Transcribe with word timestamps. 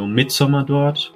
um 0.00 0.12
Mitsommer 0.12 0.64
dort. 0.64 1.14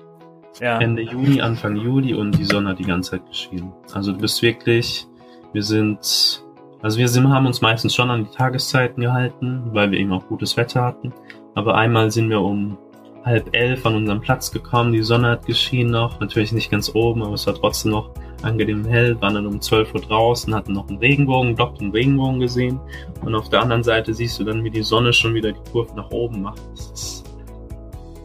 Ja. 0.61 0.79
Ende 0.79 1.03
Juni, 1.03 1.41
Anfang 1.41 1.77
Juli 1.77 2.15
und 2.15 2.37
die 2.39 2.45
Sonne 2.45 2.71
hat 2.71 2.79
die 2.79 2.85
ganze 2.85 3.13
Zeit 3.13 3.27
geschienen. 3.27 3.73
Also 3.93 4.13
du 4.13 4.19
bist 4.19 4.43
wirklich, 4.43 5.07
wir 5.53 5.63
sind, 5.63 6.43
also 6.83 6.99
wir 6.99 7.09
sind, 7.09 7.29
haben 7.29 7.47
uns 7.47 7.61
meistens 7.61 7.95
schon 7.95 8.11
an 8.11 8.25
die 8.25 8.31
Tageszeiten 8.31 9.03
gehalten, 9.03 9.63
weil 9.73 9.91
wir 9.91 9.99
eben 9.99 10.13
auch 10.13 10.27
gutes 10.27 10.57
Wetter 10.57 10.83
hatten. 10.83 11.13
Aber 11.55 11.77
einmal 11.77 12.11
sind 12.11 12.31
wir 12.31 12.41
um 12.41 12.77
halb 13.25 13.55
elf 13.55 13.85
an 13.85 13.97
unserem 13.97 14.21
Platz 14.21 14.51
gekommen, 14.51 14.93
die 14.93 15.03
Sonne 15.03 15.31
hat 15.31 15.47
geschienen 15.47 15.91
noch, 15.91 16.19
natürlich 16.19 16.53
nicht 16.53 16.71
ganz 16.71 16.95
oben, 16.95 17.23
aber 17.23 17.35
es 17.35 17.47
war 17.47 17.55
trotzdem 17.55 17.93
noch 17.93 18.11
angenehm 18.43 18.87
hell, 18.87 19.21
waren 19.21 19.35
dann 19.35 19.47
um 19.47 19.61
12 19.61 19.95
Uhr 19.95 20.01
draußen, 20.01 20.55
hatten 20.55 20.73
noch 20.73 20.89
einen 20.89 20.99
Regenbogen, 20.99 21.57
doppelten 21.57 21.91
Regenbogen 21.91 22.41
gesehen 22.41 22.81
und 23.23 23.35
auf 23.35 23.49
der 23.51 23.61
anderen 23.61 23.83
Seite 23.83 24.15
siehst 24.15 24.39
du 24.39 24.45
dann, 24.45 24.65
wie 24.65 24.71
die 24.71 24.83
Sonne 24.83 25.13
schon 25.13 25.35
wieder 25.35 25.53
die 25.53 25.71
Kurve 25.71 25.95
nach 25.95 26.11
oben 26.11 26.43
macht. 26.43 26.63
Das 26.73 26.91
ist 26.93 27.28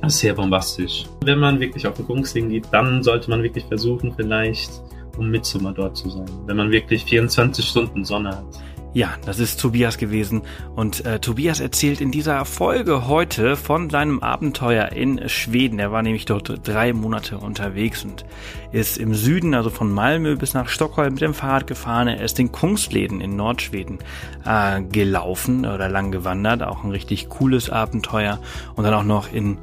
sehr 0.10 0.34
bombastisch. 0.34 1.06
Wenn 1.22 1.40
man 1.40 1.60
wirklich 1.60 1.88
auf 1.88 1.96
den 1.96 2.06
Kungsling 2.06 2.50
geht, 2.50 2.66
dann 2.72 3.04
sollte 3.04 3.30
man 3.30 3.44
wirklich 3.44 3.66
versuchen, 3.66 4.14
vielleicht 4.16 4.72
um 5.18 5.30
Mitsummer 5.30 5.74
dort 5.74 5.96
zu 5.96 6.10
sein, 6.10 6.26
wenn 6.46 6.58
man 6.58 6.72
wirklich 6.72 7.06
24 7.06 7.66
Stunden 7.66 8.04
Sonne 8.04 8.30
hat. 8.30 8.64
Ja, 8.96 9.16
das 9.26 9.40
ist 9.40 9.60
Tobias 9.60 9.98
gewesen. 9.98 10.44
Und 10.76 11.04
äh, 11.04 11.18
Tobias 11.18 11.60
erzählt 11.60 12.00
in 12.00 12.12
dieser 12.12 12.46
Folge 12.46 13.08
heute 13.08 13.56
von 13.56 13.90
seinem 13.90 14.20
Abenteuer 14.20 14.92
in 14.92 15.28
Schweden. 15.30 15.80
Er 15.80 15.92
war 15.92 16.04
nämlich 16.04 16.26
dort 16.26 16.68
drei 16.68 16.94
Monate 16.94 17.40
unterwegs 17.40 18.06
und 18.06 18.24
ist 18.72 19.00
im 19.00 19.16
Süden, 19.16 19.56
also 19.56 19.72
von 19.72 19.92
Malmö 19.92 20.36
bis 20.36 20.54
nach 20.54 20.68
Stockholm 20.68 21.14
mit 21.14 21.22
dem 21.22 21.34
Fahrrad 21.34 21.66
gefahren. 21.66 22.08
Er 22.08 22.22
ist 22.24 22.38
in 22.38 22.52
Kungsläden 22.52 23.20
in 23.20 23.36
Nordschweden 23.36 23.98
äh, 24.46 24.84
gelaufen 24.84 25.66
oder 25.66 25.90
lang 25.90 26.12
gewandert. 26.12 26.62
Auch 26.62 26.84
ein 26.84 26.92
richtig 26.92 27.30
cooles 27.30 27.72
Abenteuer. 27.72 28.38
Und 28.76 28.84
dann 28.84 28.94
auch 28.94 29.04
noch 29.04 29.34
in 29.34 29.58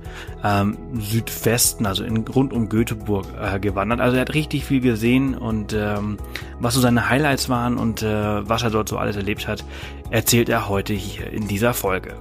ähm, 0.44 0.76
Südwesten, 0.98 1.86
also 1.86 2.04
in, 2.04 2.26
rund 2.26 2.52
um 2.52 2.68
Göteborg 2.68 3.26
äh, 3.40 3.58
gewandert. 3.58 4.00
Also 4.00 4.16
er 4.16 4.22
hat 4.22 4.34
richtig 4.34 4.64
viel 4.64 4.80
gesehen 4.80 5.34
und 5.36 5.72
ähm, 5.72 6.18
was 6.58 6.74
so 6.74 6.80
seine 6.80 7.08
Highlights 7.08 7.48
waren 7.48 7.76
und 7.76 8.02
äh, 8.02 8.48
was 8.48 8.62
er 8.62 8.70
dort 8.70 8.88
so 8.88 8.98
alles 8.98 9.16
erlebt 9.16 9.48
hat, 9.48 9.64
erzählt 10.10 10.48
er 10.48 10.68
heute 10.68 10.94
hier 10.94 11.30
in 11.32 11.48
dieser 11.48 11.74
Folge. 11.74 12.14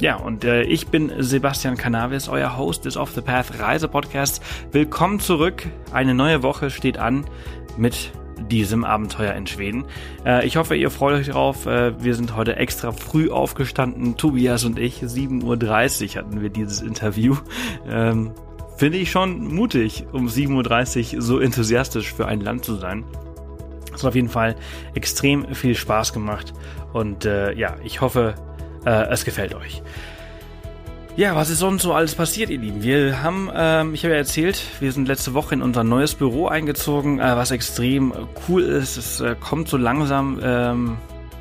Ja, 0.00 0.14
und 0.16 0.44
äh, 0.44 0.62
ich 0.62 0.88
bin 0.88 1.10
Sebastian 1.18 1.76
Canavis, 1.76 2.28
euer 2.28 2.56
Host 2.56 2.84
des 2.84 2.96
Off 2.96 3.10
the 3.14 3.20
Path 3.20 3.58
Reise 3.58 3.88
Podcasts. 3.88 4.40
Willkommen 4.70 5.18
zurück. 5.18 5.66
Eine 5.92 6.14
neue 6.14 6.44
Woche 6.44 6.70
steht 6.70 6.98
an 6.98 7.24
mit 7.76 8.12
diesem 8.50 8.84
Abenteuer 8.84 9.34
in 9.34 9.46
Schweden. 9.46 9.84
Äh, 10.24 10.46
ich 10.46 10.56
hoffe, 10.56 10.76
ihr 10.76 10.90
freut 10.90 11.14
euch 11.14 11.28
drauf. 11.28 11.66
Äh, 11.66 12.02
wir 12.02 12.14
sind 12.14 12.36
heute 12.36 12.56
extra 12.56 12.92
früh 12.92 13.30
aufgestanden. 13.30 14.16
Tobias 14.16 14.64
und 14.64 14.78
ich, 14.78 15.02
7.30 15.02 16.10
Uhr 16.10 16.14
hatten 16.16 16.40
wir 16.40 16.50
dieses 16.50 16.80
Interview. 16.80 17.36
Ähm, 17.88 18.32
Finde 18.76 18.98
ich 18.98 19.10
schon 19.10 19.52
mutig, 19.52 20.04
um 20.12 20.28
7.30 20.28 21.16
Uhr 21.16 21.22
so 21.22 21.40
enthusiastisch 21.40 22.12
für 22.12 22.26
ein 22.26 22.40
Land 22.40 22.64
zu 22.64 22.76
sein. 22.76 23.04
Es 23.92 24.04
hat 24.04 24.10
auf 24.10 24.14
jeden 24.14 24.28
Fall 24.28 24.54
extrem 24.94 25.52
viel 25.54 25.74
Spaß 25.74 26.12
gemacht 26.12 26.52
und 26.92 27.24
äh, 27.24 27.52
ja, 27.54 27.74
ich 27.82 28.00
hoffe, 28.00 28.36
äh, 28.84 29.08
es 29.10 29.24
gefällt 29.24 29.56
euch. 29.56 29.82
Ja, 31.18 31.34
was 31.34 31.50
ist 31.50 31.58
sonst 31.58 31.82
so 31.82 31.94
alles 31.94 32.14
passiert, 32.14 32.48
ihr 32.48 32.60
Lieben? 32.60 32.80
Wir 32.80 33.24
haben, 33.24 33.50
ähm, 33.52 33.92
ich 33.92 34.04
habe 34.04 34.12
ja 34.12 34.18
erzählt, 34.18 34.62
wir 34.78 34.92
sind 34.92 35.08
letzte 35.08 35.34
Woche 35.34 35.52
in 35.52 35.62
unser 35.62 35.82
neues 35.82 36.14
Büro 36.14 36.46
eingezogen, 36.46 37.18
äh, 37.18 37.34
was 37.34 37.50
extrem 37.50 38.12
cool 38.46 38.62
ist. 38.62 38.96
Es 38.96 39.20
äh, 39.20 39.34
kommt 39.34 39.66
so 39.66 39.76
langsam, 39.76 40.38
ähm, 40.40 40.96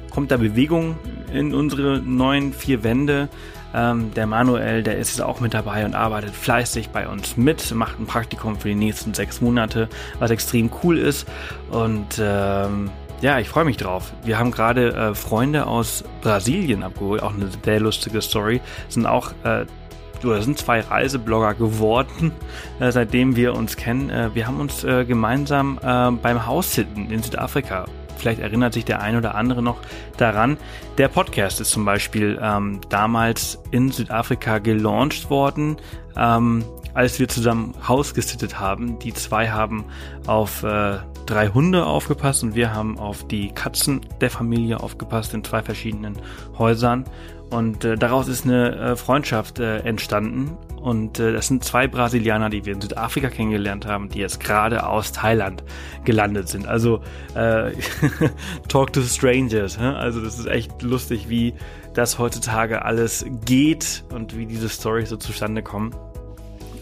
kommt 0.10 0.32
da 0.32 0.38
Bewegung 0.38 0.96
in 1.32 1.54
unsere 1.54 2.00
neuen 2.00 2.54
vier 2.54 2.84
Wände. 2.84 3.30
Ähm, 3.76 4.12
der 4.16 4.26
Manuel, 4.26 4.82
der 4.82 4.98
ist 4.98 5.22
auch 5.22 5.42
mit 5.42 5.54
dabei 5.54 5.86
und 5.86 5.94
arbeitet 5.94 6.34
fleißig 6.34 6.90
bei 6.90 7.08
uns 7.08 7.38
mit, 7.38 7.72
macht 7.76 8.00
ein 8.00 8.08
Praktikum 8.08 8.60
für 8.60 8.70
die 8.70 8.74
nächsten 8.74 9.14
sechs 9.14 9.42
Monate, 9.42 9.90
was 10.18 10.32
extrem 10.32 10.72
cool 10.82 10.98
ist. 10.98 11.28
Und 11.70 12.20
ähm, 12.20 12.90
ja, 13.22 13.40
ich 13.40 13.50
freue 13.50 13.66
mich 13.66 13.78
drauf. 13.78 14.14
Wir 14.24 14.38
haben 14.38 14.52
gerade 14.52 14.94
äh, 14.94 15.16
Freunde 15.16 15.66
aus 15.68 16.04
Brasilien 16.22 16.84
abgeholt, 16.84 17.24
auch 17.24 17.34
eine 17.34 17.50
sehr 17.64 17.80
lustige 17.80 18.22
Story. 18.22 18.62
Sind 18.90 19.06
auch 19.06 19.32
äh, 19.44 19.66
oder 20.24 20.42
sind 20.42 20.58
zwei 20.58 20.82
Reiseblogger 20.82 21.54
geworden, 21.54 22.32
äh, 22.80 22.92
seitdem 22.92 23.36
wir 23.36 23.54
uns 23.54 23.76
kennen. 23.76 24.10
Äh, 24.10 24.34
wir 24.34 24.48
haben 24.48 24.60
uns 24.60 24.84
äh, 24.84 25.06
gemeinsam 25.06 25.80
äh, 25.82 26.12
beim 26.12 26.46
Haussitten 26.46 27.12
in 27.12 27.22
Südafrika. 27.22 27.86
Vielleicht 28.18 28.40
erinnert 28.40 28.74
sich 28.74 28.84
der 28.84 29.02
ein 29.02 29.16
oder 29.16 29.36
andere 29.36 29.62
noch 29.62 29.78
daran. 30.18 30.58
Der 30.98 31.08
Podcast 31.08 31.62
ist 31.62 31.70
zum 31.70 31.86
Beispiel 31.86 32.40
ähm, 32.42 32.82
damals 32.90 33.60
in 33.70 33.92
Südafrika 33.92 34.58
gelauncht 34.58 35.30
worden. 35.30 35.78
Ähm, 36.16 36.64
als 36.98 37.20
wir 37.20 37.28
zusammen 37.28 37.76
Haus 37.88 38.16
gesittet 38.16 38.60
haben. 38.60 38.98
Die 38.98 39.14
zwei 39.14 39.50
haben 39.50 39.86
auf 40.26 40.64
äh, 40.64 40.98
drei 41.28 41.50
Hunde 41.50 41.86
aufgepasst 41.86 42.44
und 42.44 42.56
wir 42.56 42.74
haben 42.74 42.98
auf 42.98 43.28
die 43.28 43.52
Katzen 43.52 44.02
der 44.22 44.32
Familie 44.32 44.80
aufgepasst 44.80 45.34
in 45.34 45.44
zwei 45.44 45.62
verschiedenen 45.62 46.18
Häusern. 46.58 47.06
Und 47.50 47.86
äh, 47.86 47.96
daraus 47.96 48.28
ist 48.28 48.46
eine 48.46 48.76
äh, 48.76 48.96
Freundschaft 48.96 49.60
äh, 49.60 49.80
entstanden. 49.80 50.58
Und 50.82 51.20
äh, 51.20 51.34
das 51.34 51.48
sind 51.48 51.64
zwei 51.64 51.88
Brasilianer, 51.88 52.50
die 52.50 52.66
wir 52.66 52.74
in 52.74 52.82
Südafrika 52.82 53.30
kennengelernt 53.30 53.86
haben, 53.86 54.10
die 54.10 54.20
jetzt 54.20 54.40
gerade 54.40 54.86
aus 54.88 55.12
Thailand 55.12 55.64
gelandet 56.04 56.50
sind. 56.50 56.68
Also 56.68 57.02
äh, 57.36 57.72
Talk 58.68 58.94
to 58.94 59.02
Strangers. 59.02 59.80
Hä? 59.80 59.86
Also 59.86 60.22
das 60.22 60.40
ist 60.40 60.48
echt 60.48 60.82
lustig, 60.82 61.30
wie 61.30 61.54
das 61.94 62.20
heutzutage 62.20 62.86
alles 62.86 63.26
geht 63.46 64.04
und 64.14 64.38
wie 64.38 64.46
diese 64.46 64.70
Storys 64.70 65.10
so 65.10 65.18
zustande 65.18 65.64
kommen. 65.64 65.96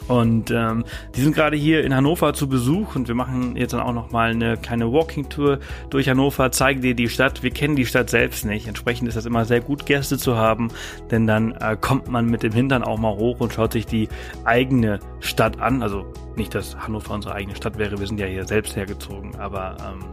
Und 0.07 0.51
ähm, 0.51 0.83
die 1.15 1.21
sind 1.21 1.35
gerade 1.35 1.57
hier 1.57 1.83
in 1.83 1.95
Hannover 1.95 2.33
zu 2.33 2.47
Besuch 2.47 2.95
und 2.95 3.07
wir 3.07 3.15
machen 3.15 3.55
jetzt 3.55 3.73
dann 3.73 3.81
auch 3.81 3.93
nochmal 3.93 4.31
eine 4.31 4.57
kleine 4.57 4.91
Walking-Tour 4.91 5.59
durch 5.89 6.07
Hannover, 6.07 6.51
zeigen 6.51 6.81
dir 6.81 6.93
die 6.93 7.09
Stadt. 7.09 7.41
Wir 7.41 7.51
kennen 7.51 7.75
die 7.75 7.85
Stadt 7.85 8.09
selbst 8.09 8.45
nicht. 8.45 8.67
Entsprechend 8.67 9.07
ist 9.07 9.17
das 9.17 9.25
immer 9.25 9.45
sehr 9.45 9.61
gut, 9.61 9.85
Gäste 9.85 10.17
zu 10.17 10.35
haben, 10.35 10.69
denn 11.09 11.25
dann 11.25 11.53
äh, 11.53 11.75
kommt 11.79 12.07
man 12.07 12.27
mit 12.27 12.43
dem 12.43 12.53
Hintern 12.53 12.83
auch 12.83 12.99
mal 12.99 13.15
hoch 13.15 13.39
und 13.39 13.53
schaut 13.53 13.73
sich 13.73 13.87
die 13.87 14.07
eigene 14.43 14.99
Stadt 15.19 15.59
an. 15.59 15.81
Also 15.81 16.05
nicht, 16.35 16.53
dass 16.53 16.77
Hannover 16.77 17.13
unsere 17.13 17.33
eigene 17.33 17.55
Stadt 17.55 17.77
wäre, 17.77 17.99
wir 17.99 18.07
sind 18.07 18.19
ja 18.19 18.27
hier 18.27 18.45
selbst 18.45 18.75
hergezogen, 18.75 19.35
aber 19.37 19.77
ähm, 19.79 20.05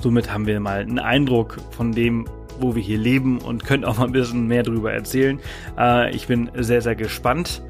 somit 0.00 0.32
haben 0.32 0.46
wir 0.46 0.58
mal 0.60 0.80
einen 0.80 0.98
Eindruck 0.98 1.58
von 1.70 1.92
dem, 1.92 2.26
wo 2.60 2.74
wir 2.74 2.82
hier 2.82 2.98
leben 2.98 3.38
und 3.38 3.64
können 3.64 3.84
auch 3.84 3.98
mal 3.98 4.06
ein 4.06 4.12
bisschen 4.12 4.46
mehr 4.46 4.62
darüber 4.62 4.92
erzählen. 4.92 5.38
Äh, 5.78 6.14
ich 6.14 6.26
bin 6.26 6.50
sehr, 6.54 6.80
sehr 6.80 6.94
gespannt. 6.94 7.62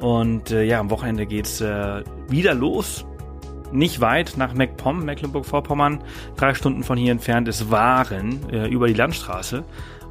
Und 0.00 0.50
äh, 0.50 0.62
ja, 0.64 0.80
am 0.80 0.90
Wochenende 0.90 1.26
geht's 1.26 1.60
äh, 1.60 2.02
wieder 2.28 2.54
los. 2.54 3.06
Nicht 3.72 4.00
weit 4.00 4.34
nach 4.36 4.54
MacPom, 4.54 5.04
Mecklenburg-Vorpommern, 5.04 6.02
drei 6.36 6.54
Stunden 6.54 6.84
von 6.84 6.96
hier 6.96 7.12
entfernt 7.12 7.48
ist 7.48 7.70
Waren 7.70 8.48
äh, 8.50 8.68
über 8.68 8.86
die 8.86 8.94
Landstraße. 8.94 9.64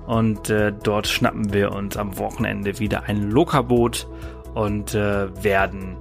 Und 0.07 0.49
äh, 0.49 0.71
dort 0.83 1.07
schnappen 1.07 1.53
wir 1.53 1.71
uns 1.71 1.97
am 1.97 2.17
Wochenende 2.17 2.79
wieder 2.79 3.03
ein 3.03 3.31
Lokaboot 3.31 4.07
und 4.53 4.93
äh, 4.93 5.43
werden 5.43 5.97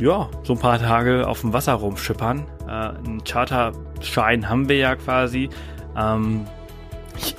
ja 0.00 0.28
so 0.42 0.54
ein 0.54 0.58
paar 0.58 0.78
Tage 0.78 1.26
auf 1.26 1.40
dem 1.40 1.52
Wasser 1.52 1.74
rumschippern. 1.74 2.46
Äh, 2.66 2.70
einen 2.70 3.22
Charterschein 3.24 4.48
haben 4.48 4.68
wir 4.68 4.76
ja 4.76 4.96
quasi. 4.96 5.48
Ähm, 5.96 6.46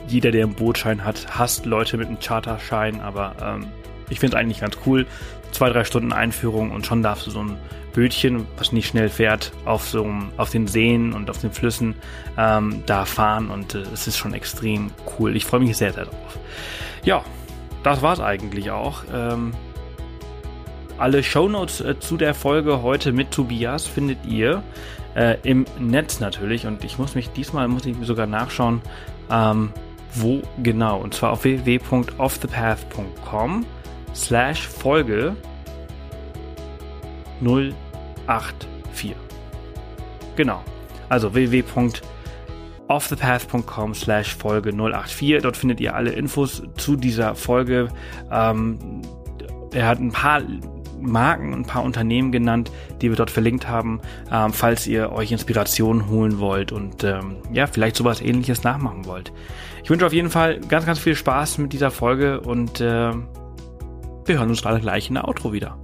jeder, 0.07 0.31
der 0.31 0.45
einen 0.45 0.53
Bootschein 0.55 1.03
hat, 1.03 1.37
hasst 1.37 1.65
Leute 1.65 1.97
mit 1.97 2.07
einem 2.07 2.19
Charterschein, 2.19 3.01
aber 3.01 3.35
ähm, 3.41 3.65
ich 4.09 4.19
finde 4.19 4.37
es 4.37 4.41
eigentlich 4.41 4.61
ganz 4.61 4.77
cool. 4.85 5.05
Zwei, 5.51 5.69
drei 5.69 5.83
Stunden 5.83 6.13
Einführung 6.13 6.71
und 6.71 6.85
schon 6.85 7.03
darfst 7.03 7.27
du 7.27 7.31
so 7.31 7.43
ein 7.43 7.57
Bötchen, 7.93 8.47
was 8.57 8.71
nicht 8.71 8.87
schnell 8.87 9.09
fährt, 9.09 9.51
auf 9.65 9.87
so 9.87 10.09
auf 10.37 10.49
den 10.49 10.67
Seen 10.67 11.13
und 11.13 11.29
auf 11.29 11.39
den 11.39 11.51
Flüssen 11.51 11.95
ähm, 12.37 12.83
da 12.85 13.05
fahren 13.05 13.49
und 13.49 13.75
äh, 13.75 13.83
es 13.93 14.07
ist 14.07 14.17
schon 14.17 14.33
extrem 14.33 14.91
cool. 15.17 15.35
Ich 15.35 15.45
freue 15.45 15.59
mich 15.59 15.77
sehr, 15.77 15.93
sehr 15.93 16.05
drauf. 16.05 16.39
Ja, 17.03 17.23
das 17.83 18.01
war's 18.01 18.19
eigentlich 18.19 18.71
auch. 18.71 19.03
Ähm, 19.13 19.51
alle 20.97 21.23
Shownotes 21.23 21.81
äh, 21.81 21.99
zu 21.99 22.17
der 22.17 22.33
Folge 22.33 22.81
heute 22.81 23.11
mit 23.11 23.29
Tobias 23.31 23.85
findet 23.85 24.25
ihr 24.25 24.63
äh, 25.15 25.37
im 25.43 25.65
Netz 25.79 26.19
natürlich 26.19 26.65
und 26.65 26.83
ich 26.83 26.97
muss 26.97 27.13
mich 27.15 27.29
diesmal 27.29 27.67
muss 27.67 27.85
ich 27.85 27.95
sogar 28.01 28.25
nachschauen, 28.25 28.81
ähm, 29.29 29.71
wo 30.15 30.41
genau 30.61 30.99
und 30.99 31.13
zwar 31.13 31.31
auf 31.31 31.43
www.offthepath.com 31.43 33.65
slash 34.13 34.67
Folge 34.67 35.35
084. 37.41 39.15
Genau. 40.35 40.61
Also 41.09 41.33
www.offthepath.com 41.33 43.93
slash 43.93 44.35
Folge 44.35 44.71
084. 44.71 45.41
Dort 45.41 45.57
findet 45.57 45.81
ihr 45.81 45.95
alle 45.95 46.11
Infos 46.11 46.63
zu 46.77 46.95
dieser 46.95 47.35
Folge. 47.35 47.89
Ähm, 48.31 49.01
er 49.73 49.87
hat 49.87 49.99
ein 49.99 50.11
paar 50.11 50.41
Marken, 50.99 51.53
ein 51.53 51.65
paar 51.65 51.83
Unternehmen 51.83 52.31
genannt, 52.31 52.71
die 53.01 53.09
wir 53.09 53.17
dort 53.17 53.29
verlinkt 53.29 53.67
haben, 53.67 53.99
ähm, 54.31 54.53
falls 54.53 54.87
ihr 54.87 55.11
euch 55.11 55.31
Inspiration 55.31 56.09
holen 56.09 56.39
wollt 56.39 56.71
und 56.71 57.03
ähm, 57.03 57.35
ja, 57.51 57.67
vielleicht 57.67 57.97
sowas 57.97 58.21
ähnliches 58.21 58.63
nachmachen 58.63 59.05
wollt. 59.05 59.33
Ich 59.83 59.89
wünsche 59.89 60.05
auf 60.05 60.13
jeden 60.13 60.29
Fall 60.29 60.61
ganz, 60.61 60.85
ganz 60.85 60.99
viel 60.99 61.15
Spaß 61.15 61.57
mit 61.57 61.73
dieser 61.73 61.91
Folge 61.91 62.39
und 62.39 62.79
äh, 62.79 63.11
wir 64.25 64.39
hören 64.39 64.49
uns 64.49 64.61
gleich 64.61 65.09
in 65.09 65.15
der 65.15 65.27
Outro 65.27 65.51
wieder. 65.51 65.77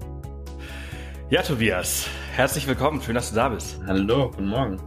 Ja, 1.29 1.41
Tobias, 1.41 2.07
herzlich 2.33 2.67
willkommen. 2.67 3.01
Schön, 3.01 3.15
dass 3.15 3.29
du 3.29 3.35
da 3.35 3.49
bist. 3.49 3.79
Hallo, 3.85 4.31
guten 4.31 4.47
Morgen. 4.47 4.81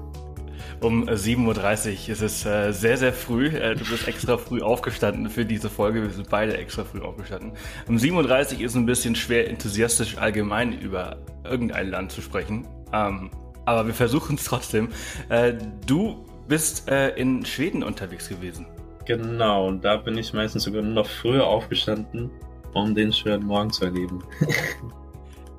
Um 0.81 1.04
7.30 1.04 2.08
Uhr. 2.08 2.12
Es 2.12 2.22
ist 2.22 2.46
äh, 2.46 2.72
sehr, 2.72 2.96
sehr 2.96 3.12
früh. 3.12 3.49
Äh, 3.49 3.76
du 3.76 3.84
bist 3.84 4.08
extra 4.08 4.37
früh 4.38 4.62
aufgestanden 4.62 5.31
für 5.31 5.44
diese 5.44 5.70
Folge. 5.70 6.02
Wir 6.02 6.10
sind 6.10 6.28
beide 6.28 6.56
extra 6.56 6.84
früh 6.84 7.00
aufgestanden. 7.00 7.52
Um 7.87 7.96
7.30 7.96 8.56
Uhr 8.56 8.60
ist 8.62 8.75
ein 8.75 8.87
bisschen 8.87 9.14
schwer, 9.14 9.49
enthusiastisch 9.49 10.19
allgemein 10.19 10.72
über 10.72 11.19
irgendein 11.44 11.90
Land 11.90 12.10
zu 12.10 12.22
sprechen. 12.22 12.66
Ähm, 12.93 13.31
aber 13.64 13.87
wir 13.87 13.94
versuchen 13.94 14.37
es 14.37 14.44
trotzdem. 14.44 14.88
Äh, 15.28 15.54
du 15.87 16.25
bist 16.49 16.90
äh, 16.90 17.10
in 17.10 17.44
Schweden 17.44 17.82
unterwegs 17.82 18.28
gewesen. 18.28 18.66
Genau, 19.04 19.69
und 19.69 19.84
da 19.84 19.96
bin 19.96 20.16
ich 20.16 20.32
meistens 20.32 20.64
sogar 20.64 20.82
noch 20.82 21.06
früher 21.06 21.46
aufgestanden, 21.46 22.31
um 22.74 22.94
den 22.94 23.12
schönen 23.12 23.46
Morgen 23.46 23.70
zu 23.70 23.84
erleben. 23.84 24.22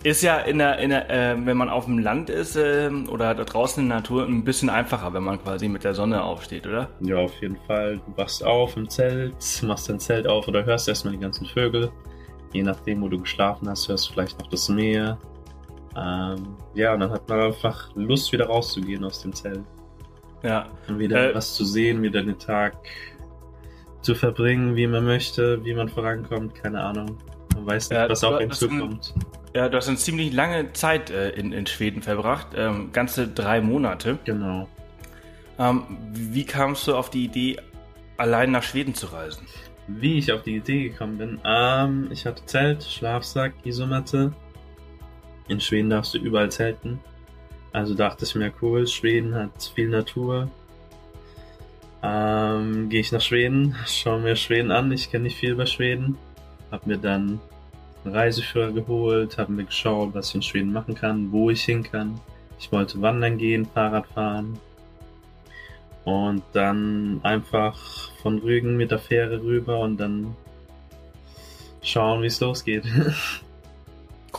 Ist 0.04 0.22
ja 0.22 0.40
in 0.40 0.58
der, 0.58 0.80
in 0.80 0.90
der 0.90 1.10
äh, 1.10 1.46
wenn 1.46 1.56
man 1.56 1.70
auf 1.70 1.86
dem 1.86 1.98
Land 1.98 2.30
ist 2.30 2.58
äh, 2.58 2.90
oder 3.10 3.34
da 3.34 3.46
draußen 3.46 3.82
in 3.82 3.88
der 3.88 4.00
Natur 4.00 4.26
ein 4.26 4.44
bisschen 4.44 4.70
einfacher, 4.70 5.14
wenn 5.14 5.24
man 5.24 5.42
quasi 5.42 5.70
mit 5.70 5.86
der 5.86 5.94
Sonne 5.94 6.22
aufsteht, 6.22 6.68
oder? 6.68 6.90
Ja, 7.00 7.20
auf 7.20 7.34
jeden 7.42 7.56
Fall. 7.68 8.02
Du 8.06 8.18
wachst 8.18 8.44
auf 8.44 8.76
im 8.76 8.90
Zelt, 8.90 9.34
machst 9.64 9.88
dein 9.88 10.02
Zelt 10.02 10.28
auf 10.28 10.46
oder 10.50 10.66
hörst 10.66 10.90
erstmal 10.90 11.14
die 11.14 11.22
ganzen 11.22 11.46
Vögel. 11.46 11.90
Je 12.52 12.64
nachdem, 12.64 13.02
wo 13.02 13.08
du 13.08 13.18
geschlafen 13.18 13.70
hast, 13.70 13.88
hörst 13.88 14.10
du 14.10 14.14
vielleicht 14.14 14.38
noch 14.40 14.48
das 14.48 14.68
Meer. 14.68 15.18
Ähm, 15.96 16.58
ja, 16.74 16.94
und 16.94 17.00
dann 17.00 17.12
hat 17.12 17.30
man 17.30 17.40
einfach 17.40 17.90
Lust, 17.96 18.34
wieder 18.34 18.48
rauszugehen 18.48 19.06
aus 19.06 19.22
dem 19.22 19.32
Zelt. 19.32 19.64
Ja. 20.44 20.68
Und 20.90 21.00
wieder 21.00 21.30
äh, 21.30 21.36
was 21.36 21.54
zu 21.54 21.64
sehen, 21.64 22.02
wieder 22.02 22.22
den 22.22 22.38
Tag 22.38 22.76
zu 24.04 24.16
verbringen, 24.16 24.76
wie 24.76 24.88
man 24.88 25.06
möchte, 25.06 25.64
wie 25.64 25.74
man 25.74 25.90
vorankommt, 25.90 26.56
keine 26.56 26.82
Ahnung. 26.82 27.18
Man 27.56 27.66
weiß 27.66 27.90
nicht, 27.90 28.00
ja, 28.00 28.10
was 28.10 28.24
auf 28.24 28.40
ihn 28.42 28.52
zukommt. 28.52 29.14
Ja, 29.56 29.70
du 29.70 29.78
hast 29.78 29.88
eine 29.88 29.98
ziemlich 29.98 30.34
lange 30.34 30.74
Zeit 30.74 31.12
äh, 31.12 31.30
in, 31.32 31.52
in 31.52 31.66
Schweden 31.66 32.02
verbracht, 32.02 32.48
ähm, 32.56 32.92
ganze 32.92 33.28
drei 33.28 33.62
Monate. 33.62 34.18
Genau. 34.26 34.68
Ähm, 35.60 35.84
wie 36.12 36.46
kamst 36.46 36.88
du 36.88 36.96
auf 36.96 37.10
die 37.10 37.26
Idee, 37.26 37.58
allein 38.18 38.52
nach 38.52 38.64
Schweden 38.64 38.96
zu 38.96 39.08
reisen? 39.08 39.46
Wie 39.88 40.18
ich 40.18 40.32
auf 40.32 40.42
die 40.44 40.56
Idee 40.56 40.90
gekommen 40.90 41.18
bin? 41.18 41.40
Ähm, 41.44 42.08
ich 42.12 42.26
hatte 42.26 42.46
Zelt, 42.46 42.84
Schlafsack, 42.84 43.54
Isomatte. 43.64 44.34
In 45.48 45.60
Schweden 45.60 45.90
darfst 45.90 46.14
du 46.14 46.18
überall 46.18 46.52
zelten. 46.52 47.00
Also 47.74 47.94
dachte 47.94 48.26
ich 48.26 48.34
mir, 48.36 48.52
cool, 48.62 48.88
Schweden 48.88 49.36
hat 49.36 49.72
viel 49.76 49.90
Natur. 49.90 50.50
Ähm, 52.04 52.90
Gehe 52.90 53.00
ich 53.00 53.14
nach 53.14 53.22
Schweden, 53.22 53.76
schaue 53.88 54.20
mir 54.20 54.36
Schweden 54.36 54.72
an. 54.72 54.92
Ich 54.92 55.10
kenne 55.10 55.24
nicht 55.24 55.38
viel 55.38 55.52
über 55.52 55.66
Schweden. 55.66 56.18
Hab 56.70 56.86
mir 56.86 56.98
dann 56.98 57.40
einen 58.04 58.14
Reiseführer 58.14 58.74
geholt, 58.74 59.38
haben 59.38 59.56
mir 59.56 59.64
geschaut, 59.64 60.14
was 60.14 60.30
ich 60.30 60.36
in 60.36 60.42
Schweden 60.42 60.74
machen 60.74 60.96
kann, 60.96 61.32
wo 61.32 61.50
ich 61.50 61.64
hin 61.64 61.84
kann. 61.84 62.20
Ich 62.60 62.72
wollte 62.72 63.02
wandern 63.02 63.38
gehen, 63.38 63.66
Fahrrad 63.66 64.08
fahren. 64.08 64.60
Und 66.04 66.44
dann 66.52 67.22
einfach 67.24 67.78
von 68.22 68.40
Rügen 68.40 68.76
mit 68.76 68.92
der 68.92 69.00
Fähre 69.00 69.42
rüber 69.42 69.80
und 69.80 69.98
dann 69.98 70.36
schauen, 71.82 72.22
wie 72.22 72.28
es 72.28 72.42
losgeht. 72.42 72.84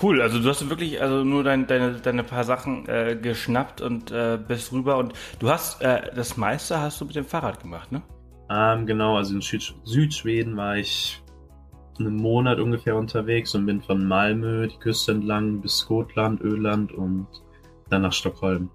Cool, 0.00 0.20
also 0.20 0.40
du 0.40 0.48
hast 0.48 0.68
wirklich 0.68 1.00
also 1.00 1.22
nur 1.22 1.44
dein, 1.44 1.66
deine, 1.66 1.92
deine 1.92 2.24
paar 2.24 2.44
Sachen 2.44 2.88
äh, 2.88 3.16
geschnappt 3.20 3.80
und 3.80 4.10
äh, 4.10 4.38
bist 4.46 4.72
rüber 4.72 4.98
und 4.98 5.12
du 5.38 5.50
hast 5.50 5.82
äh, 5.82 6.10
das 6.14 6.36
meiste 6.36 6.80
hast 6.80 7.00
du 7.00 7.04
mit 7.04 7.14
dem 7.14 7.24
Fahrrad 7.24 7.60
gemacht, 7.60 7.92
ne? 7.92 8.02
Ähm, 8.50 8.86
genau, 8.86 9.16
also 9.16 9.34
in 9.34 9.40
Süd 9.40 9.74
Südschweden 9.84 10.56
war 10.56 10.76
ich 10.76 11.22
einen 11.98 12.16
Monat 12.16 12.58
ungefähr 12.58 12.96
unterwegs 12.96 13.54
und 13.54 13.66
bin 13.66 13.80
von 13.80 14.04
Malmö 14.06 14.66
die 14.66 14.78
Küste 14.78 15.12
entlang 15.12 15.60
bis 15.60 15.86
Gotland, 15.86 16.40
Öland 16.40 16.92
und 16.92 17.28
dann 17.88 18.02
nach 18.02 18.12
Stockholm. 18.12 18.70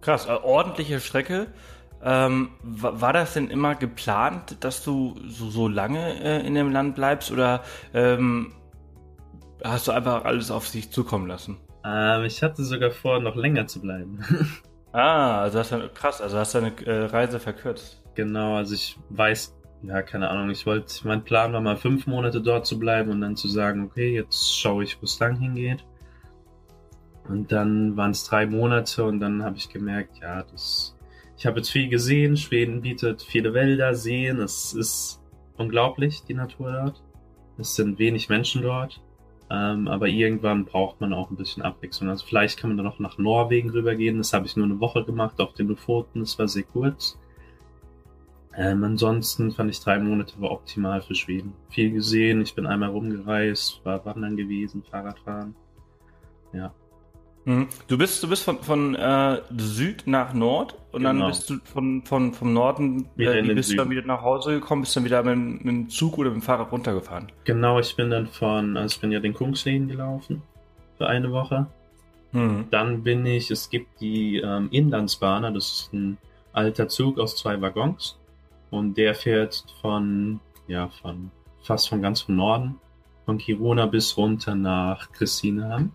Krass, 0.00 0.26
äh, 0.26 0.30
ordentliche 0.30 1.00
Strecke. 1.00 1.48
Ähm, 2.02 2.52
war 2.62 3.12
das 3.12 3.34
denn 3.34 3.50
immer 3.50 3.74
geplant, 3.74 4.56
dass 4.60 4.82
du 4.82 5.16
so, 5.26 5.50
so 5.50 5.68
lange 5.68 6.22
äh, 6.22 6.46
in 6.46 6.54
dem 6.54 6.72
Land 6.72 6.94
bleibst 6.94 7.30
oder 7.30 7.62
ähm, 7.92 8.52
hast 9.64 9.88
du 9.88 9.92
einfach 9.92 10.24
alles 10.24 10.50
auf 10.50 10.68
sich 10.68 10.90
zukommen 10.90 11.26
lassen? 11.26 11.58
Ähm, 11.84 12.24
ich 12.24 12.42
hatte 12.42 12.64
sogar 12.64 12.90
vor, 12.90 13.20
noch 13.20 13.36
länger 13.36 13.66
zu 13.66 13.80
bleiben. 13.80 14.20
ah, 14.92 15.42
also 15.42 15.58
hast 15.58 15.72
du, 15.72 15.88
krass, 15.88 16.20
also 16.20 16.38
hast 16.38 16.54
du 16.54 16.60
deine 16.60 16.86
äh, 16.86 17.04
Reise 17.06 17.40
verkürzt. 17.40 18.02
Genau, 18.14 18.56
also 18.56 18.74
ich 18.74 18.98
weiß 19.10 19.54
ja, 19.82 20.02
keine 20.02 20.28
Ahnung, 20.28 20.50
ich 20.50 20.66
wollte, 20.66 21.06
mein 21.06 21.24
Plan 21.24 21.52
war 21.52 21.60
mal 21.60 21.76
fünf 21.76 22.06
Monate 22.06 22.42
dort 22.42 22.66
zu 22.66 22.78
bleiben 22.78 23.10
und 23.10 23.20
dann 23.22 23.36
zu 23.36 23.48
sagen, 23.48 23.84
okay, 23.84 24.14
jetzt 24.14 24.58
schaue 24.58 24.84
ich, 24.84 25.00
wo 25.00 25.04
es 25.04 25.18
lang 25.18 25.38
hingeht. 25.38 25.84
Und 27.28 27.52
dann 27.52 27.96
waren 27.96 28.10
es 28.10 28.24
drei 28.24 28.46
Monate 28.46 29.04
und 29.04 29.20
dann 29.20 29.42
habe 29.42 29.56
ich 29.56 29.70
gemerkt, 29.70 30.18
ja, 30.20 30.42
das, 30.42 30.96
ich 31.36 31.46
habe 31.46 31.58
jetzt 31.58 31.70
viel 31.70 31.88
gesehen. 31.88 32.36
Schweden 32.36 32.82
bietet 32.82 33.22
viele 33.22 33.54
Wälder, 33.54 33.94
Seen. 33.94 34.40
Es 34.40 34.74
ist 34.74 35.22
unglaublich, 35.56 36.24
die 36.24 36.34
Natur 36.34 36.72
dort. 36.72 37.02
Es 37.56 37.76
sind 37.76 37.98
wenig 37.98 38.28
Menschen 38.28 38.62
dort. 38.62 39.00
Ähm, 39.50 39.88
aber 39.88 40.06
irgendwann 40.06 40.64
braucht 40.64 41.00
man 41.00 41.12
auch 41.12 41.30
ein 41.30 41.36
bisschen 41.36 41.62
Abwechslung. 41.62 42.08
Also 42.08 42.24
vielleicht 42.24 42.58
kann 42.58 42.70
man 42.70 42.76
dann 42.76 42.86
auch 42.86 43.00
nach 43.00 43.18
Norwegen 43.18 43.70
rübergehen. 43.70 44.18
Das 44.18 44.32
habe 44.32 44.46
ich 44.46 44.56
nur 44.56 44.66
eine 44.66 44.78
Woche 44.78 45.04
gemacht 45.04 45.40
auf 45.40 45.54
den 45.54 45.68
Lofoten. 45.68 46.20
Das 46.20 46.38
war 46.38 46.46
sehr 46.46 46.62
kurz. 46.62 47.18
Ähm, 48.56 48.82
ansonsten 48.84 49.52
fand 49.52 49.70
ich 49.70 49.80
drei 49.80 49.98
Monate 49.98 50.40
war 50.40 50.50
optimal 50.50 51.02
für 51.02 51.14
Schweden. 51.14 51.54
Viel 51.68 51.92
gesehen, 51.92 52.40
ich 52.42 52.54
bin 52.54 52.66
einmal 52.66 52.90
rumgereist, 52.90 53.80
war 53.84 54.04
wandern 54.04 54.36
gewesen, 54.36 54.82
Fahrradfahren. 54.82 55.54
Ja. 56.52 56.74
Mhm. 57.44 57.68
Du 57.88 57.96
bist, 57.96 58.22
du 58.22 58.28
bist 58.28 58.44
von, 58.44 58.58
von 58.58 58.94
äh, 58.94 59.40
Süd 59.56 60.06
nach 60.06 60.34
Nord 60.34 60.76
und 60.92 61.02
genau. 61.02 61.20
dann 61.20 61.28
bist 61.28 61.48
du 61.48 61.58
von, 61.64 62.02
von, 62.04 62.32
vom 62.34 62.52
Norden, 62.52 63.08
wieder 63.16 63.36
äh, 63.36 63.54
bist 63.54 63.72
du 63.72 63.76
dann 63.76 63.90
wieder 63.90 64.02
nach 64.02 64.22
Hause 64.22 64.54
gekommen, 64.54 64.82
bist 64.82 64.94
dann 64.96 65.04
wieder 65.04 65.22
mit, 65.22 65.64
mit 65.64 65.74
dem 65.74 65.88
Zug 65.88 66.18
oder 66.18 66.30
mit 66.30 66.40
dem 66.40 66.42
Fahrrad 66.42 66.70
runtergefahren? 66.70 67.32
Genau, 67.44 67.78
ich 67.78 67.96
bin 67.96 68.10
dann 68.10 68.26
von, 68.26 68.76
also 68.76 68.94
ich 68.94 69.00
bin 69.00 69.10
ja 69.10 69.20
den 69.20 69.34
Kungsleden 69.34 69.88
gelaufen 69.88 70.42
für 70.98 71.06
eine 71.06 71.32
Woche. 71.32 71.66
Mhm. 72.32 72.66
Dann 72.70 73.02
bin 73.02 73.24
ich, 73.26 73.50
es 73.50 73.70
gibt 73.70 74.00
die 74.00 74.36
ähm, 74.38 74.68
Inlandsbahner, 74.70 75.50
das 75.50 75.64
ist 75.64 75.92
ein 75.92 76.18
alter 76.52 76.88
Zug 76.88 77.18
aus 77.18 77.36
zwei 77.36 77.60
Waggons. 77.60 78.18
Und 78.70 78.96
der 78.96 79.14
fährt 79.14 79.64
von, 79.80 80.40
ja, 80.68 80.88
von 80.88 81.30
fast 81.62 81.88
von 81.88 82.02
ganz 82.02 82.20
vom 82.20 82.36
Norden, 82.36 82.78
von 83.24 83.38
Kiruna 83.38 83.86
bis 83.86 84.16
runter 84.16 84.54
nach 84.54 85.10
Kristinehamn. 85.12 85.92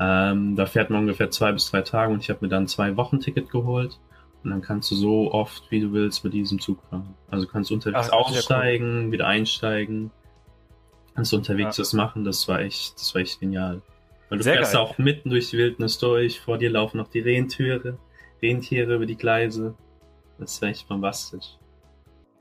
Ähm, 0.00 0.56
da 0.56 0.66
fährt 0.66 0.90
man 0.90 1.00
ungefähr 1.00 1.30
zwei 1.30 1.52
bis 1.52 1.70
drei 1.70 1.82
Tage 1.82 2.12
und 2.12 2.20
ich 2.20 2.30
habe 2.30 2.40
mir 2.42 2.48
dann 2.48 2.66
zwei 2.66 2.96
Wochen 2.96 3.20
Ticket 3.20 3.50
geholt. 3.50 3.98
Und 4.42 4.50
dann 4.50 4.60
kannst 4.60 4.90
du 4.90 4.96
so 4.96 5.32
oft, 5.32 5.70
wie 5.70 5.80
du 5.80 5.92
willst, 5.92 6.24
mit 6.24 6.32
diesem 6.32 6.60
Zug 6.60 6.82
fahren. 6.90 7.14
Also 7.30 7.46
kannst 7.46 7.70
du 7.70 7.74
unterwegs 7.74 8.08
Ach, 8.10 8.14
aussteigen, 8.14 9.06
cool. 9.06 9.12
wieder 9.12 9.28
einsteigen. 9.28 10.10
Kannst 11.14 11.32
du 11.32 11.36
unterwegs 11.36 11.76
ja. 11.76 11.82
das 11.82 11.92
machen. 11.92 12.24
Das 12.24 12.48
war 12.48 12.60
echt, 12.60 12.94
das 12.96 13.14
war 13.14 13.22
echt 13.22 13.38
genial. 13.38 13.82
Weil 14.28 14.38
du 14.38 14.44
Sehr 14.44 14.54
fährst 14.54 14.72
geil. 14.72 14.80
auch 14.80 14.98
mitten 14.98 15.30
durch 15.30 15.50
die 15.50 15.58
Wildnis 15.58 15.98
durch. 15.98 16.40
Vor 16.40 16.58
dir 16.58 16.70
laufen 16.70 16.96
noch 16.96 17.08
die 17.08 17.20
Rentiere, 17.20 17.98
Rentiere 18.42 18.96
über 18.96 19.06
die 19.06 19.16
Gleise. 19.16 19.74
Das 20.38 20.54
ist 20.54 20.62
echt 20.62 20.88
bombastisch. 20.88 21.58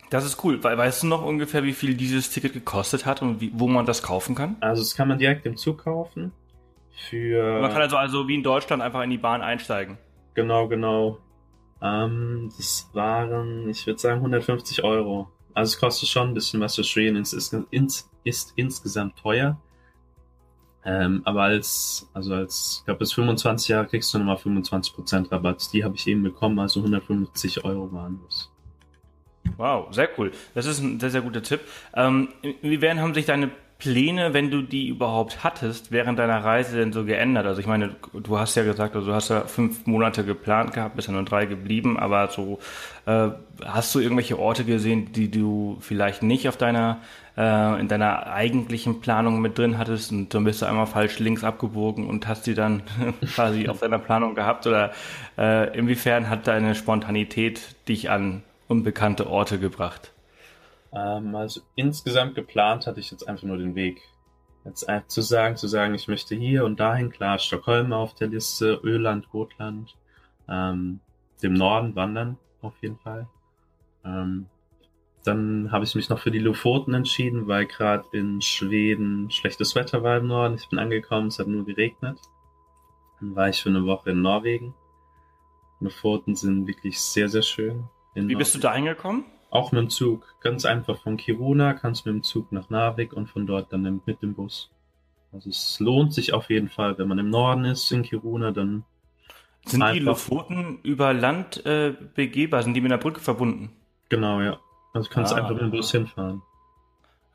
Das 0.10 0.26
ist 0.26 0.44
cool. 0.44 0.62
Weißt 0.64 1.04
du 1.04 1.08
noch 1.08 1.24
ungefähr, 1.24 1.64
wie 1.64 1.74
viel 1.74 1.94
dieses 1.96 2.32
Ticket 2.32 2.54
gekostet 2.54 3.06
hat 3.06 3.22
und 3.22 3.40
wie, 3.40 3.52
wo 3.54 3.68
man 3.68 3.86
das 3.86 4.02
kaufen 4.02 4.36
kann? 4.36 4.58
Also 4.60 4.82
das 4.82 4.96
kann 4.96 5.08
man 5.08 5.20
direkt 5.20 5.46
im 5.46 5.56
Zug 5.56 5.84
kaufen. 5.84 6.32
Für 6.94 7.62
man 7.62 7.72
kann 7.72 7.82
also, 7.82 7.98
also 7.98 8.28
wie 8.28 8.36
in 8.36 8.44
Deutschland 8.44 8.82
einfach 8.82 9.02
in 9.02 9.10
die 9.10 9.18
Bahn 9.18 9.42
einsteigen. 9.42 9.98
Genau, 10.34 10.68
genau. 10.68 11.20
Ähm, 11.82 12.52
das 12.58 12.90
waren, 12.94 13.70
ich 13.70 13.88
würde 13.88 14.00
sagen, 14.00 14.18
150 14.18 14.84
Euro. 14.84 15.30
Also 15.54 15.72
es 15.72 15.80
kostet 15.80 16.10
schon 16.10 16.30
ein 16.30 16.34
bisschen 16.34 16.60
was 16.62 16.76
für 16.76 16.84
Schweden. 16.84 17.18
Es 17.18 17.34
ist, 17.34 17.54
ist, 17.72 18.10
ist 18.24 18.54
insgesamt 18.56 19.18
teuer. 19.18 19.60
Ähm, 20.84 21.22
aber 21.26 21.44
als, 21.44 22.10
also 22.14 22.34
als, 22.34 22.78
ich 22.80 22.86
glaube, 22.86 23.00
bis 23.00 23.14
25 23.14 23.68
Jahre 23.68 23.88
kriegst 23.88 24.14
du 24.14 24.18
nochmal 24.18 24.38
25% 24.38 25.32
Rabatt. 25.32 25.74
Die 25.74 25.84
habe 25.84 25.96
ich 25.96 26.08
eben 26.08 26.24
bekommen, 26.24 26.60
also 26.60 26.80
150 26.80 27.64
Euro 27.66 27.92
waren 27.92 28.20
das. 28.26 28.50
Wow, 29.58 29.94
sehr 29.94 30.10
cool. 30.18 30.32
Das 30.54 30.66
ist 30.66 30.80
ein 30.80 31.00
sehr, 31.00 31.10
sehr 31.10 31.22
guter 31.22 31.44
Tipp. 31.44 31.62
Ähm, 31.94 32.30
inwiefern 32.42 33.00
haben 33.00 33.14
sich 33.14 33.26
deine 33.26 33.52
Pläne, 33.82 34.36
wenn 34.36 34.52
du 34.52 34.62
die 34.62 34.90
überhaupt 34.90 35.44
hattest, 35.44 35.92
während 35.92 36.20
deiner 36.20 36.44
Reise 36.44 36.78
denn 36.78 36.94
so 36.94 37.04
geändert? 37.04 37.48
Also 37.48 37.62
ich 37.62 37.66
meine, 37.66 37.96
du 38.14 38.38
hast 38.38 38.54
ja 38.54 38.64
gesagt, 38.64 38.96
also 38.96 39.08
du 39.08 39.14
hast 39.16 39.30
ja 39.30 39.42
fünf 39.42 39.88
Monate 39.88 40.24
geplant 40.24 40.72
gehabt, 40.74 40.96
bist 40.96 41.08
ja 41.08 41.16
nur 41.16 41.26
drei 41.26 41.48
geblieben, 41.48 41.98
aber 41.98 42.28
so 42.28 42.60
äh, 43.08 43.30
hast 43.66 43.96
du 43.96 44.00
irgendwelche 44.00 44.38
Orte 44.38 44.66
gesehen, 44.66 45.14
die 45.14 45.32
du 45.32 45.78
vielleicht 45.80 46.22
nicht 46.22 46.48
auf 46.48 46.58
deiner 46.58 47.00
äh, 47.36 47.80
in 47.80 47.88
deiner 47.88 48.28
eigentlichen 48.28 49.02
Planung 49.02 49.42
mit 49.42 49.58
drin 49.58 49.80
hattest 49.80 50.12
und 50.12 50.32
dann 50.32 50.44
bist 50.44 50.62
du 50.62 50.68
einmal 50.68 50.86
falsch 50.86 51.18
links 51.18 51.44
abgebogen 51.44 52.08
und 52.08 52.28
hast 52.28 52.46
die 52.46 52.54
dann 52.54 52.84
quasi 53.34 53.68
auf 53.68 53.80
deiner 53.80 53.98
Planung 53.98 54.36
gehabt 54.36 54.68
oder 54.68 54.92
äh, 55.40 55.76
inwiefern 55.76 56.30
hat 56.30 56.46
deine 56.46 56.76
Spontanität 56.76 57.62
dich 57.88 58.12
an 58.12 58.44
unbekannte 58.68 59.28
Orte 59.28 59.58
gebracht? 59.58 60.12
Ähm, 60.94 61.36
also 61.36 61.62
insgesamt 61.76 62.36
geplant 62.36 62.88
hatte 62.88 63.00
ich 63.00 63.12
jetzt 63.12 63.28
einfach 63.28 63.44
nur 63.44 63.58
den 63.58 63.76
Weg. 63.76 64.02
Jetzt 64.64 64.88
zu 65.08 65.22
sagen, 65.22 65.56
zu 65.56 65.68
sagen, 65.68 65.96
ich 65.96 66.08
möchte 66.08 66.36
hier 66.36 66.66
und 66.66 66.80
dahin, 66.80 67.10
klar, 67.10 67.40
Stockholm 67.40 67.94
auf 67.94 68.14
der 68.14 68.28
Liste, 68.28 68.80
Öland, 68.84 69.30
Gotland, 69.30 69.96
ähm, 70.48 71.00
dem 71.42 71.54
Norden 71.54 71.96
wandern 71.96 72.38
auf 72.62 72.74
jeden 72.82 73.00
Fall. 73.00 73.28
Ähm, 74.06 74.46
dann 75.24 75.72
habe 75.72 75.84
ich 75.84 75.96
mich 75.96 76.10
noch 76.10 76.20
für 76.20 76.32
die 76.32 76.40
Lofoten 76.40 76.94
entschieden, 76.94 77.48
weil 77.48 77.66
gerade 77.66 78.06
in 78.12 78.42
Schweden 78.42 79.30
schlechtes 79.30 79.76
Wetter 79.76 80.04
war 80.04 80.18
im 80.18 80.28
Norden. 80.28 80.56
Ich 80.56 80.68
bin 80.70 80.80
angekommen, 80.80 81.28
es 81.28 81.40
hat 81.40 81.48
nur 81.48 81.66
geregnet. 81.66 82.20
Dann 83.20 83.36
war 83.36 83.50
ich 83.50 83.62
für 83.62 83.70
eine 83.70 83.86
Woche 83.86 84.12
in 84.12 84.22
Norwegen. 84.22 84.74
Lofoten 85.80 86.36
sind 86.36 86.68
wirklich 86.68 87.00
sehr, 87.00 87.30
sehr 87.30 87.44
schön. 87.44 87.84
Wie 88.14 88.36
bist 88.36 88.56
du 88.56 88.60
da 88.60 88.74
hingekommen? 88.74 89.26
Auch 89.52 89.72
mit 89.72 89.82
dem 89.82 89.90
Zug. 89.90 90.36
Ganz 90.42 90.66
einfach 90.66 90.98
von 90.98 91.18
Kiruna 91.18 91.74
kannst 91.74 92.06
du 92.06 92.10
mit 92.10 92.24
dem 92.24 92.24
Zug 92.24 92.52
nach 92.52 92.70
Narvik 92.70 93.14
und 93.14 93.28
von 93.28 93.46
dort 93.46 93.72
dann 93.72 94.02
mit 94.06 94.22
dem 94.22 94.34
Bus. 94.34 94.72
Also 95.34 95.50
es 95.50 95.80
lohnt 95.80 96.14
sich 96.14 96.34
auf 96.34 96.50
jeden 96.50 96.70
Fall, 96.70 96.98
wenn 96.98 97.08
man 97.08 97.20
im 97.20 97.30
Norden 97.30 97.66
ist 97.66 97.92
in 97.92 98.04
Kiruna, 98.04 98.52
dann 98.52 98.86
sind 99.66 99.84
die 99.94 100.00
Lofoten 100.00 100.80
über 100.84 101.14
Land 101.14 101.66
äh, 101.66 101.94
begehbar? 102.16 102.64
Sind 102.64 102.74
die 102.74 102.82
mit 102.82 102.92
einer 102.92 103.02
Brücke 103.02 103.20
verbunden? 103.20 103.72
Genau, 104.10 104.42
ja. 104.42 104.60
Also 104.94 105.10
kannst 105.10 105.34
ah. 105.34 105.38
einfach 105.38 105.52
mit 105.52 105.62
dem 105.62 105.72
Bus 105.72 105.92
hinfahren. 105.92 106.42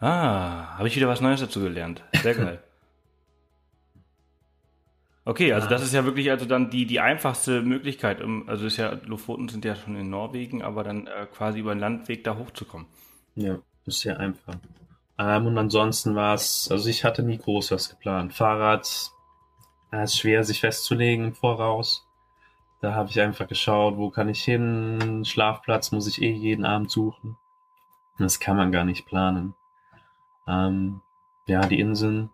Ah, 0.00 0.76
habe 0.76 0.88
ich 0.88 0.96
wieder 0.96 1.08
was 1.08 1.20
Neues 1.20 1.40
dazu 1.40 1.60
gelernt. 1.60 2.02
Sehr 2.22 2.34
geil. 2.34 2.62
Okay, 5.26 5.52
also 5.52 5.68
das 5.68 5.82
ist 5.82 5.92
ja 5.92 6.04
wirklich 6.04 6.30
also 6.30 6.46
dann 6.46 6.70
die 6.70 6.86
die 6.86 7.00
einfachste 7.00 7.60
Möglichkeit, 7.60 8.22
also 8.46 8.64
ist 8.64 8.76
ja 8.76 8.96
Lofoten 9.06 9.48
sind 9.48 9.64
ja 9.64 9.74
schon 9.74 9.96
in 9.96 10.08
Norwegen, 10.08 10.62
aber 10.62 10.84
dann 10.84 11.08
äh, 11.08 11.26
quasi 11.26 11.58
über 11.58 11.74
den 11.74 11.80
Landweg 11.80 12.22
da 12.22 12.36
hochzukommen. 12.36 12.86
Ja, 13.34 13.58
ist 13.86 14.00
sehr 14.00 14.20
einfach. 14.20 14.54
Ähm, 15.18 15.46
und 15.46 15.58
ansonsten 15.58 16.14
war 16.14 16.34
es, 16.34 16.68
also 16.70 16.88
ich 16.88 17.02
hatte 17.02 17.24
nie 17.24 17.38
groß 17.38 17.72
was 17.72 17.88
geplant. 17.88 18.34
Fahrrad, 18.34 19.10
äh, 19.90 20.04
ist 20.04 20.16
schwer 20.16 20.44
sich 20.44 20.60
festzulegen 20.60 21.24
im 21.24 21.34
Voraus. 21.34 22.06
Da 22.80 22.94
habe 22.94 23.10
ich 23.10 23.20
einfach 23.20 23.48
geschaut, 23.48 23.96
wo 23.96 24.10
kann 24.10 24.28
ich 24.28 24.44
hin, 24.44 25.24
Schlafplatz 25.24 25.90
muss 25.90 26.06
ich 26.06 26.22
eh 26.22 26.30
jeden 26.30 26.64
Abend 26.64 26.88
suchen. 26.88 27.36
Das 28.16 28.38
kann 28.38 28.56
man 28.56 28.70
gar 28.70 28.84
nicht 28.84 29.06
planen. 29.06 29.54
Ähm, 30.46 31.00
ja, 31.48 31.66
die 31.66 31.80
Inseln 31.80 32.30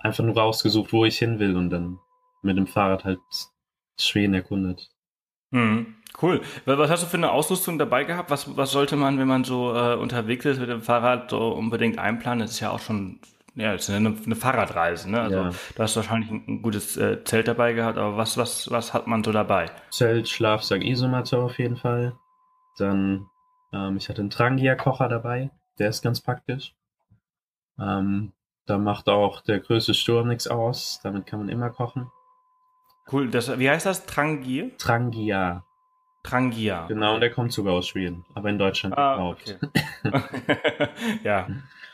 einfach 0.00 0.24
nur 0.24 0.36
rausgesucht, 0.36 0.92
wo 0.92 1.04
ich 1.04 1.18
hin 1.18 1.38
will 1.38 1.56
und 1.56 1.70
dann 1.70 1.98
mit 2.42 2.56
dem 2.56 2.66
Fahrrad 2.66 3.04
halt 3.04 3.20
Schweden 3.98 4.34
erkundet. 4.34 4.90
Hm, 5.52 5.96
cool. 6.22 6.40
Was 6.64 6.90
hast 6.90 7.02
du 7.02 7.06
für 7.06 7.16
eine 7.16 7.32
Ausrüstung 7.32 7.78
dabei 7.78 8.04
gehabt? 8.04 8.30
Was, 8.30 8.56
was 8.56 8.70
sollte 8.70 8.96
man, 8.96 9.18
wenn 9.18 9.28
man 9.28 9.44
so 9.44 9.74
äh, 9.74 9.94
unterwegs 9.94 10.44
ist 10.44 10.60
mit 10.60 10.68
dem 10.68 10.82
Fahrrad, 10.82 11.30
so 11.30 11.48
unbedingt 11.52 11.98
einplanen? 11.98 12.40
Das 12.40 12.52
ist 12.52 12.60
ja 12.60 12.70
auch 12.70 12.78
schon, 12.78 13.20
ja, 13.54 13.72
das 13.72 13.88
ist 13.88 13.94
eine, 13.94 14.16
eine 14.24 14.36
Fahrradreise, 14.36 15.10
ne? 15.10 15.20
Also 15.20 15.36
ja. 15.36 15.50
du 15.50 15.82
hast 15.82 15.96
wahrscheinlich 15.96 16.30
ein, 16.30 16.44
ein 16.46 16.62
gutes 16.62 16.96
äh, 16.96 17.22
Zelt 17.24 17.48
dabei 17.48 17.72
gehabt, 17.72 17.98
aber 17.98 18.16
was, 18.16 18.36
was, 18.36 18.70
was 18.70 18.94
hat 18.94 19.06
man 19.06 19.24
so 19.24 19.32
dabei? 19.32 19.66
Zelt, 19.90 20.28
Schlafsack, 20.28 20.82
Isomatte 20.82 21.38
auf 21.38 21.58
jeden 21.58 21.76
Fall. 21.76 22.16
Dann 22.78 23.26
ähm, 23.72 23.96
ich 23.96 24.08
hatte 24.08 24.20
einen 24.20 24.30
Trangia-Kocher 24.30 25.08
dabei, 25.08 25.50
der 25.78 25.88
ist 25.88 26.02
ganz 26.02 26.20
praktisch. 26.20 26.74
Ähm, 27.78 28.32
da 28.70 28.78
macht 28.78 29.08
auch 29.08 29.40
der 29.40 29.58
größte 29.58 29.94
Sturm 29.94 30.28
nichts 30.28 30.46
aus, 30.46 31.00
damit 31.02 31.26
kann 31.26 31.40
man 31.40 31.48
immer 31.48 31.70
kochen. 31.70 32.10
Cool, 33.10 33.28
das, 33.28 33.58
wie 33.58 33.68
heißt 33.68 33.84
das? 33.84 34.06
Trangier? 34.06 34.76
Trangia. 34.78 35.64
Trangia. 36.22 36.86
Genau, 36.86 37.14
und 37.14 37.20
der 37.20 37.32
kommt 37.32 37.52
sogar 37.52 37.74
aus 37.74 37.88
Schweden, 37.88 38.24
aber 38.34 38.48
in 38.48 38.58
Deutschland 38.58 38.96
ah, 38.96 39.30
Okay. 39.30 39.56
ja, 41.24 41.48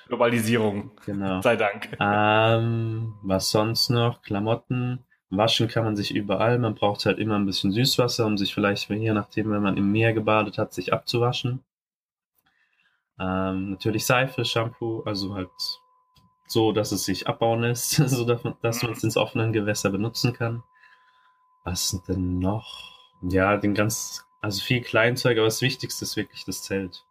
Globalisierung. 0.08 0.90
Genau. 1.06 1.40
Sei 1.40 1.56
Dank. 1.56 1.96
Ähm, 1.98 3.14
was 3.22 3.50
sonst 3.50 3.88
noch? 3.88 4.20
Klamotten. 4.20 5.04
Waschen 5.30 5.68
kann 5.68 5.84
man 5.84 5.96
sich 5.96 6.14
überall. 6.14 6.58
Man 6.58 6.74
braucht 6.74 7.06
halt 7.06 7.18
immer 7.18 7.36
ein 7.36 7.46
bisschen 7.46 7.72
Süßwasser, 7.72 8.26
um 8.26 8.36
sich 8.36 8.52
vielleicht, 8.54 8.90
je 8.90 9.12
nachdem, 9.12 9.50
wenn 9.50 9.62
man 9.62 9.76
im 9.76 9.90
Meer 9.90 10.12
gebadet 10.12 10.58
hat, 10.58 10.74
sich 10.74 10.92
abzuwaschen. 10.92 11.64
Ähm, 13.18 13.70
natürlich 13.70 14.04
Seife, 14.04 14.44
Shampoo, 14.44 15.02
also 15.04 15.34
halt 15.34 15.48
so, 16.46 16.72
dass 16.72 16.92
es 16.92 17.04
sich 17.04 17.26
abbauen 17.26 17.62
lässt, 17.62 17.90
so 18.08 18.24
dass 18.24 18.44
man, 18.44 18.54
es 18.62 19.04
ins 19.04 19.16
offenen 19.16 19.52
Gewässer 19.52 19.90
benutzen 19.90 20.32
kann. 20.32 20.62
Was 21.64 22.00
denn 22.08 22.38
noch? 22.38 22.96
Ja, 23.22 23.56
den 23.56 23.74
ganz, 23.74 24.24
also 24.40 24.62
viel 24.62 24.82
Kleinzeug, 24.82 25.38
aber 25.38 25.46
das 25.46 25.62
Wichtigste 25.62 26.04
ist 26.04 26.16
wirklich 26.16 26.44
das 26.44 26.62
Zelt. 26.62 27.04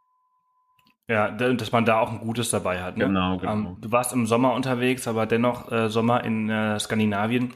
Ja, 1.08 1.30
dass 1.30 1.72
man 1.72 1.86
da 1.86 2.00
auch 2.00 2.12
ein 2.12 2.20
gutes 2.20 2.50
dabei 2.50 2.82
hat. 2.82 2.98
Ne? 2.98 3.06
Genau, 3.06 3.38
genau. 3.38 3.52
Ähm, 3.52 3.78
du 3.80 3.92
warst 3.92 4.12
im 4.14 4.26
Sommer 4.26 4.54
unterwegs, 4.54 5.08
aber 5.08 5.28
dennoch 5.28 5.72
äh, 5.72 5.90
Sommer 5.90 6.24
in 6.24 6.50
äh, 6.50 6.80
Skandinavien 6.80 7.54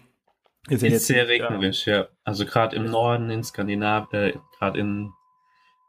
ist, 0.67 0.83
ist 0.83 1.07
sehr 1.07 1.27
regnerisch, 1.27 1.87
ja. 1.87 1.97
ja. 1.97 2.07
Also 2.23 2.45
gerade 2.45 2.75
im 2.75 2.85
Norden 2.85 3.31
in 3.31 3.43
Skandinavien, 3.43 4.21
äh, 4.21 4.33
gerade 4.57 4.79
in 4.79 5.13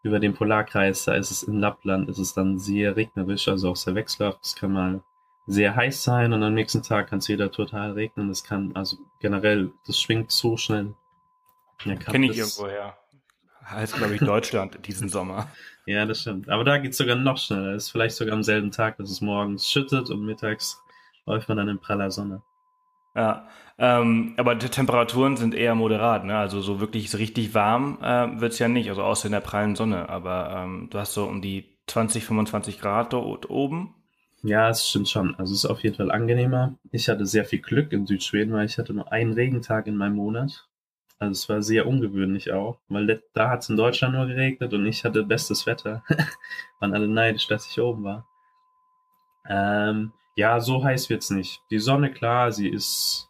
über 0.03 0.19
den 0.19 0.33
Polarkreis, 0.33 1.05
da 1.05 1.15
ist 1.15 1.31
es 1.31 1.43
in 1.43 1.59
Lappland, 1.59 2.09
ist 2.09 2.19
es 2.19 2.33
dann 2.33 2.59
sehr 2.59 2.97
regnerisch, 2.97 3.49
also 3.49 3.71
auch 3.71 3.77
sehr 3.77 3.95
wechselhaft. 3.95 4.39
Es 4.43 4.57
kann 4.57 4.73
mal 4.73 5.03
sehr 5.51 5.75
heiß 5.75 6.03
sein 6.05 6.33
und 6.33 6.43
am 6.43 6.55
nächsten 6.55 6.83
Tag 6.83 7.09
kann 7.09 7.19
es 7.19 7.29
wieder 7.29 7.51
total 7.51 7.93
regnen. 7.93 8.29
Das 8.29 8.45
kann, 8.45 8.73
also 8.75 8.97
generell, 9.21 9.73
das 9.87 10.01
schwingt 10.01 10.31
so 10.31 10.57
schnell. 10.57 10.95
Kenne 11.79 12.27
ich 12.27 12.39
irgendwoher. 12.39 12.97
Heißt, 13.65 13.97
glaube 13.97 14.15
ich, 14.15 14.21
Deutschland 14.21 14.87
diesen 14.87 15.09
Sommer. 15.11 15.49
Ja, 15.87 16.07
das 16.07 16.21
stimmt. 16.21 16.49
Aber 16.49 16.65
da 16.65 16.79
geht 16.79 16.93
es 16.93 16.99
sogar 16.99 17.17
noch 17.17 17.39
schneller. 17.39 17.75
Es 17.75 17.85
ist 17.85 17.91
vielleicht 17.91 18.17
sogar 18.17 18.35
am 18.35 18.43
selben 18.43 18.71
Tag, 18.71 18.97
dass 18.99 19.11
es 19.11 19.21
morgens 19.21 19.69
schüttet 19.69 20.11
und 20.11 20.25
mittags 20.25 20.81
läuft 21.27 21.49
man 21.49 21.59
dann 21.59 21.69
in 21.69 21.79
praller 21.79 22.11
Sonne. 22.11 22.43
Ja, 23.15 23.49
ähm, 23.77 24.35
aber 24.37 24.55
die 24.55 24.69
Temperaturen 24.69 25.37
sind 25.37 25.55
eher 25.55 25.75
moderat, 25.75 26.25
ne? 26.25 26.39
Also 26.39 26.61
so 26.61 26.81
wirklich 26.81 27.11
so 27.11 27.19
richtig 27.19 27.55
warm 27.55 27.99
äh, 28.03 28.41
wird's 28.41 28.61
ja 28.61 28.69
nicht, 28.69 28.89
also 28.89 29.03
außer 29.03 29.27
in 29.27 29.33
der 29.33 29.41
prallen 29.41 29.75
Sonne. 29.75 30.09
Aber 30.09 30.51
ähm, 30.55 30.89
du 30.91 30.99
hast 30.99 31.15
so 31.15 31.25
um 31.25 31.43
die 31.43 31.77
20, 31.87 32.25
25 32.25 32.81
Grad 32.81 33.13
dort 33.13 33.51
oben. 33.51 33.95
Ja, 34.43 34.71
es 34.71 34.89
stimmt 34.89 35.09
schon. 35.09 35.35
Also 35.37 35.53
es 35.53 35.65
ist 35.65 35.71
auf 35.71 35.83
jeden 35.83 35.97
Fall 35.97 36.11
angenehmer. 36.11 36.79
Ich 36.93 37.09
hatte 37.09 37.27
sehr 37.27 37.45
viel 37.45 37.61
Glück 37.61 37.93
in 37.93 38.07
Südschweden, 38.07 38.55
weil 38.55 38.67
ich 38.67 38.79
hatte 38.79 38.95
nur 38.95 39.13
einen 39.13 39.35
Regentag 39.35 39.87
in 39.87 39.97
meinem 39.97 40.17
Monat. 40.17 40.67
Also 41.19 41.33
es 41.33 41.49
war 41.51 41.63
sehr 41.63 41.87
ungewöhnlich 41.87 42.51
auch, 42.51 42.79
weil 42.89 43.23
da 43.35 43.51
hat 43.51 43.63
es 43.63 43.69
in 43.69 43.77
Deutschland 43.77 44.15
nur 44.15 44.27
geregnet 44.27 44.73
und 44.73 44.87
ich 44.87 45.05
hatte 45.05 45.23
bestes 45.23 45.67
Wetter. 45.67 46.03
Waren 46.81 46.95
alle 46.95 47.09
neidisch, 47.09 47.47
dass 47.47 47.67
ich 47.67 47.79
oben 47.79 48.05
war. 48.05 48.27
Ähm, 49.47 50.13
ja, 50.37 50.61
so 50.61 50.83
heiß 50.83 51.11
wird's 51.11 51.29
nicht. 51.29 51.61
Die 51.71 51.79
Sonne, 51.79 52.11
klar, 52.11 52.53
sie 52.53 52.71
ist, 52.71 53.29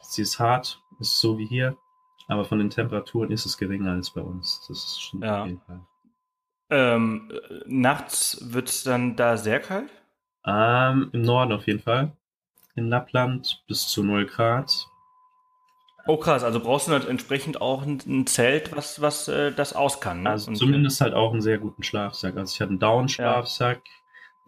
sie 0.00 0.20
ist 0.20 0.38
hart, 0.38 0.82
ist 0.98 1.18
so 1.18 1.38
wie 1.38 1.46
hier, 1.46 1.78
aber 2.28 2.44
von 2.44 2.58
den 2.58 2.68
Temperaturen 2.68 3.30
ist 3.30 3.46
es 3.46 3.56
geringer 3.56 3.92
als 3.92 4.10
bei 4.10 4.20
uns. 4.20 4.66
Das 4.68 4.76
ist 4.76 5.00
schon 5.00 5.22
ja. 5.22 5.40
auf 5.40 5.46
jeden 5.46 5.62
Fall. 5.62 5.80
Ähm, 6.68 7.32
nachts 7.66 8.38
wird's 8.52 8.82
dann 8.82 9.16
da 9.16 9.38
sehr 9.38 9.60
kalt? 9.60 9.90
Ähm, 10.46 11.10
Im 11.12 11.22
Norden 11.22 11.52
auf 11.52 11.66
jeden 11.66 11.80
Fall. 11.80 12.12
In 12.74 12.88
Lappland 12.88 13.62
bis 13.66 13.88
zu 13.88 14.02
0 14.02 14.26
Grad. 14.26 14.86
Oh 16.06 16.16
krass, 16.16 16.42
also 16.42 16.60
brauchst 16.60 16.88
du 16.88 16.92
halt 16.92 17.06
entsprechend 17.06 17.60
auch 17.60 17.82
ein, 17.82 18.00
ein 18.06 18.26
Zelt, 18.26 18.74
was, 18.74 19.00
was 19.02 19.28
äh, 19.28 19.52
das 19.52 19.74
aus 19.74 20.00
kann. 20.00 20.22
Ne? 20.22 20.30
Also 20.30 20.50
Und, 20.50 20.56
zumindest 20.56 21.00
halt 21.00 21.14
auch 21.14 21.32
einen 21.32 21.42
sehr 21.42 21.58
guten 21.58 21.82
Schlafsack. 21.82 22.36
Also 22.36 22.54
ich 22.54 22.60
hatte 22.60 22.70
einen 22.70 22.78
Down-Schlafsack. 22.78 23.82
Ja 23.84 24.00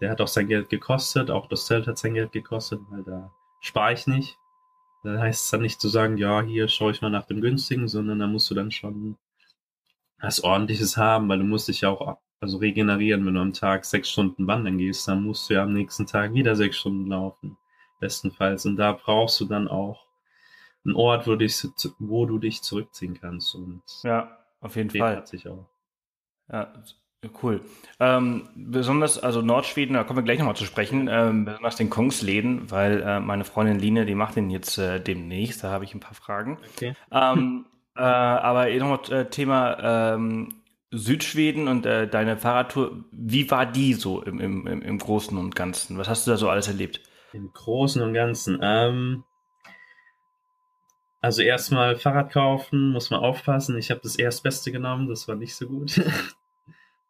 der 0.03 0.11
hat 0.11 0.21
auch 0.21 0.29
sein 0.29 0.49
Geld 0.49 0.69
gekostet, 0.69 1.31
auch 1.31 1.47
das 1.47 1.67
Zelt 1.67 1.87
hat 1.87 1.97
sein 1.97 2.15
Geld 2.15 2.33
gekostet, 2.33 2.81
weil 2.91 3.05
da 3.05 3.33
spare 3.61 3.93
ich 3.93 4.09
nicht. 4.09 4.37
Da 5.05 5.19
heißt 5.19 5.45
es 5.45 5.51
dann 5.51 5.63
nicht 5.63 5.81
zu 5.81 5.89
sagen, 5.89 6.17
ja, 6.19 6.43
hier 6.43 6.67
schaue 6.67 6.91
ich 6.91 7.01
mal 7.03 7.11
nach 7.11 7.27
dem 7.27 7.41
günstigen, 7.41 7.87
sondern 7.87 8.19
da 8.19 8.27
musst 8.27 8.51
du 8.51 8.55
dann 8.55 8.73
schon 8.73 9.17
was 10.21 10.43
ordentliches 10.43 10.97
haben, 10.97 11.29
weil 11.29 11.39
du 11.39 11.45
musst 11.45 11.69
dich 11.69 11.83
ja 11.83 11.91
auch 11.91 12.19
also 12.43 12.59
regenerieren, 12.59 13.25
wenn 13.25 13.35
du 13.35 13.41
am 13.41 13.53
Tag 13.53 13.85
sechs 13.85 14.11
Stunden 14.11 14.47
wandern 14.49 14.77
gehst, 14.77 15.07
dann 15.07 15.23
musst 15.23 15.49
du 15.49 15.55
ja 15.55 15.63
am 15.63 15.73
nächsten 15.73 16.07
Tag 16.07 16.35
wieder 16.35 16.57
sechs 16.57 16.77
Stunden 16.77 17.07
laufen, 17.07 17.57
bestenfalls. 18.01 18.67
Und 18.67 18.77
da 18.77 18.93
brauchst 18.93 19.41
du 19.41 19.45
dann 19.45 19.69
auch 19.69 20.07
einen 20.85 20.97
Ort, 20.97 21.29
wo 21.29 21.33
du 21.33 21.39
dich, 21.39 21.65
wo 22.01 22.27
du 22.27 22.39
dich 22.39 22.63
zurückziehen 22.63 23.17
kannst. 23.21 23.55
Und 23.55 23.83
ja, 24.03 24.39
auf 24.61 24.75
jeden 24.75 24.91
Fall. 24.91 25.17
Hat 25.19 25.29
sich 25.29 25.47
auch. 25.49 25.69
Ja, 26.51 26.73
Cool. 27.41 27.61
Ähm, 28.01 28.49
besonders, 28.57 29.17
also 29.17 29.43
Nordschweden, 29.43 29.95
da 29.95 30.03
kommen 30.03 30.19
wir 30.19 30.25
gleich 30.25 30.41
nochmal 30.41 30.57
zu 30.57 30.65
sprechen, 30.65 31.09
ähm, 31.09 31.45
besonders 31.45 31.77
den 31.77 31.89
Kongsläden, 31.89 32.69
weil 32.73 33.01
äh, 33.01 33.21
meine 33.21 33.45
Freundin 33.45 33.79
Line, 33.79 34.07
die 34.07 34.17
macht 34.17 34.35
den 34.35 34.51
jetzt 34.51 34.77
äh, 34.77 34.99
demnächst, 35.01 35.63
da 35.63 35.71
habe 35.71 35.85
ich 35.85 35.95
ein 35.95 36.01
paar 36.01 36.17
Fragen. 36.17 36.59
Okay. 36.75 36.95
Ähm, 37.13 37.67
äh, 37.95 38.01
aber 38.01 38.71
eh 38.71 38.79
nochmal 38.81 39.13
äh, 39.13 39.31
Thema 39.31 40.15
ähm, 40.15 40.62
Südschweden 40.93 41.69
und 41.69 41.87
äh, 41.87 42.07
deine 42.07 42.37
Fahrradtour, 42.37 43.05
wie 43.11 43.51
war 43.51 43.65
die 43.65 43.95
so 43.95 44.23
im, 44.23 44.39
im, 44.39 44.67
im 44.67 44.99
Großen 44.99 45.37
und 45.37 45.57
Ganzen? 45.57 45.97
Was 45.97 46.09
hast 46.09 46.27
du 46.27 46.31
da 46.31 46.37
so 46.37 46.51
alles 46.51 46.69
erlebt? 46.69 47.01
Im 47.33 47.51
Großen 47.53 48.03
und 48.03 48.13
Ganzen. 48.13 48.59
Ähm, 48.63 49.25
also 51.23 51.41
erstmal 51.41 51.97
Fahrrad 51.97 52.31
kaufen, 52.31 52.91
muss 52.91 53.11
man 53.11 53.21
aufpassen. 53.21 53.79
Ich 53.79 53.91
habe 53.91 54.01
das 54.03 54.17
Erstbeste 54.17 54.71
genommen, 54.71 55.09
das 55.09 55.27
war 55.29 55.35
nicht 55.35 55.55
so 55.55 55.67
gut. 55.67 56.01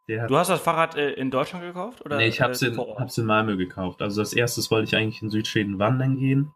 Du 0.08 0.36
hast 0.36 0.48
das 0.48 0.60
Fahrrad 0.60 0.96
äh, 0.96 1.12
in 1.12 1.30
Deutschland 1.30 1.64
gekauft? 1.64 2.04
Oder, 2.04 2.16
nee, 2.16 2.26
ich 2.26 2.40
habe 2.40 2.52
es 2.52 2.60
in, 2.60 2.76
hab's 2.76 3.16
in 3.18 3.24
Malmö 3.24 3.56
gekauft. 3.56 4.02
Also 4.02 4.20
als 4.20 4.32
erstes 4.32 4.70
wollte 4.70 4.88
ich 4.88 4.96
eigentlich 4.96 5.22
in 5.22 5.30
Südschweden 5.30 5.78
wandern 5.78 6.18
gehen. 6.18 6.52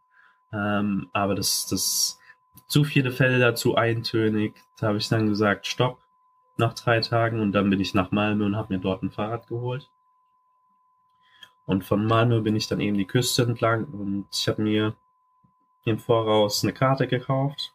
Ähm, 0.52 1.09
aber 1.12 1.37
das, 1.37 1.66
das 1.66 2.18
zu 2.66 2.85
viele 2.85 3.12
Felder, 3.12 3.54
zu 3.54 3.76
eintönig. 3.76 4.54
Da 4.78 4.88
habe 4.88 4.99
ich 4.99 5.09
dann 5.09 5.28
gesagt, 5.28 5.68
stopp, 5.68 6.00
nach 6.59 6.75
drei 6.75 7.01
Tagen. 7.01 7.41
Und 7.41 7.53
dann 7.53 7.71
bin 7.71 7.81
ich 7.81 7.95
nach 7.95 8.11
Malmö 8.11 8.45
und 8.45 8.57
habe 8.57 8.75
mir 8.75 8.81
dort 8.81 9.03
ein 9.03 9.11
Fahrrad 9.11 9.47
geholt. 9.47 9.91
Und 11.67 11.85
von 11.85 12.07
Malmö 12.07 12.41
bin 12.41 12.57
ich 12.57 12.69
dann 12.69 12.81
eben 12.81 12.97
die 12.97 13.07
Küste 13.07 13.43
entlang 13.43 13.87
und 13.87 14.27
ich 14.33 14.47
habe 14.47 14.63
mir 14.63 14.95
im 15.85 15.99
Voraus 15.99 16.63
eine 16.63 16.73
Karte 16.73 17.09
gekauft. 17.09 17.73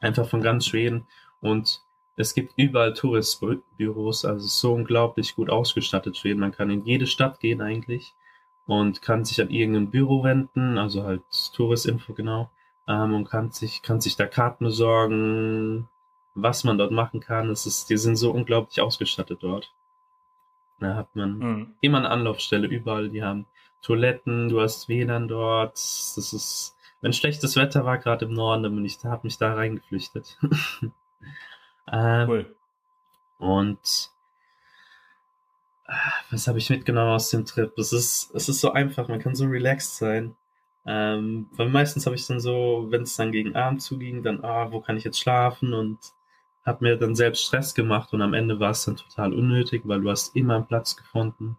Einfach 0.00 0.28
von 0.28 0.42
ganz 0.42 0.66
Schweden. 0.66 1.06
Und 1.40 1.82
es 2.16 2.34
gibt 2.34 2.54
überall 2.56 2.92
Touristbüros, 2.92 4.24
also 4.24 4.46
so 4.46 4.74
unglaublich 4.74 5.34
gut 5.34 5.50
ausgestattet 5.50 6.16
Schweden. 6.16 6.40
Man 6.40 6.52
kann 6.52 6.70
in 6.70 6.84
jede 6.84 7.06
Stadt 7.06 7.40
gehen 7.40 7.60
eigentlich 7.60 8.14
und 8.66 9.02
kann 9.02 9.24
sich 9.24 9.40
an 9.40 9.50
irgendein 9.50 9.90
Büro 9.90 10.24
wenden, 10.24 10.78
also 10.78 11.04
halt 11.04 11.22
Touristinfo 11.54 12.14
genau, 12.14 12.50
ähm, 12.88 13.14
und 13.14 13.24
kann 13.24 13.50
sich, 13.50 13.82
kann 13.82 14.00
sich 14.00 14.16
da 14.16 14.26
Karten 14.26 14.64
besorgen, 14.64 15.88
was 16.34 16.64
man 16.64 16.78
dort 16.78 16.90
machen 16.90 17.20
kann. 17.20 17.50
Es 17.50 17.66
ist, 17.66 17.90
die 17.90 17.96
sind 17.96 18.16
so 18.16 18.30
unglaublich 18.30 18.80
ausgestattet 18.80 19.38
dort. 19.42 19.72
Da 20.80 20.96
hat 20.96 21.14
man 21.14 21.38
mhm. 21.38 21.74
immer 21.80 21.98
eine 21.98 22.10
Anlaufstelle 22.10 22.66
überall. 22.66 23.08
Die 23.08 23.22
haben 23.22 23.46
Toiletten, 23.82 24.48
du 24.48 24.60
hast 24.60 24.88
WLAN 24.88 25.28
dort. 25.28 25.74
Das 25.74 26.32
ist, 26.32 26.76
wenn 27.00 27.12
schlechtes 27.12 27.56
Wetter 27.56 27.84
war, 27.84 27.98
gerade 27.98 28.24
im 28.24 28.32
Norden, 28.32 28.64
dann 28.64 28.74
bin 28.74 28.84
ich, 28.84 28.98
da 28.98 29.10
hab 29.10 29.24
mich 29.24 29.38
da 29.38 29.54
reingeflüchtet. 29.54 30.38
Ähm, 31.92 32.28
cool. 32.28 32.56
Und 33.38 34.10
ah, 35.86 36.12
was 36.30 36.48
habe 36.48 36.58
ich 36.58 36.70
mitgenommen 36.70 37.12
aus 37.12 37.30
dem 37.30 37.44
Trip? 37.44 37.76
Es 37.78 37.92
ist, 37.92 38.34
es 38.34 38.48
ist 38.48 38.60
so 38.60 38.72
einfach, 38.72 39.08
man 39.08 39.20
kann 39.20 39.34
so 39.34 39.44
relaxed 39.46 39.96
sein. 39.96 40.34
Ähm, 40.86 41.48
weil 41.52 41.68
meistens 41.68 42.06
habe 42.06 42.16
ich 42.16 42.26
dann 42.26 42.40
so, 42.40 42.86
wenn 42.90 43.02
es 43.02 43.16
dann 43.16 43.32
gegen 43.32 43.56
Abend 43.56 43.82
zuging, 43.82 44.22
dann, 44.22 44.44
ah, 44.44 44.70
wo 44.70 44.80
kann 44.80 44.96
ich 44.96 45.04
jetzt 45.04 45.18
schlafen? 45.18 45.72
Und 45.72 45.98
habe 46.64 46.84
mir 46.84 46.96
dann 46.96 47.14
selbst 47.14 47.44
Stress 47.44 47.74
gemacht 47.74 48.12
und 48.12 48.22
am 48.22 48.34
Ende 48.34 48.60
war 48.60 48.70
es 48.70 48.84
dann 48.84 48.96
total 48.96 49.32
unnötig, 49.32 49.82
weil 49.84 50.00
du 50.00 50.10
hast 50.10 50.34
immer 50.36 50.56
einen 50.56 50.66
Platz 50.66 50.96
gefunden. 50.96 51.58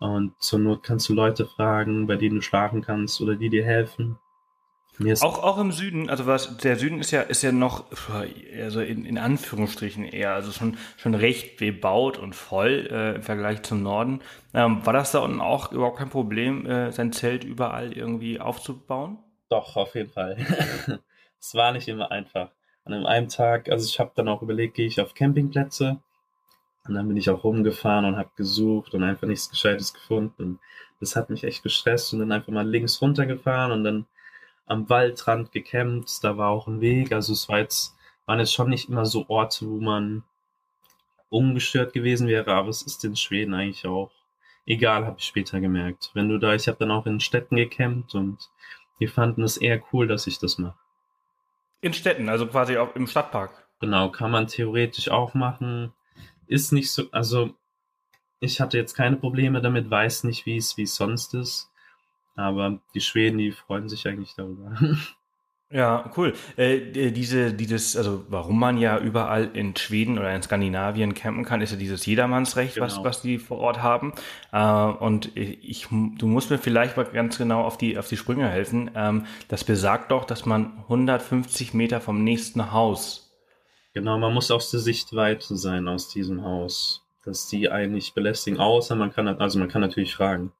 Und 0.00 0.34
zur 0.40 0.58
Not 0.58 0.82
kannst 0.82 1.08
du 1.08 1.14
Leute 1.14 1.46
fragen, 1.46 2.06
bei 2.06 2.16
denen 2.16 2.36
du 2.36 2.42
schlafen 2.42 2.82
kannst 2.82 3.20
oder 3.20 3.36
die 3.36 3.48
dir 3.48 3.64
helfen 3.64 4.18
auch, 5.22 5.42
auch 5.42 5.58
im 5.58 5.72
Süden, 5.72 6.08
also 6.08 6.26
was, 6.26 6.56
der 6.58 6.76
Süden 6.76 7.00
ist 7.00 7.10
ja, 7.10 7.22
ist 7.22 7.42
ja 7.42 7.50
noch, 7.50 7.84
also 8.56 8.80
in, 8.80 9.04
in 9.04 9.18
Anführungsstrichen 9.18 10.04
eher, 10.04 10.34
also 10.34 10.52
schon, 10.52 10.78
schon 10.96 11.14
recht 11.14 11.56
bebaut 11.56 12.16
und 12.16 12.34
voll 12.34 12.88
äh, 12.90 13.16
im 13.16 13.22
Vergleich 13.22 13.62
zum 13.62 13.82
Norden. 13.82 14.20
Ähm, 14.52 14.86
war 14.86 14.92
das 14.92 15.10
da 15.10 15.18
unten 15.18 15.40
auch 15.40 15.72
überhaupt 15.72 15.98
kein 15.98 16.10
Problem, 16.10 16.64
äh, 16.66 16.92
sein 16.92 17.12
Zelt 17.12 17.42
überall 17.42 17.92
irgendwie 17.92 18.38
aufzubauen? 18.38 19.18
Doch, 19.48 19.76
auf 19.76 19.96
jeden 19.96 20.10
Fall. 20.10 20.36
es 21.40 21.54
war 21.54 21.72
nicht 21.72 21.88
immer 21.88 22.12
einfach. 22.12 22.50
An 22.84 23.06
einem 23.06 23.28
Tag, 23.28 23.70
also 23.70 23.86
ich 23.86 23.98
habe 23.98 24.12
dann 24.14 24.28
auch 24.28 24.42
überlegt, 24.42 24.74
gehe 24.74 24.86
ich 24.86 25.00
auf 25.00 25.14
Campingplätze 25.14 26.00
und 26.86 26.94
dann 26.94 27.08
bin 27.08 27.16
ich 27.16 27.30
auch 27.30 27.44
rumgefahren 27.44 28.04
und 28.04 28.16
habe 28.16 28.30
gesucht 28.36 28.94
und 28.94 29.02
einfach 29.02 29.26
nichts 29.26 29.48
Gescheites 29.48 29.94
gefunden. 29.94 30.42
Und 30.42 30.60
das 31.00 31.16
hat 31.16 31.30
mich 31.30 31.44
echt 31.44 31.62
gestresst 31.62 32.12
und 32.12 32.20
dann 32.20 32.32
einfach 32.32 32.52
mal 32.52 32.68
links 32.68 33.00
runtergefahren 33.00 33.72
und 33.72 33.84
dann 33.84 34.06
am 34.66 34.88
Waldrand 34.88 35.52
gecampt, 35.52 36.22
da 36.22 36.36
war 36.36 36.50
auch 36.50 36.66
ein 36.66 36.80
Weg, 36.80 37.12
also 37.12 37.32
es 37.32 37.48
war 37.48 37.58
jetzt, 37.58 37.94
waren 38.26 38.38
jetzt 38.38 38.54
schon 38.54 38.70
nicht 38.70 38.88
immer 38.88 39.04
so 39.04 39.26
Orte, 39.28 39.66
wo 39.68 39.80
man 39.80 40.24
ungestört 41.28 41.92
gewesen 41.92 42.28
wäre, 42.28 42.54
aber 42.54 42.68
es 42.68 42.82
ist 42.82 43.04
in 43.04 43.16
Schweden 43.16 43.54
eigentlich 43.54 43.86
auch 43.86 44.10
egal, 44.66 45.04
habe 45.04 45.18
ich 45.18 45.26
später 45.26 45.60
gemerkt. 45.60 46.10
Wenn 46.14 46.28
du 46.28 46.38
da, 46.38 46.54
ich 46.54 46.68
habe 46.68 46.78
dann 46.78 46.90
auch 46.90 47.06
in 47.06 47.20
Städten 47.20 47.56
gecampt 47.56 48.14
und 48.14 48.50
die 49.00 49.06
fanden 49.06 49.42
es 49.42 49.56
eher 49.56 49.82
cool, 49.92 50.06
dass 50.06 50.26
ich 50.26 50.38
das 50.38 50.58
mache. 50.58 50.78
In 51.84 51.92
Städten, 51.92 52.30
also 52.30 52.46
quasi 52.46 52.78
auch 52.78 52.96
im 52.96 53.06
Stadtpark. 53.06 53.68
Genau, 53.78 54.08
kann 54.10 54.30
man 54.30 54.46
theoretisch 54.46 55.10
auch 55.10 55.34
machen. 55.34 55.92
Ist 56.46 56.72
nicht 56.72 56.90
so, 56.90 57.10
also 57.12 57.50
ich 58.40 58.62
hatte 58.62 58.78
jetzt 58.78 58.94
keine 58.94 59.16
Probleme 59.16 59.60
damit, 59.60 59.90
weiß 59.90 60.24
nicht, 60.24 60.46
wie 60.46 60.56
es 60.56 60.78
wie 60.78 60.86
sonst 60.86 61.34
ist. 61.34 61.70
Aber 62.36 62.80
die 62.94 63.02
Schweden, 63.02 63.36
die 63.36 63.52
freuen 63.52 63.90
sich 63.90 64.08
eigentlich 64.08 64.34
darüber. 64.34 64.74
Ja, 65.74 66.08
cool. 66.16 66.34
Äh, 66.56 67.10
diese, 67.10 67.52
dieses, 67.52 67.96
also 67.96 68.24
warum 68.28 68.60
man 68.60 68.78
ja 68.78 68.96
überall 68.96 69.50
in 69.54 69.74
Schweden 69.74 70.20
oder 70.20 70.32
in 70.32 70.40
Skandinavien 70.40 71.14
campen 71.14 71.44
kann, 71.44 71.60
ist 71.62 71.72
ja 71.72 71.76
dieses 71.76 72.06
Jedermannsrecht, 72.06 72.74
genau. 72.74 72.86
was, 72.86 73.02
was 73.02 73.22
die 73.22 73.38
vor 73.38 73.58
Ort 73.58 73.82
haben. 73.82 74.12
Äh, 74.52 74.62
und 74.62 75.36
ich, 75.36 75.88
du 75.90 76.28
musst 76.28 76.50
mir 76.50 76.58
vielleicht 76.58 76.96
mal 76.96 77.06
ganz 77.06 77.38
genau 77.38 77.62
auf 77.62 77.76
die, 77.76 77.98
auf 77.98 78.06
die 78.06 78.16
Sprünge 78.16 78.48
helfen. 78.48 78.92
Ähm, 78.94 79.26
das 79.48 79.64
besagt 79.64 80.12
doch, 80.12 80.24
dass 80.24 80.46
man 80.46 80.78
150 80.84 81.74
Meter 81.74 82.00
vom 82.00 82.22
nächsten 82.22 82.70
Haus. 82.70 83.34
Genau, 83.94 84.16
man 84.16 84.32
muss 84.32 84.52
aus 84.52 84.70
der 84.70 84.78
Sichtweite 84.78 85.56
sein 85.56 85.88
aus 85.88 86.08
diesem 86.08 86.44
Haus, 86.44 87.04
dass 87.24 87.48
die 87.48 87.68
eigentlich 87.68 88.14
belästigen, 88.14 88.60
außer 88.60 88.94
man 88.94 89.12
kann, 89.12 89.26
also 89.26 89.58
man 89.58 89.68
kann 89.68 89.80
natürlich 89.80 90.14
fragen. 90.14 90.52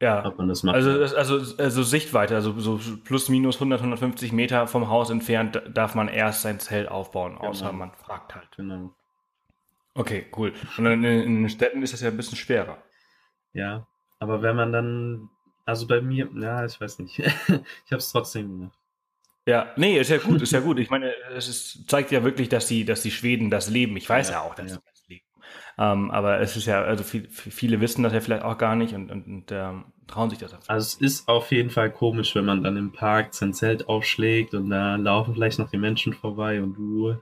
Ja, 0.00 0.24
ob 0.24 0.38
man 0.38 0.48
das 0.48 0.62
macht. 0.62 0.76
Also, 0.76 1.16
also, 1.16 1.56
also 1.56 1.82
Sichtweite, 1.82 2.36
also 2.36 2.58
so 2.60 2.78
plus 3.04 3.28
minus 3.28 3.56
100, 3.56 3.80
150 3.80 4.32
Meter 4.32 4.68
vom 4.68 4.88
Haus 4.88 5.10
entfernt 5.10 5.60
darf 5.74 5.96
man 5.96 6.06
erst 6.06 6.42
sein 6.42 6.60
Zelt 6.60 6.88
aufbauen, 6.88 7.34
genau. 7.34 7.48
außer 7.48 7.72
man 7.72 7.92
fragt 7.92 8.34
halt. 8.34 8.48
Genau. 8.56 8.92
Okay, 9.94 10.26
cool. 10.36 10.52
Und 10.76 10.86
in, 10.86 11.02
in 11.02 11.42
den 11.42 11.48
Städten 11.48 11.82
ist 11.82 11.92
das 11.92 12.00
ja 12.00 12.10
ein 12.10 12.16
bisschen 12.16 12.38
schwerer. 12.38 12.78
Ja, 13.52 13.88
aber 14.20 14.42
wenn 14.42 14.54
man 14.54 14.72
dann, 14.72 15.30
also 15.64 15.88
bei 15.88 16.00
mir, 16.00 16.28
ja, 16.36 16.64
ich 16.64 16.80
weiß 16.80 17.00
nicht. 17.00 17.18
ich 17.18 17.26
habe 17.90 17.96
es 17.96 18.12
trotzdem 18.12 18.48
gemacht. 18.48 18.78
Ja, 19.46 19.72
nee, 19.76 19.98
ist 19.98 20.10
ja 20.10 20.18
gut, 20.18 20.42
ist 20.42 20.52
ja 20.52 20.60
gut. 20.68 20.78
Ich 20.78 20.90
meine, 20.90 21.12
es 21.34 21.48
ist, 21.48 21.88
zeigt 21.88 22.12
ja 22.12 22.22
wirklich, 22.22 22.48
dass 22.48 22.68
die, 22.68 22.84
dass 22.84 23.02
die 23.02 23.10
Schweden 23.10 23.50
das 23.50 23.68
leben. 23.68 23.96
Ich 23.96 24.08
weiß 24.08 24.28
ja, 24.28 24.36
ja 24.36 24.40
auch, 24.42 24.54
dass 24.54 24.70
ja. 24.70 24.74
sie 24.74 24.80
das 24.84 24.84
leben. 24.94 24.97
Ähm, 25.78 26.10
aber 26.10 26.40
es 26.40 26.56
ist 26.56 26.66
ja, 26.66 26.82
also 26.82 27.04
viel, 27.04 27.28
viele 27.30 27.80
wissen 27.80 28.02
das 28.02 28.12
ja 28.12 28.20
vielleicht 28.20 28.42
auch 28.42 28.58
gar 28.58 28.74
nicht 28.74 28.94
und, 28.94 29.12
und, 29.12 29.26
und 29.26 29.52
ähm, 29.52 29.84
trauen 30.08 30.28
sich 30.28 30.40
das 30.40 30.52
einfach. 30.52 30.68
Also 30.68 30.86
es 30.86 30.94
ist 31.00 31.28
auf 31.28 31.52
jeden 31.52 31.70
Fall 31.70 31.92
komisch, 31.92 32.34
wenn 32.34 32.44
man 32.44 32.64
dann 32.64 32.76
im 32.76 32.90
Park 32.90 33.32
sein 33.32 33.54
Zelt 33.54 33.88
aufschlägt 33.88 34.54
und 34.54 34.70
da 34.70 34.96
laufen 34.96 35.34
vielleicht 35.34 35.60
noch 35.60 35.70
die 35.70 35.78
Menschen 35.78 36.14
vorbei 36.14 36.60
und 36.60 36.74
du 36.74 37.16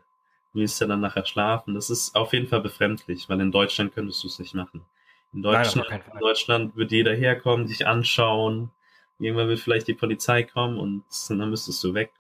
willst 0.55 0.81
ja 0.81 0.87
dann 0.87 1.01
nachher 1.01 1.27
schlafen. 1.27 1.75
Das 1.75 1.91
ist 1.91 2.17
auf 2.17 2.33
jeden 2.33 2.47
Fall 2.47 2.63
befremdlich, 2.63 3.29
weil 3.29 3.41
in 3.43 3.53
Deutschland 3.53 3.95
könntest 3.95 4.25
du 4.25 4.29
es 4.29 4.39
nicht 4.39 4.55
machen. 4.55 4.87
In 5.35 5.43
Deutschland, 5.43 5.91
Nein, 5.91 6.03
in 6.15 6.19
Deutschland 6.19 6.77
wird 6.77 6.93
jeder 6.93 7.15
herkommen, 7.15 7.67
dich 7.67 7.87
anschauen. 7.87 8.71
Irgendwann 9.19 9.49
wird 9.49 9.61
vielleicht 9.61 9.87
die 9.87 9.95
Polizei 9.95 10.45
kommen 10.45 10.79
und 10.79 11.05
dann 11.29 11.51
müsstest 11.51 11.85
du 11.85 11.93
weg. 11.93 12.13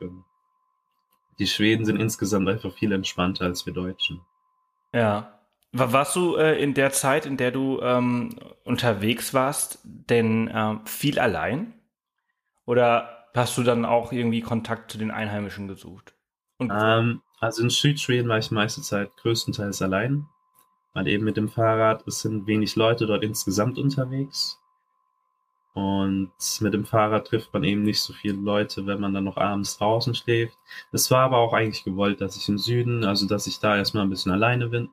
Die 1.39 1.47
Schweden 1.47 1.87
sind 1.87 1.99
insgesamt 1.99 2.47
einfach 2.47 2.73
viel 2.73 2.93
entspannter 2.93 3.47
als 3.47 3.65
wir 3.65 3.73
Deutschen. 3.73 4.21
Ja, 4.93 5.36
warst 5.79 6.17
du 6.17 6.37
äh, 6.37 6.61
in 6.63 6.75
der 6.75 6.93
Zeit, 6.93 7.27
in 7.27 7.37
der 7.37 7.51
du 7.51 7.81
ähm, 7.81 8.31
unterwegs 8.65 9.35
warst, 9.35 9.81
denn 9.85 10.49
äh, 10.49 10.77
viel 10.85 11.19
allein? 11.19 11.75
Oder 12.67 13.29
hast 13.35 13.57
du 13.59 13.63
dann 13.63 13.85
auch 13.85 14.13
irgendwie 14.13 14.41
Kontakt 14.41 14.91
zu 14.91 14.99
den 14.99 15.11
Einheimischen 15.11 15.69
gesucht? 15.69 16.15
Ähm, 16.61 17.23
also 17.41 17.63
in 17.63 17.71
Südschweden 17.71 18.29
war 18.29 18.39
ich 18.39 18.51
meiste 18.51 18.83
Zeit 18.83 19.11
größtenteils 19.17 19.83
allein, 19.83 20.27
weil 20.95 21.07
eben 21.09 21.25
mit 21.25 21.37
dem 21.37 21.49
Fahrrad, 21.49 22.07
es 22.07 22.21
sind 22.21 22.47
wenig 22.47 22.77
Leute 22.77 23.07
dort 23.07 23.23
insgesamt 23.23 23.79
unterwegs. 23.79 24.59
Und 25.75 26.33
mit 26.61 26.73
dem 26.73 26.87
Fahrrad 26.87 27.27
trifft 27.27 27.53
man 27.53 27.63
eben 27.63 27.83
nicht 27.83 28.01
so 28.01 28.15
viele 28.15 28.39
Leute, 28.39 28.87
wenn 28.87 29.01
man 29.01 29.13
dann 29.13 29.25
noch 29.25 29.37
abends 29.37 29.77
draußen 29.77 30.15
schläft. 30.15 30.57
Es 30.91 31.11
war 31.11 31.25
aber 31.25 31.37
auch 31.37 31.53
eigentlich 31.53 31.85
gewollt, 31.85 32.23
dass 32.23 32.37
ich 32.37 32.49
im 32.49 32.57
Süden, 32.57 33.05
also 33.05 33.27
dass 33.27 33.47
ich 33.47 33.61
da 33.61 33.77
erstmal 33.77 34.05
ein 34.05 34.11
bisschen 34.11 34.33
alleine 34.33 34.69
bin 34.69 34.89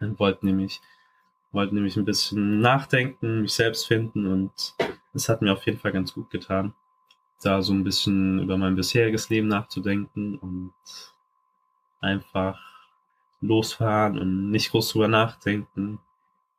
wollte 0.00 0.46
nämlich, 0.46 0.80
wollte 1.52 1.74
nämlich 1.74 1.96
ein 1.96 2.04
bisschen 2.04 2.60
nachdenken, 2.60 3.42
mich 3.42 3.52
selbst 3.52 3.86
finden 3.86 4.26
und 4.26 4.74
es 5.14 5.28
hat 5.28 5.42
mir 5.42 5.52
auf 5.52 5.64
jeden 5.66 5.78
Fall 5.78 5.92
ganz 5.92 6.14
gut 6.14 6.30
getan, 6.30 6.74
da 7.42 7.62
so 7.62 7.72
ein 7.72 7.84
bisschen 7.84 8.40
über 8.40 8.56
mein 8.56 8.76
bisheriges 8.76 9.28
Leben 9.28 9.48
nachzudenken 9.48 10.38
und 10.38 10.72
einfach 12.00 12.58
losfahren 13.40 14.18
und 14.18 14.50
nicht 14.50 14.70
groß 14.70 14.90
drüber 14.90 15.08
nachdenken, 15.08 16.00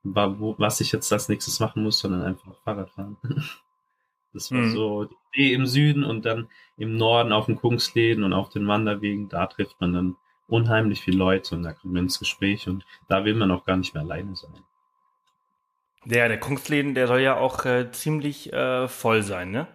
was 0.03 0.79
ich 0.81 0.91
jetzt 0.91 1.11
als 1.11 1.29
nächstes 1.29 1.59
machen 1.59 1.83
muss, 1.83 1.99
sondern 1.99 2.23
einfach 2.23 2.55
Fahrrad 2.63 2.91
fahren. 2.91 3.17
Das 4.31 4.51
war 4.51 4.59
mhm. 4.59 4.71
so 4.71 5.05
die 5.05 5.15
Idee 5.33 5.53
im 5.55 5.65
Süden 5.65 6.03
und 6.03 6.23
dann 6.23 6.49
im 6.77 6.95
Norden 6.95 7.31
auf 7.31 7.47
den 7.47 7.55
Kungsläden 7.55 8.23
und 8.23 8.31
auf 8.31 8.49
den 8.49 8.67
Wanderwegen, 8.67 9.27
da 9.27 9.47
trifft 9.47 9.81
man 9.81 9.91
dann 9.91 10.17
unheimlich 10.49 11.01
viele 11.01 11.17
Leute 11.17 11.55
und 11.55 11.63
da 11.63 11.73
kommt 11.73 11.93
man 11.93 12.03
ins 12.03 12.19
Gespräch 12.19 12.67
und 12.67 12.85
da 13.07 13.23
will 13.25 13.35
man 13.35 13.51
auch 13.51 13.65
gar 13.65 13.77
nicht 13.77 13.93
mehr 13.93 14.03
alleine 14.03 14.35
sein. 14.35 14.51
Der, 16.05 16.27
der 16.27 16.39
Kunstläden, 16.39 16.95
der 16.95 17.07
soll 17.07 17.19
ja 17.19 17.37
auch 17.37 17.65
äh, 17.65 17.91
ziemlich 17.91 18.53
äh, 18.53 18.87
voll 18.87 19.21
sein, 19.21 19.51
ne? 19.51 19.67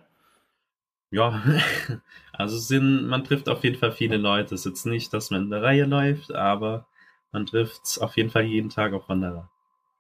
Ja, 1.10 1.42
also 2.32 2.58
sind, 2.58 3.06
man 3.06 3.24
trifft 3.24 3.48
auf 3.48 3.62
jeden 3.62 3.78
Fall 3.78 3.92
viele 3.92 4.16
Leute. 4.16 4.54
Es 4.54 4.62
ist 4.62 4.66
jetzt 4.66 4.86
nicht, 4.86 5.12
dass 5.12 5.30
man 5.30 5.42
in 5.42 5.50
der 5.50 5.62
Reihe 5.62 5.84
läuft, 5.84 6.34
aber 6.34 6.86
man 7.30 7.46
trifft 7.46 7.98
auf 8.00 8.16
jeden 8.16 8.30
Fall 8.30 8.44
jeden 8.44 8.70
Tag 8.70 8.94
auf 8.94 9.08
Wanderer. 9.08 9.50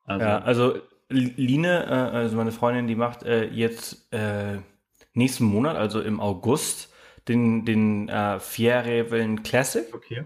Also, 0.04 0.26
ja, 0.26 0.38
also 0.38 0.74
Line, 1.08 1.84
äh, 1.84 2.16
also 2.16 2.36
meine 2.36 2.52
Freundin, 2.52 2.86
die 2.86 2.96
macht 2.96 3.22
äh, 3.22 3.44
jetzt 3.44 4.12
äh, 4.12 4.58
nächsten 5.12 5.44
Monat, 5.44 5.76
also 5.76 6.00
im 6.00 6.20
August, 6.20 6.92
den, 7.28 7.64
den 7.64 8.08
äh, 8.08 8.40
Fierreveln 8.40 9.42
Classic. 9.42 9.86
Okay. 9.94 10.24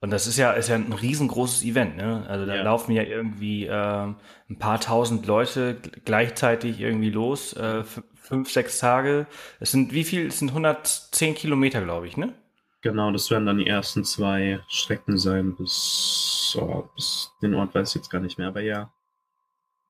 Und 0.00 0.10
das 0.10 0.26
ist 0.26 0.36
ja, 0.36 0.52
ist 0.52 0.68
ja 0.68 0.74
ein 0.74 0.92
riesengroßes 0.92 1.64
Event, 1.64 1.96
ne? 1.96 2.26
Also 2.28 2.44
da 2.44 2.56
ja. 2.56 2.62
laufen 2.62 2.92
ja 2.92 3.02
irgendwie 3.02 3.66
äh, 3.66 3.72
ein 3.72 4.58
paar 4.58 4.78
tausend 4.80 5.26
Leute 5.26 5.80
gleichzeitig 6.04 6.80
irgendwie 6.80 7.10
los, 7.10 7.54
äh, 7.54 7.82
fünf, 8.14 8.50
sechs 8.50 8.78
Tage. 8.78 9.26
Es 9.58 9.70
sind 9.70 9.92
wie 9.92 10.04
viel? 10.04 10.26
Es 10.26 10.38
sind 10.38 10.50
110 10.50 11.34
Kilometer, 11.34 11.80
glaube 11.80 12.06
ich, 12.06 12.16
ne? 12.16 12.34
Genau, 12.82 13.10
das 13.10 13.30
werden 13.30 13.46
dann 13.46 13.58
die 13.58 13.66
ersten 13.66 14.04
zwei 14.04 14.60
Strecken 14.68 15.16
sein 15.16 15.56
bis, 15.56 16.56
oh, 16.60 16.84
bis 16.94 17.32
den 17.42 17.54
Ort 17.54 17.74
weiß 17.74 17.88
ich 17.88 17.94
jetzt 17.96 18.10
gar 18.10 18.20
nicht 18.20 18.38
mehr, 18.38 18.48
aber 18.48 18.60
ja. 18.60 18.92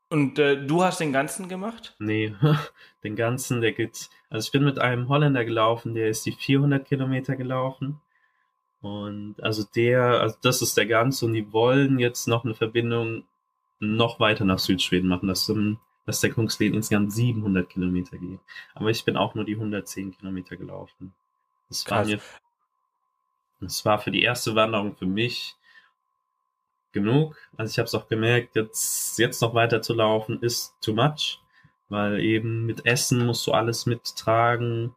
Und 0.09 0.39
äh, 0.39 0.65
du 0.65 0.85
hast 0.85 1.01
den 1.01 1.13
ganzen 1.13 1.49
gemacht? 1.49 1.97
Nee, 1.99 2.35
den 3.05 3.17
ganzen, 3.17 3.61
der 3.61 3.73
geht. 3.73 4.09
Also 4.31 4.47
ich 4.47 4.53
bin 4.53 4.65
mit 4.65 4.79
einem 4.79 5.09
Holländer 5.09 5.45
gelaufen, 5.45 5.95
der 5.95 6.09
ist 6.09 6.25
die 6.27 6.33
400 6.33 6.87
Kilometer 6.87 7.37
gelaufen. 7.37 8.01
Und 8.81 9.43
also 9.43 9.65
der, 9.75 10.21
also 10.21 10.37
das 10.43 10.63
ist 10.63 10.77
der 10.77 10.87
ganze 10.87 11.27
und 11.27 11.33
die 11.33 11.53
wollen 11.53 11.99
jetzt 11.99 12.29
noch 12.29 12.45
eine 12.45 12.55
Verbindung 12.55 13.25
noch 13.81 14.21
weiter 14.21 14.45
nach 14.45 14.59
Südschweden 14.59 15.09
machen, 15.09 15.29
dass, 15.29 15.53
dass 16.05 16.21
der 16.21 16.33
Kungsleden 16.33 16.77
insgesamt 16.77 17.13
700 17.13 17.69
Kilometer 17.69 18.19
geht. 18.19 18.41
Aber 18.75 18.91
ich 18.91 19.05
bin 19.05 19.17
auch 19.17 19.35
nur 19.35 19.45
die 19.45 19.55
110 19.55 20.17
Kilometer 20.17 20.57
gelaufen. 20.57 21.15
Das 21.69 21.91
war, 21.91 22.05
mir, 22.05 22.21
das 23.61 23.85
war 23.85 23.99
für 23.99 24.11
die 24.11 24.23
erste 24.23 24.55
Wanderung 24.55 24.95
für 24.97 25.07
mich 25.07 25.57
genug. 26.93 27.37
Also 27.57 27.73
ich 27.73 27.79
habe 27.79 27.87
es 27.87 27.95
auch 27.95 28.09
gemerkt, 28.09 28.57
jetzt, 28.57 29.19
jetzt 29.19 29.43
noch 29.43 29.55
weiter 29.55 29.83
zu 29.83 29.95
laufen 29.95 30.41
ist 30.41 30.75
too 30.81 30.95
much, 30.95 31.41
weil 31.89 32.21
eben 32.21 32.65
mit 32.67 32.87
Essen 32.87 33.27
musst 33.27 33.47
du 33.47 33.53
alles 33.53 33.85
mittragen, 33.85 34.95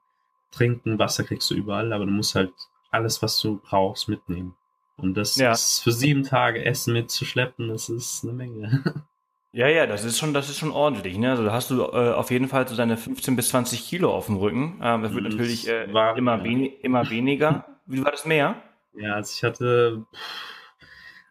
trinken, 0.52 1.00
Wasser 1.00 1.24
kriegst 1.24 1.50
du 1.52 1.56
überall, 1.56 1.92
aber 1.92 2.06
du 2.06 2.12
musst 2.12 2.36
halt 2.36 2.54
alles, 2.91 3.21
was 3.21 3.39
du 3.41 3.58
brauchst, 3.58 4.08
mitnehmen. 4.08 4.56
Und 4.97 5.15
das 5.15 5.36
ja. 5.38 5.52
ist 5.52 5.80
für 5.82 5.91
sieben 5.91 6.23
Tage 6.23 6.63
Essen 6.65 6.93
mitzuschleppen, 6.93 7.69
das 7.69 7.89
ist 7.89 8.23
eine 8.23 8.34
Menge. 8.34 8.84
Ja, 9.52 9.67
ja, 9.67 9.88
das 9.88 10.04
ist 10.04 10.19
schon, 10.19 10.32
das 10.32 10.47
ist 10.47 10.60
schon 10.60 10.69
ordentlich. 10.69 11.17
Ne? 11.17 11.32
Also 11.32 11.43
da 11.43 11.52
hast 11.52 11.71
du 11.71 11.82
äh, 11.82 12.13
auf 12.13 12.30
jeden 12.30 12.47
Fall 12.47 12.67
so 12.67 12.75
deine 12.75 12.97
15 12.97 13.36
bis 13.36 13.49
20 13.49 13.84
Kilo 13.84 14.13
auf 14.13 14.28
dem 14.28 14.36
Rücken. 14.36 14.80
Ähm, 14.80 15.02
das 15.02 15.12
wird 15.15 15.25
das 15.25 15.34
natürlich 15.34 15.67
äh, 15.67 15.91
war, 15.91 16.15
immer, 16.17 16.38
ja. 16.38 16.43
wen 16.43 16.65
immer 16.84 17.10
weniger. 17.10 17.65
Wie 17.88 18.06
war 18.06 18.12
das 18.12 18.25
mehr? 18.25 18.62
Ja, 18.93 19.15
also 19.15 19.34
ich 19.36 19.43
hatte 19.43 20.06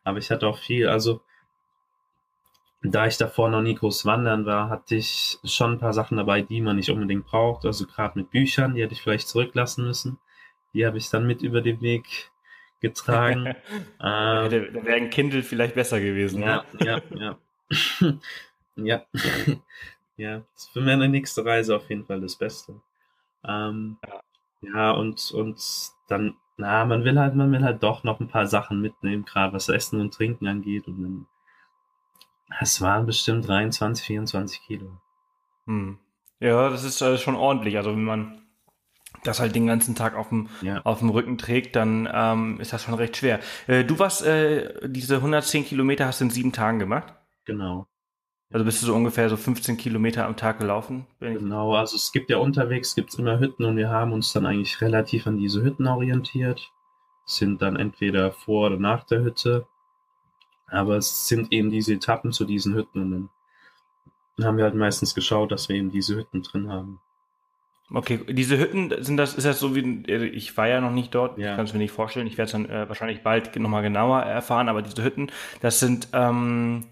aber 0.08 0.18
ich 0.18 0.30
hatte 0.30 0.46
auch 0.46 0.56
viel, 0.56 0.88
also 0.88 1.20
da 2.82 3.06
ich 3.06 3.18
davor 3.18 3.50
noch 3.50 3.60
nie 3.60 3.74
groß 3.74 4.06
wandern 4.06 4.46
war, 4.46 4.70
hatte 4.70 4.94
ich 4.94 5.38
schon 5.44 5.72
ein 5.72 5.78
paar 5.78 5.92
Sachen 5.92 6.16
dabei, 6.16 6.40
die 6.40 6.62
man 6.62 6.76
nicht 6.76 6.88
unbedingt 6.88 7.26
braucht. 7.26 7.66
Also 7.66 7.86
gerade 7.86 8.18
mit 8.18 8.30
Büchern, 8.30 8.74
die 8.74 8.82
hätte 8.82 8.94
ich 8.94 9.02
vielleicht 9.02 9.28
zurücklassen 9.28 9.84
müssen. 9.84 10.18
Die 10.74 10.86
habe 10.86 10.98
ich 10.98 11.10
dann 11.10 11.26
mit 11.26 11.42
über 11.42 11.60
den 11.60 11.80
Weg 11.80 12.30
getragen. 12.80 13.46
ähm, 13.46 13.54
da 14.00 14.50
wäre 14.50 14.96
ein 14.96 15.10
Kindle 15.10 15.42
vielleicht 15.42 15.74
besser 15.74 16.00
gewesen. 16.00 16.42
Ja, 16.42 16.64
ne? 16.72 16.86
ja, 16.86 17.02
ja. 17.16 17.38
ja. 18.76 19.02
ja, 20.16 20.38
das 20.38 20.62
ist 20.62 20.72
für 20.72 20.80
meine 20.80 21.08
nächste 21.08 21.44
Reise 21.44 21.76
auf 21.76 21.88
jeden 21.88 22.04
Fall 22.04 22.20
das 22.20 22.36
Beste. 22.36 22.80
Ähm, 23.46 23.98
ja. 24.06 24.20
ja, 24.74 24.90
und, 24.92 25.30
und 25.32 25.60
dann 26.08 26.36
na, 26.58 26.84
man 26.84 27.04
will 27.04 27.18
halt, 27.18 27.36
man 27.36 27.52
will 27.52 27.62
halt 27.62 27.84
doch 27.84 28.02
noch 28.02 28.18
ein 28.18 28.26
paar 28.26 28.48
Sachen 28.48 28.80
mitnehmen, 28.80 29.24
gerade 29.24 29.52
was 29.52 29.68
Essen 29.68 30.00
und 30.00 30.12
Trinken 30.12 30.48
angeht. 30.48 30.88
Und 30.88 31.02
dann, 31.02 31.26
es 32.60 32.80
waren 32.80 33.06
bestimmt 33.06 33.46
23, 33.46 34.04
24 34.04 34.62
Kilo. 34.62 35.00
Hm. 35.66 35.98
Ja, 36.40 36.68
das 36.68 36.82
ist 36.82 37.00
äh, 37.00 37.16
schon 37.16 37.36
ordentlich. 37.36 37.76
Also 37.76 37.92
wenn 37.92 38.02
man 38.02 38.42
das 39.24 39.40
halt 39.40 39.54
den 39.54 39.66
ganzen 39.66 39.94
Tag 39.94 40.14
auf 40.14 40.28
dem, 40.28 40.48
ja. 40.62 40.80
auf 40.82 41.00
dem 41.00 41.10
Rücken 41.10 41.38
trägt, 41.38 41.76
dann 41.76 42.08
ähm, 42.12 42.60
ist 42.60 42.72
das 42.72 42.82
schon 42.82 42.94
recht 42.94 43.16
schwer. 43.16 43.40
Äh, 43.66 43.84
du 43.84 43.98
warst, 43.98 44.24
äh, 44.24 44.88
diese 44.88 45.16
110 45.16 45.64
Kilometer 45.64 46.06
hast 46.06 46.20
du 46.20 46.24
in 46.24 46.30
sieben 46.30 46.52
Tagen 46.52 46.78
gemacht? 46.78 47.14
Genau. 47.44 47.86
Also 48.50 48.64
bist 48.64 48.82
du 48.82 48.86
so 48.86 48.94
ungefähr 48.94 49.28
so 49.28 49.36
15 49.36 49.76
Kilometer 49.76 50.26
am 50.26 50.36
Tag 50.36 50.58
gelaufen? 50.58 51.06
Genau, 51.20 51.74
also 51.74 51.96
es 51.96 52.12
gibt 52.12 52.30
ja 52.30 52.38
unterwegs, 52.38 52.94
gibt's 52.94 53.16
immer 53.16 53.38
Hütten 53.38 53.64
und 53.66 53.76
wir 53.76 53.90
haben 53.90 54.12
uns 54.12 54.32
dann 54.32 54.46
eigentlich 54.46 54.80
relativ 54.80 55.26
an 55.26 55.36
diese 55.36 55.62
Hütten 55.62 55.86
orientiert. 55.86 56.70
Sind 57.26 57.60
dann 57.60 57.76
entweder 57.76 58.32
vor 58.32 58.68
oder 58.68 58.78
nach 58.78 59.04
der 59.04 59.22
Hütte. 59.22 59.66
Aber 60.66 60.96
es 60.96 61.28
sind 61.28 61.52
eben 61.52 61.70
diese 61.70 61.94
Etappen 61.94 62.32
zu 62.32 62.46
diesen 62.46 62.74
Hütten 62.74 63.02
und 63.02 63.10
dann 64.36 64.46
haben 64.46 64.56
wir 64.56 64.64
halt 64.64 64.74
meistens 64.74 65.14
geschaut, 65.14 65.52
dass 65.52 65.68
wir 65.68 65.76
eben 65.76 65.90
diese 65.90 66.16
Hütten 66.16 66.42
drin 66.42 66.70
haben. 66.70 67.00
Okay, 67.92 68.20
diese 68.28 68.58
Hütten 68.58 68.92
sind 69.02 69.16
das, 69.16 69.34
ist 69.34 69.44
das 69.44 69.58
so 69.58 69.74
wie, 69.74 70.02
ich 70.06 70.56
war 70.56 70.68
ja 70.68 70.80
noch 70.80 70.90
nicht 70.90 71.14
dort, 71.14 71.38
ja. 71.38 71.50
ich 71.50 71.56
kann 71.56 71.64
es 71.64 71.72
mir 71.72 71.78
nicht 71.78 71.90
vorstellen, 71.90 72.26
ich 72.26 72.36
werde 72.36 72.46
es 72.46 72.52
dann 72.52 72.68
äh, 72.68 72.86
wahrscheinlich 72.86 73.22
bald 73.22 73.56
nochmal 73.56 73.82
genauer 73.82 74.20
erfahren, 74.20 74.68
aber 74.68 74.82
diese 74.82 75.02
Hütten, 75.02 75.30
das 75.62 75.80
sind, 75.80 76.08
ähm, 76.12 76.84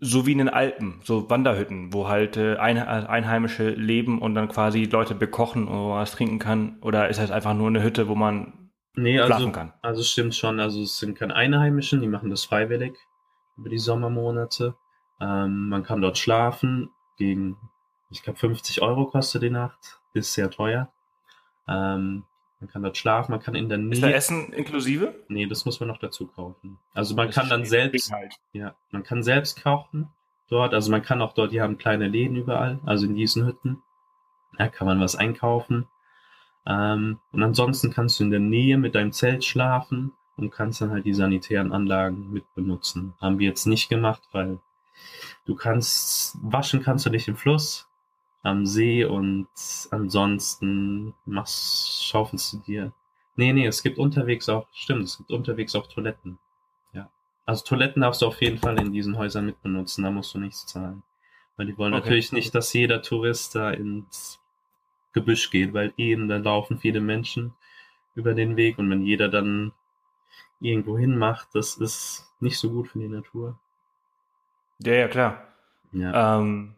so 0.00 0.26
wie 0.26 0.32
in 0.32 0.38
den 0.38 0.48
Alpen, 0.48 1.00
so 1.04 1.30
Wanderhütten, 1.30 1.92
wo 1.92 2.08
halt 2.08 2.36
äh, 2.36 2.56
ein, 2.56 2.78
Einheimische 2.78 3.70
leben 3.70 4.20
und 4.20 4.34
dann 4.34 4.48
quasi 4.48 4.84
Leute 4.84 5.14
bekochen 5.14 5.68
oder 5.68 6.00
was 6.00 6.12
trinken 6.12 6.38
kann? 6.38 6.78
Oder 6.80 7.08
ist 7.08 7.20
das 7.20 7.30
einfach 7.30 7.54
nur 7.54 7.68
eine 7.68 7.82
Hütte, 7.82 8.08
wo 8.08 8.16
man 8.16 8.70
nee, 8.96 9.16
schlafen 9.18 9.32
also, 9.32 9.52
kann? 9.52 9.72
Also 9.82 10.02
stimmt 10.02 10.34
schon, 10.34 10.58
also 10.58 10.82
es 10.82 10.98
sind 10.98 11.16
keine 11.16 11.36
Einheimischen, 11.36 12.00
die 12.00 12.08
machen 12.08 12.30
das 12.30 12.44
freiwillig 12.44 12.96
über 13.56 13.68
die 13.68 13.78
Sommermonate. 13.78 14.74
Ähm, 15.20 15.68
man 15.68 15.84
kann 15.84 16.00
dort 16.00 16.18
schlafen 16.18 16.90
gegen, 17.16 17.56
ich 18.10 18.22
glaube 18.22 18.38
50 18.38 18.82
Euro 18.82 19.06
kostet 19.06 19.42
die 19.42 19.50
Nacht, 19.50 19.97
ist 20.14 20.32
sehr 20.32 20.50
teuer. 20.50 20.92
Ähm, 21.68 22.24
man 22.60 22.68
kann 22.68 22.82
dort 22.82 22.96
schlafen, 22.96 23.32
man 23.32 23.40
kann 23.40 23.54
in 23.54 23.68
der 23.68 23.78
Nähe. 23.78 23.92
Ist 23.92 24.02
da 24.02 24.10
Essen 24.10 24.52
inklusive? 24.52 25.14
Nee, 25.28 25.46
das 25.46 25.64
muss 25.64 25.78
man 25.78 25.88
noch 25.88 25.98
dazu 25.98 26.26
kaufen. 26.26 26.78
Also 26.92 27.14
man 27.14 27.28
das 27.28 27.36
kann 27.36 27.48
dann 27.48 27.64
selbst, 27.64 28.10
halt. 28.10 28.34
ja, 28.52 28.74
man 28.90 29.04
kann 29.04 29.22
selbst 29.22 29.62
kochen 29.62 30.08
dort. 30.48 30.74
Also 30.74 30.90
man 30.90 31.02
kann 31.02 31.22
auch 31.22 31.34
dort, 31.34 31.52
die 31.52 31.60
haben 31.60 31.78
kleine 31.78 32.08
Läden 32.08 32.36
überall, 32.36 32.80
also 32.84 33.06
in 33.06 33.14
diesen 33.14 33.46
Hütten. 33.46 33.82
Da 34.56 34.68
kann 34.68 34.86
man 34.86 35.00
was 35.00 35.14
einkaufen. 35.14 35.86
Ähm, 36.66 37.20
und 37.32 37.42
ansonsten 37.42 37.90
kannst 37.90 38.18
du 38.18 38.24
in 38.24 38.30
der 38.30 38.40
Nähe 38.40 38.76
mit 38.76 38.94
deinem 38.94 39.12
Zelt 39.12 39.44
schlafen 39.44 40.12
und 40.36 40.50
kannst 40.50 40.80
dann 40.80 40.90
halt 40.90 41.04
die 41.04 41.14
sanitären 41.14 41.72
Anlagen 41.72 42.32
mit 42.32 42.44
benutzen. 42.54 43.14
Haben 43.20 43.38
wir 43.38 43.48
jetzt 43.48 43.66
nicht 43.66 43.88
gemacht, 43.88 44.22
weil 44.32 44.58
du 45.46 45.54
kannst, 45.54 46.36
waschen 46.42 46.82
kannst 46.82 47.06
du 47.06 47.10
dich 47.10 47.28
im 47.28 47.36
Fluss, 47.36 47.87
am 48.42 48.66
See 48.66 49.04
und 49.04 49.48
ansonsten 49.90 51.14
machst, 51.24 52.04
schaufelst 52.04 52.52
du 52.52 52.56
dir. 52.58 52.92
Nee, 53.36 53.52
nee, 53.52 53.66
es 53.66 53.82
gibt 53.82 53.98
unterwegs 53.98 54.48
auch, 54.48 54.66
stimmt, 54.72 55.04
es 55.04 55.18
gibt 55.18 55.30
unterwegs 55.30 55.74
auch 55.74 55.86
Toiletten. 55.86 56.38
Ja. 56.92 57.10
Also 57.46 57.64
Toiletten 57.64 58.02
darfst 58.02 58.22
du 58.22 58.26
auf 58.26 58.40
jeden 58.40 58.58
Fall 58.58 58.78
in 58.80 58.92
diesen 58.92 59.16
Häusern 59.16 59.46
mitbenutzen, 59.46 60.04
da 60.04 60.10
musst 60.10 60.34
du 60.34 60.38
nichts 60.38 60.66
zahlen. 60.66 61.02
Weil 61.56 61.66
die 61.66 61.78
wollen 61.78 61.94
okay. 61.94 62.02
natürlich 62.02 62.32
nicht, 62.32 62.54
dass 62.54 62.72
jeder 62.72 63.02
Tourist 63.02 63.54
da 63.54 63.70
ins 63.70 64.40
Gebüsch 65.12 65.50
geht, 65.50 65.74
weil 65.74 65.92
eben 65.96 66.28
da 66.28 66.36
laufen 66.36 66.78
viele 66.78 67.00
Menschen 67.00 67.54
über 68.14 68.34
den 68.34 68.56
Weg 68.56 68.78
und 68.78 68.90
wenn 68.90 69.02
jeder 69.02 69.28
dann 69.28 69.72
irgendwo 70.60 70.98
hin 70.98 71.16
macht, 71.16 71.54
das 71.54 71.76
ist 71.76 72.32
nicht 72.40 72.58
so 72.58 72.70
gut 72.70 72.88
für 72.88 72.98
die 72.98 73.08
Natur. 73.08 73.58
Ja, 74.80 74.94
ja, 74.94 75.08
klar. 75.08 75.48
Ja. 75.92 76.38
Ähm, 76.38 76.74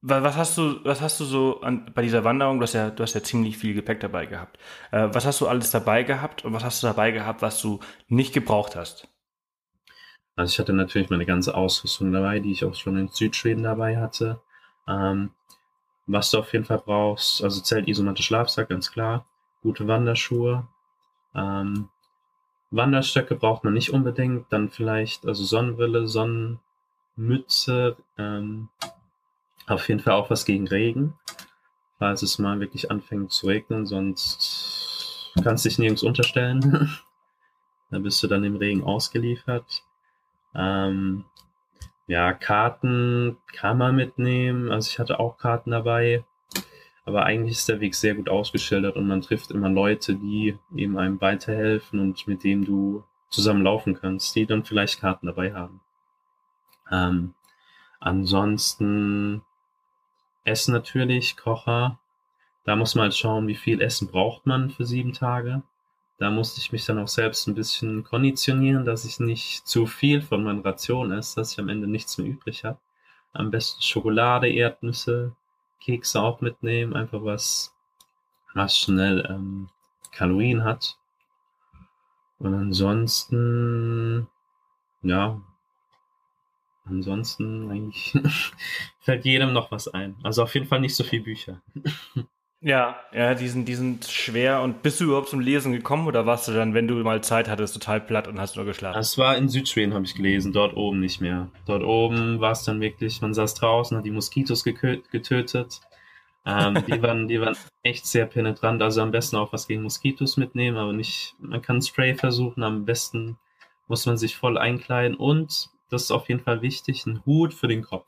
was 0.00 0.36
hast 0.36 0.58
du, 0.58 0.84
was 0.84 1.00
hast 1.00 1.18
du 1.20 1.24
so 1.24 1.60
an, 1.60 1.90
bei 1.94 2.02
dieser 2.02 2.24
Wanderung? 2.24 2.58
Du 2.58 2.62
hast 2.62 2.74
ja, 2.74 2.90
du 2.90 3.02
hast 3.02 3.14
ja 3.14 3.22
ziemlich 3.22 3.58
viel 3.58 3.74
Gepäck 3.74 4.00
dabei 4.00 4.26
gehabt. 4.26 4.58
Äh, 4.92 5.08
was 5.12 5.26
hast 5.26 5.40
du 5.40 5.48
alles 5.48 5.70
dabei 5.70 6.04
gehabt 6.04 6.44
und 6.44 6.52
was 6.52 6.64
hast 6.64 6.82
du 6.82 6.86
dabei 6.86 7.10
gehabt, 7.10 7.42
was 7.42 7.60
du 7.60 7.80
nicht 8.08 8.32
gebraucht 8.32 8.76
hast? 8.76 9.08
Also 10.36 10.52
ich 10.52 10.58
hatte 10.60 10.72
natürlich 10.72 11.10
meine 11.10 11.26
ganze 11.26 11.56
Ausrüstung 11.56 12.12
dabei, 12.12 12.38
die 12.38 12.52
ich 12.52 12.64
auch 12.64 12.74
schon 12.76 12.96
in 12.96 13.08
Südschweden 13.08 13.64
dabei 13.64 13.98
hatte. 13.98 14.40
Ähm, 14.86 15.30
was 16.06 16.30
du 16.30 16.38
auf 16.38 16.52
jeden 16.52 16.64
Fall 16.64 16.78
brauchst, 16.78 17.42
also 17.42 17.60
Zelt, 17.60 17.88
Isomatte, 17.88 18.22
Schlafsack, 18.22 18.68
ganz 18.68 18.92
klar. 18.92 19.26
Gute 19.62 19.88
Wanderschuhe. 19.88 20.68
Ähm, 21.34 21.88
Wanderstöcke 22.70 23.34
braucht 23.34 23.64
man 23.64 23.74
nicht 23.74 23.90
unbedingt. 23.90 24.46
Dann 24.52 24.68
vielleicht, 24.68 25.26
also 25.26 25.42
Sonnenbrille, 25.42 26.06
Sonnenmütze, 26.06 27.96
ähm, 28.16 28.68
auf 29.70 29.88
jeden 29.88 30.00
Fall 30.00 30.14
auch 30.14 30.30
was 30.30 30.44
gegen 30.44 30.68
Regen, 30.68 31.14
falls 31.98 32.22
es 32.22 32.38
mal 32.38 32.60
wirklich 32.60 32.90
anfängt 32.90 33.32
zu 33.32 33.46
regnen, 33.46 33.86
sonst 33.86 35.32
kannst 35.42 35.64
du 35.64 35.68
dich 35.68 35.78
nirgends 35.78 36.02
unterstellen. 36.02 36.98
da 37.90 37.98
bist 37.98 38.22
du 38.22 38.26
dann 38.26 38.44
im 38.44 38.56
Regen 38.56 38.84
ausgeliefert. 38.84 39.84
Ähm, 40.54 41.24
ja, 42.06 42.32
Karten 42.32 43.36
kann 43.52 43.78
man 43.78 43.94
mitnehmen. 43.96 44.70
Also 44.70 44.88
ich 44.88 44.98
hatte 44.98 45.20
auch 45.20 45.38
Karten 45.38 45.70
dabei. 45.70 46.24
Aber 47.04 47.24
eigentlich 47.24 47.56
ist 47.56 47.68
der 47.68 47.80
Weg 47.80 47.94
sehr 47.94 48.14
gut 48.14 48.28
ausgeschildert 48.28 48.96
und 48.96 49.06
man 49.06 49.22
trifft 49.22 49.50
immer 49.50 49.70
Leute, 49.70 50.14
die 50.14 50.58
eben 50.74 50.98
einem 50.98 51.20
weiterhelfen 51.20 52.00
und 52.00 52.26
mit 52.26 52.44
denen 52.44 52.64
du 52.66 53.04
zusammen 53.30 53.62
laufen 53.62 53.94
kannst, 53.94 54.34
die 54.36 54.44
dann 54.44 54.64
vielleicht 54.64 55.00
Karten 55.00 55.26
dabei 55.26 55.54
haben. 55.54 55.80
Ähm, 56.90 57.34
Ansonsten 58.00 59.42
Essen 60.48 60.72
natürlich, 60.72 61.36
Kocher. 61.36 61.98
Da 62.64 62.76
muss 62.76 62.94
man 62.94 63.04
halt 63.04 63.14
schauen, 63.14 63.46
wie 63.46 63.54
viel 63.54 63.80
Essen 63.80 64.08
braucht 64.08 64.46
man 64.46 64.70
für 64.70 64.84
sieben 64.84 65.12
Tage. 65.12 65.62
Da 66.18 66.30
musste 66.30 66.60
ich 66.60 66.72
mich 66.72 66.84
dann 66.84 66.98
auch 66.98 67.08
selbst 67.08 67.46
ein 67.46 67.54
bisschen 67.54 68.02
konditionieren, 68.02 68.84
dass 68.84 69.04
ich 69.04 69.20
nicht 69.20 69.66
zu 69.68 69.86
viel 69.86 70.20
von 70.20 70.42
meinen 70.42 70.60
Rationen 70.62 71.16
esse, 71.16 71.36
dass 71.36 71.52
ich 71.52 71.60
am 71.60 71.68
Ende 71.68 71.86
nichts 71.86 72.18
mehr 72.18 72.26
übrig 72.26 72.64
habe. 72.64 72.78
Am 73.32 73.52
besten 73.52 73.80
Schokolade, 73.82 74.48
Erdnüsse, 74.48 75.36
Kekse 75.80 76.20
auch 76.20 76.40
mitnehmen, 76.40 76.94
einfach 76.94 77.22
was, 77.22 77.72
was 78.54 78.76
schnell 78.76 79.24
ähm, 79.30 79.68
Kalorien 80.10 80.64
hat. 80.64 80.98
Und 82.40 82.54
ansonsten, 82.54 84.28
ja, 85.02 85.40
ansonsten 86.90 87.70
eigentlich 87.70 88.14
fällt 89.00 89.24
jedem 89.24 89.52
noch 89.52 89.70
was 89.70 89.88
ein. 89.88 90.16
Also 90.22 90.42
auf 90.42 90.54
jeden 90.54 90.66
Fall 90.66 90.80
nicht 90.80 90.96
so 90.96 91.04
viel 91.04 91.20
Bücher. 91.20 91.62
Ja, 92.60 92.96
ja, 93.12 93.34
die 93.34 93.46
sind, 93.46 93.68
die 93.68 93.76
sind 93.76 94.04
schwer. 94.06 94.62
Und 94.62 94.82
bist 94.82 95.00
du 95.00 95.04
überhaupt 95.04 95.28
zum 95.28 95.38
Lesen 95.38 95.72
gekommen 95.72 96.08
oder 96.08 96.26
warst 96.26 96.48
du 96.48 96.52
dann, 96.52 96.74
wenn 96.74 96.88
du 96.88 96.94
mal 96.96 97.22
Zeit 97.22 97.48
hattest, 97.48 97.74
total 97.74 98.00
platt 98.00 98.26
und 98.26 98.40
hast 98.40 98.56
nur 98.56 98.64
geschlafen? 98.64 98.98
Es 98.98 99.16
war 99.16 99.36
in 99.36 99.48
Südschweden, 99.48 99.94
habe 99.94 100.04
ich 100.04 100.14
gelesen, 100.14 100.52
dort 100.52 100.76
oben 100.76 100.98
nicht 100.98 101.20
mehr. 101.20 101.48
Dort 101.66 101.84
oben 101.84 102.40
war 102.40 102.52
es 102.52 102.64
dann 102.64 102.80
wirklich, 102.80 103.20
man 103.20 103.32
saß 103.32 103.54
draußen, 103.54 103.96
hat 103.96 104.04
die 104.04 104.10
Moskitos 104.10 104.64
getötet. 104.64 105.80
Ähm, 106.44 106.84
die, 106.88 107.00
waren, 107.02 107.28
die 107.28 107.40
waren 107.40 107.56
echt 107.84 108.06
sehr 108.06 108.26
penetrant. 108.26 108.82
Also 108.82 109.02
am 109.02 109.12
besten 109.12 109.36
auch 109.36 109.52
was 109.52 109.68
gegen 109.68 109.82
Moskitos 109.82 110.36
mitnehmen, 110.36 110.78
aber 110.78 110.92
nicht, 110.92 111.36
man 111.38 111.62
kann 111.62 111.80
Spray 111.80 112.16
versuchen. 112.16 112.64
Am 112.64 112.84
besten 112.84 113.38
muss 113.86 114.04
man 114.04 114.18
sich 114.18 114.36
voll 114.36 114.58
einkleiden 114.58 115.16
und, 115.16 115.70
das 115.90 116.04
ist 116.04 116.10
auf 116.10 116.28
jeden 116.28 116.40
Fall 116.40 116.62
wichtig, 116.62 117.06
ein 117.06 117.24
Hut 117.24 117.54
für 117.54 117.68
den 117.68 117.82
Kopf. 117.82 118.06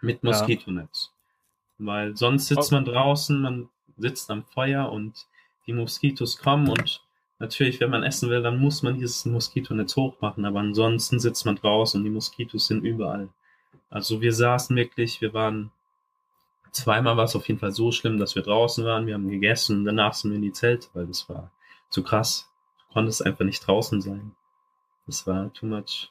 Mit 0.00 0.24
Moskitonetz. 0.24 1.12
Ja. 1.78 1.86
Weil 1.86 2.16
sonst 2.16 2.48
sitzt 2.48 2.72
man 2.72 2.84
draußen, 2.84 3.40
man 3.40 3.68
sitzt 3.96 4.30
am 4.30 4.44
Feuer 4.44 4.90
und 4.90 5.26
die 5.66 5.72
Moskitos 5.72 6.38
kommen 6.38 6.68
und 6.68 7.02
natürlich, 7.38 7.80
wenn 7.80 7.90
man 7.90 8.02
essen 8.02 8.30
will, 8.30 8.42
dann 8.42 8.58
muss 8.58 8.82
man 8.82 8.94
dieses 8.94 9.24
Moskitonetz 9.26 9.94
hochmachen, 9.96 10.44
aber 10.44 10.60
ansonsten 10.60 11.20
sitzt 11.20 11.46
man 11.46 11.56
draußen 11.56 12.00
und 12.00 12.04
die 12.04 12.10
Moskitos 12.10 12.66
sind 12.66 12.84
überall. 12.84 13.28
Also 13.90 14.20
wir 14.20 14.32
saßen 14.32 14.74
wirklich, 14.74 15.20
wir 15.20 15.34
waren 15.34 15.70
zweimal 16.72 17.16
war 17.16 17.24
es 17.24 17.36
auf 17.36 17.46
jeden 17.46 17.60
Fall 17.60 17.72
so 17.72 17.92
schlimm, 17.92 18.18
dass 18.18 18.34
wir 18.34 18.42
draußen 18.42 18.84
waren, 18.84 19.06
wir 19.06 19.14
haben 19.14 19.28
gegessen 19.28 19.78
und 19.78 19.84
danach 19.84 20.14
sind 20.14 20.30
wir 20.30 20.36
in 20.36 20.42
die 20.42 20.52
Zelte, 20.52 20.88
weil 20.94 21.06
das 21.06 21.28
war 21.28 21.52
zu 21.90 22.02
krass. 22.02 22.50
Du 22.78 22.94
konntest 22.94 23.24
einfach 23.24 23.44
nicht 23.44 23.66
draußen 23.66 24.00
sein. 24.00 24.34
Das 25.06 25.26
war 25.26 25.52
too 25.52 25.66
much. 25.66 26.10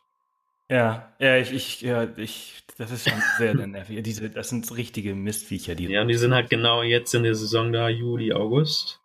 Ja, 0.71 1.11
ja, 1.19 1.35
ich, 1.35 1.51
ich, 1.51 1.81
ja, 1.81 2.07
ich, 2.15 2.63
das 2.77 2.91
ist 2.91 3.09
schon 3.09 3.21
sehr, 3.37 3.57
sehr 3.57 3.67
nervig. 3.67 4.01
Diese, 4.03 4.29
das 4.29 4.47
sind 4.47 4.73
richtige 4.73 5.13
Mistviecher, 5.15 5.75
die. 5.75 5.87
Ja, 5.87 6.01
und 6.01 6.07
die 6.07 6.15
sind 6.15 6.33
halt 6.33 6.49
genau 6.49 6.81
jetzt 6.81 7.13
in 7.13 7.23
der 7.23 7.35
Saison 7.35 7.73
da, 7.73 7.89
Juli, 7.89 8.31
August. 8.31 9.01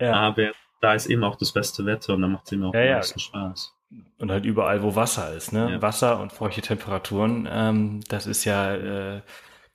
Ja. 0.00 0.14
Aber 0.14 0.52
da 0.80 0.94
ist 0.94 1.06
eben 1.06 1.22
auch 1.22 1.36
das 1.36 1.52
beste 1.52 1.84
Wetter 1.84 2.14
und 2.14 2.22
da 2.22 2.28
macht 2.28 2.46
es 2.46 2.52
eben 2.52 2.64
auch 2.64 2.72
ja, 2.72 2.80
am 2.80 2.88
meisten 2.92 3.18
ja. 3.18 3.24
Spaß. 3.24 3.74
Und 4.18 4.30
halt 4.30 4.46
überall, 4.46 4.82
wo 4.82 4.96
Wasser 4.96 5.34
ist, 5.34 5.52
ne? 5.52 5.72
Ja. 5.72 5.82
Wasser 5.82 6.20
und 6.20 6.32
feuchte 6.32 6.62
Temperaturen, 6.62 7.46
ähm, 7.52 8.00
das 8.08 8.26
ist 8.26 8.46
ja 8.46 8.74
äh, 9.16 9.20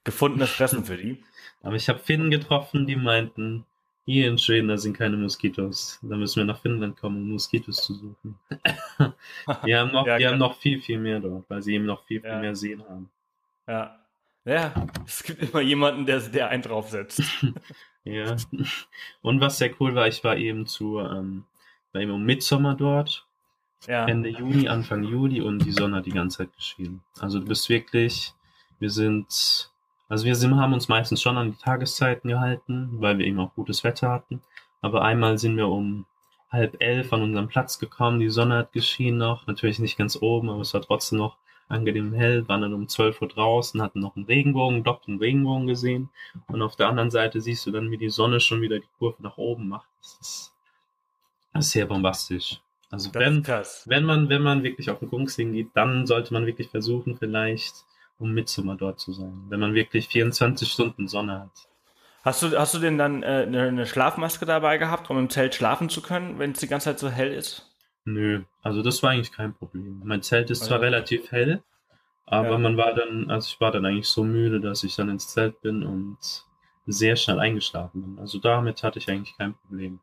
gefundenes 0.03 0.49
Fressen 0.49 0.83
für 0.83 0.97
die. 0.97 1.23
Aber 1.61 1.75
ich 1.75 1.89
habe 1.89 1.99
Finnen 1.99 2.31
getroffen, 2.31 2.87
die 2.87 2.95
meinten, 2.95 3.65
hier 4.05 4.29
in 4.29 4.37
Schweden, 4.37 4.67
da 4.67 4.77
sind 4.77 4.95
keine 4.95 5.17
Moskitos. 5.17 5.99
Da 6.03 6.15
müssen 6.15 6.37
wir 6.37 6.45
nach 6.45 6.61
Finnland 6.61 6.95
kommen, 6.95 7.17
um 7.17 7.31
Moskitos 7.31 7.77
zu 7.77 7.95
suchen. 7.95 8.39
die 9.65 9.75
haben 9.75 9.91
noch, 9.91 10.05
ja, 10.05 10.17
die 10.17 10.27
haben 10.27 10.37
noch 10.37 10.55
viel, 10.55 10.79
viel 10.79 10.99
mehr 10.99 11.19
dort, 11.19 11.49
weil 11.49 11.63
sie 11.63 11.73
eben 11.73 11.85
noch 11.85 12.03
viel, 12.05 12.21
viel 12.21 12.29
ja. 12.29 12.39
mehr 12.39 12.55
Seen 12.55 12.83
haben. 12.87 13.09
Ja. 13.67 13.99
Ja, 14.47 14.73
es 15.07 15.23
gibt 15.23 15.41
immer 15.41 15.61
jemanden, 15.61 16.05
der, 16.05 16.19
der 16.19 16.49
einen 16.49 16.61
draufsetzt. 16.61 17.23
ja. 18.03 18.35
Und 19.23 19.41
was 19.41 19.57
sehr 19.57 19.71
cool 19.79 19.95
war, 19.95 20.07
ich 20.07 20.23
war 20.23 20.37
eben 20.37 20.67
zu, 20.67 20.99
ähm, 20.99 21.45
war 21.91 22.01
eben 22.01 22.11
um 22.11 22.23
Mitsommer 22.23 22.75
dort. 22.75 23.25
Ja. 23.87 24.05
Ende 24.05 24.29
Juni, 24.29 24.67
Anfang 24.67 25.03
Juli 25.03 25.41
und 25.41 25.65
die 25.65 25.71
Sonne 25.71 25.97
hat 25.97 26.05
die 26.05 26.11
ganze 26.11 26.37
Zeit 26.37 26.55
geschienen. 26.55 27.01
Also 27.19 27.39
du 27.39 27.45
bist 27.45 27.69
wirklich, 27.69 28.33
wir 28.77 28.91
sind 28.91 29.71
also 30.07 30.25
wir 30.25 30.35
sind, 30.35 30.55
haben 30.57 30.73
uns 30.73 30.87
meistens 30.87 31.21
schon 31.21 31.37
an 31.37 31.51
die 31.51 31.57
Tageszeiten 31.57 32.29
gehalten, 32.29 32.89
weil 32.99 33.17
wir 33.17 33.25
eben 33.25 33.39
auch 33.39 33.53
gutes 33.55 33.83
Wetter 33.83 34.09
hatten. 34.09 34.41
Aber 34.81 35.03
einmal 35.03 35.37
sind 35.37 35.57
wir 35.57 35.67
um 35.67 36.05
halb 36.51 36.77
elf 36.79 37.11
an 37.11 37.21
unseren 37.21 37.47
Platz 37.47 37.79
gekommen, 37.79 38.19
die 38.19 38.29
Sonne 38.29 38.57
hat 38.57 38.71
geschienen 38.71 39.17
noch, 39.17 39.47
natürlich 39.47 39.79
nicht 39.79 39.97
ganz 39.97 40.17
oben, 40.21 40.49
aber 40.49 40.61
es 40.61 40.73
war 40.73 40.81
trotzdem 40.81 41.17
noch 41.17 41.37
angenehm 41.67 42.13
hell, 42.13 42.47
waren 42.47 42.61
dann 42.61 42.73
um 42.73 42.87
12 42.87 43.21
Uhr 43.21 43.27
draußen, 43.27 43.81
hatten 43.81 43.99
noch 43.99 44.15
einen 44.15 44.25
Regenbogen, 44.25 44.83
doppelten 44.83 45.17
Regenbogen 45.17 45.67
gesehen 45.67 46.09
und 46.47 46.61
auf 46.61 46.75
der 46.75 46.87
anderen 46.87 47.11
Seite 47.11 47.41
siehst 47.41 47.65
du 47.65 47.71
dann, 47.71 47.91
wie 47.91 47.97
die 47.97 48.09
Sonne 48.09 48.39
schon 48.39 48.61
wieder 48.61 48.79
die 48.79 48.87
Kurve 48.99 49.21
nach 49.21 49.37
oben 49.37 49.67
macht. 49.67 49.89
Das 49.99 50.17
ist, 50.21 50.55
das 51.53 51.65
ist 51.65 51.71
sehr 51.71 51.87
bombastisch. 51.87 52.61
Also 52.91 53.13
wenn, 53.15 53.45
wenn 53.45 54.05
man, 54.05 54.29
wenn 54.29 54.43
man 54.43 54.63
wirklich 54.63 54.89
auf 54.89 54.99
den 54.99 55.09
Kungsling 55.09 55.53
geht, 55.53 55.69
dann 55.73 56.05
sollte 56.05 56.33
man 56.33 56.45
wirklich 56.45 56.69
versuchen, 56.69 57.17
vielleicht 57.17 57.73
um 58.17 58.31
Mitsummer 58.31 58.75
dort 58.75 58.99
zu 58.99 59.13
sein, 59.13 59.45
wenn 59.49 59.59
man 59.59 59.73
wirklich 59.73 60.07
24 60.07 60.71
Stunden 60.71 61.07
Sonne 61.07 61.41
hat. 61.41 61.69
Hast 62.23 62.41
du, 62.41 62.57
hast 62.57 62.73
du 62.73 62.79
denn 62.79 62.97
dann 62.97 63.21
äh, 63.21 63.45
eine, 63.45 63.85
Schlafmaske 63.85 64.45
dabei 64.45 64.77
gehabt, 64.77 65.09
um 65.11 65.19
im 65.19 65.29
Zelt 65.29 65.53
schlafen 65.53 65.89
zu 65.89 66.01
können, 66.01 66.39
wenn 66.39 66.51
es 66.51 66.59
die 66.59 66.67
ganze 66.67 66.85
Zeit 66.85 66.99
so 66.99 67.09
hell 67.09 67.31
ist? 67.31 67.71
Nö, 68.03 68.43
also 68.63 68.81
das 68.81 69.03
war 69.03 69.11
eigentlich 69.11 69.31
kein 69.31 69.53
Problem. 69.53 70.01
Mein 70.03 70.23
Zelt 70.23 70.49
ist 70.49 70.63
zwar 70.63 70.81
relativ 70.81 71.31
hell, 71.31 71.61
aber 72.25 72.51
ja. 72.51 72.57
man 72.57 72.77
war 72.77 72.93
dann, 72.93 73.29
also 73.29 73.47
ich 73.53 73.61
war 73.61 73.71
dann 73.71 73.85
eigentlich 73.85 74.07
so 74.07 74.23
müde, 74.23 74.59
dass 74.59 74.83
ich 74.83 74.95
dann 74.95 75.09
ins 75.09 75.27
Zelt 75.27 75.61
bin 75.61 75.83
und 75.83 76.17
sehr 76.87 77.15
schnell 77.15 77.39
eingeschlafen 77.39 78.01
bin. 78.01 78.19
Also 78.19 78.39
damit 78.39 78.83
hatte 78.83 78.99
ich 78.99 79.09
eigentlich 79.09 79.37
kein 79.37 79.53
Problem. 79.53 79.99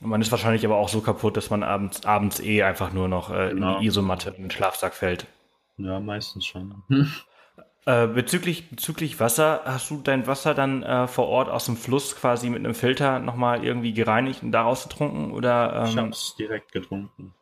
Man 0.00 0.20
ist 0.20 0.32
wahrscheinlich 0.32 0.64
aber 0.64 0.76
auch 0.76 0.88
so 0.88 1.00
kaputt, 1.00 1.36
dass 1.36 1.50
man 1.50 1.62
abends, 1.62 2.04
abends 2.04 2.40
eh 2.40 2.64
einfach 2.64 2.92
nur 2.92 3.06
noch 3.06 3.30
äh, 3.30 3.32
genau. 3.32 3.50
in 3.50 3.56
die 3.56 3.60
genau. 3.60 3.80
Isomatte 3.80 4.30
in 4.30 4.42
den 4.42 4.50
Schlafsack 4.50 4.94
fällt. 4.94 5.28
Ja, 5.82 6.00
meistens 6.00 6.46
schon. 6.46 6.82
Äh, 7.84 8.06
bezüglich, 8.06 8.70
bezüglich 8.70 9.18
Wasser, 9.18 9.62
hast 9.64 9.90
du 9.90 10.00
dein 10.02 10.26
Wasser 10.28 10.54
dann 10.54 10.84
äh, 10.84 11.08
vor 11.08 11.26
Ort 11.26 11.48
aus 11.48 11.66
dem 11.66 11.76
Fluss 11.76 12.14
quasi 12.14 12.48
mit 12.48 12.60
einem 12.60 12.74
Filter 12.74 13.18
nochmal 13.18 13.64
irgendwie 13.64 13.92
gereinigt 13.92 14.44
und 14.44 14.52
daraus 14.52 14.84
getrunken? 14.84 15.32
Oder, 15.32 15.82
ähm, 15.82 15.90
ich 15.90 15.96
habe 15.96 16.08
es 16.10 16.34
direkt 16.38 16.70
getrunken. 16.70 17.34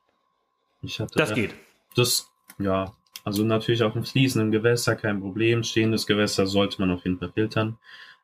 Ich 0.81 0.99
hatte, 0.99 1.19
das 1.19 1.35
geht. 1.35 1.55
Das, 1.95 2.31
ja, 2.59 2.95
also 3.25 3.45
natürlich 3.45 3.83
auch 3.83 3.95
im 3.95 4.05
fließenden 4.05 4.51
Gewässer 4.51 4.97
kein 4.97 5.21
Problem. 5.21 5.63
Stehendes 5.63 6.07
Gewässer 6.07 6.47
sollte 6.47 6.81
man 6.81 6.91
auf 6.91 7.05
jeden 7.05 7.19
Fall 7.19 7.33
filtern. 7.33 7.77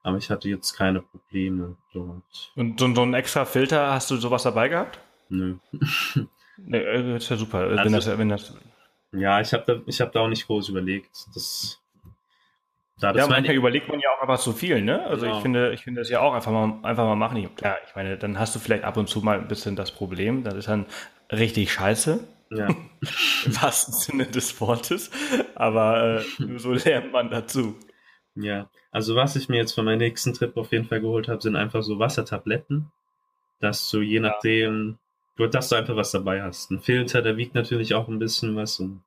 Aber 0.03 0.17
ich 0.17 0.31
hatte 0.31 0.49
jetzt 0.49 0.73
keine 0.73 1.03
Probleme 1.03 1.77
dort. 1.93 2.53
Und 2.55 2.81
so, 2.81 2.95
so 2.95 3.03
ein 3.03 3.13
extra 3.13 3.45
Filter, 3.45 3.93
hast 3.93 4.11
du 4.11 4.17
sowas 4.17 4.45
dabei 4.45 4.69
gehabt? 4.69 5.01
Nö. 5.29 5.57
nee, 6.57 6.79
äh, 6.79 7.13
das 7.13 7.25
ist 7.25 7.29
ja 7.29 7.37
super. 7.37 7.59
Also, 7.59 7.85
wenn 7.85 7.93
das, 7.93 8.19
wenn 8.19 8.29
das 8.31 8.55
ja, 9.13 9.41
ich 9.41 9.53
habe 9.53 9.65
da, 9.67 9.83
ich 9.87 10.01
hab 10.01 10.13
da 10.13 10.21
auch 10.21 10.29
nicht 10.29 10.47
groß 10.47 10.69
überlegt. 10.69 11.11
Das, 11.35 11.81
da 12.99 13.13
das 13.13 13.27
ja, 13.27 13.29
manchmal 13.29 13.57
überlegt 13.57 13.89
man 13.89 14.01
ja 14.01 14.09
auch 14.11 14.23
einfach 14.23 14.39
zu 14.39 14.53
viel, 14.53 14.83
ne? 14.83 15.05
Also 15.05 15.27
genau. 15.27 15.37
ich 15.37 15.43
finde, 15.43 15.73
ich 15.73 15.85
finde 15.85 16.01
das 16.01 16.11
ja 16.11 16.21
auch 16.21 16.33
einfach 16.33 16.53
mal, 16.53 16.79
einfach 16.83 17.05
mal 17.05 17.17
machen. 17.17 17.37
Ich, 17.37 17.55
klar, 17.55 17.77
ich 17.87 17.95
meine, 17.95 18.17
dann 18.17 18.39
hast 18.39 18.55
du 18.55 18.59
vielleicht 18.59 18.85
ab 18.85 18.97
und 18.97 19.09
zu 19.09 19.21
mal 19.21 19.39
ein 19.39 19.49
bisschen 19.49 19.77
das 19.77 19.93
Problem. 19.93 20.45
Das 20.45 20.55
ist 20.55 20.69
dann 20.69 20.87
richtig 21.31 21.73
scheiße. 21.73 22.27
Ja. 22.51 22.69
Im 23.45 23.63
wahrsten 23.63 23.95
Sinne 23.95 24.27
des 24.27 24.61
Wortes. 24.61 25.11
Aber 25.55 26.21
äh, 26.21 26.59
so 26.59 26.73
lernt 26.73 27.13
man 27.13 27.31
dazu. 27.31 27.77
Ja, 28.35 28.69
also 28.91 29.17
was 29.17 29.35
ich 29.35 29.49
mir 29.49 29.57
jetzt 29.57 29.73
für 29.73 29.83
meinen 29.83 29.99
nächsten 29.99 30.35
Trip 30.35 30.57
auf 30.57 30.73
jeden 30.73 30.85
Fall 30.85 31.01
geholt 31.01 31.29
habe, 31.29 31.41
sind 31.41 31.57
einfach 31.57 31.83
so 31.83 31.99
Wassertabletten. 31.99 32.93
Dass 33.61 33.91
du 33.91 34.01
je 34.01 34.21
nachdem, 34.21 34.99
Nur, 35.39 35.49
dass 35.49 35.69
du 35.69 35.77
einfach 35.77 35.97
was 35.97 36.13
dabei 36.13 36.43
hast. 36.43 36.71
Ein 36.71 36.81
Filter, 36.81 37.23
der 37.23 37.37
wiegt 37.37 37.55
natürlich 37.55 37.95
auch 37.95 38.09
ein 38.09 38.19
bisschen 38.19 38.57
was 38.57 38.81
und 38.81 39.03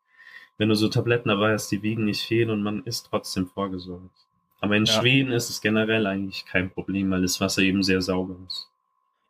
wenn 0.57 0.69
du 0.69 0.75
so 0.75 0.89
Tabletten 0.89 1.29
dabei 1.29 1.53
hast, 1.53 1.69
die 1.69 1.81
wiegen 1.81 2.05
nicht 2.05 2.21
viel 2.21 2.51
und 2.51 2.61
man 2.61 2.83
ist 2.83 3.07
trotzdem 3.09 3.47
vorgesorgt. 3.47 4.27
Aber 4.61 4.75
in 4.75 4.85
ja. 4.85 4.93
Schweden 4.93 5.31
ist 5.31 5.49
es 5.49 5.61
generell 5.61 6.05
eigentlich 6.05 6.45
kein 6.45 6.69
Problem, 6.69 7.09
weil 7.11 7.21
das 7.21 7.39
Wasser 7.39 7.61
eben 7.61 7.81
sehr 7.81 8.01
sauber 8.01 8.35
ist. 8.45 8.69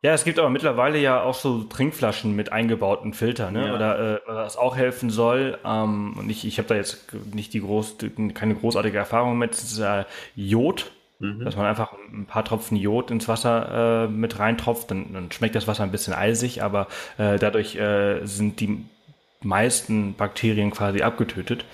Ja, 0.01 0.13
es 0.13 0.23
gibt 0.23 0.39
aber 0.39 0.49
mittlerweile 0.49 0.97
ja 0.97 1.21
auch 1.21 1.35
so 1.35 1.63
Trinkflaschen 1.63 2.33
mit 2.33 2.51
eingebauten 2.53 3.13
Filtern, 3.13 3.53
ne? 3.53 3.67
Ja. 3.67 3.75
Oder 3.75 4.15
äh, 4.15 4.19
was 4.27 4.55
auch 4.55 4.77
helfen 4.77 5.09
soll. 5.09 5.57
Ähm, 5.65 6.15
und 6.17 6.29
ich, 6.29 6.45
ich 6.45 6.57
habe 6.57 6.69
da 6.69 6.75
jetzt 6.75 7.13
nicht 7.33 7.53
die 7.53 7.59
groß, 7.59 7.97
keine 8.33 8.55
großartige 8.55 8.97
Erfahrung 8.97 9.37
mit. 9.37 9.51
Das 9.51 9.63
ist 9.63 9.79
äh, 9.79 10.05
Jod, 10.35 10.91
mhm. 11.19 11.43
dass 11.43 11.55
man 11.55 11.65
einfach 11.65 11.93
ein 12.11 12.25
paar 12.25 12.43
Tropfen 12.43 12.77
Jod 12.77 13.11
ins 13.11 13.27
Wasser 13.27 14.05
äh, 14.05 14.07
mit 14.07 14.39
reintropft. 14.39 14.89
Dann, 14.91 15.13
dann 15.13 15.31
schmeckt 15.31 15.55
das 15.55 15.67
Wasser 15.67 15.83
ein 15.83 15.91
bisschen 15.91 16.13
eisig, 16.13 16.63
aber 16.63 16.87
äh, 17.17 17.37
dadurch 17.37 17.75
äh, 17.75 18.25
sind 18.25 18.59
die 18.59 18.85
meisten 19.41 20.15
Bakterien 20.15 20.71
quasi 20.71 21.01
abgetötet. 21.01 21.65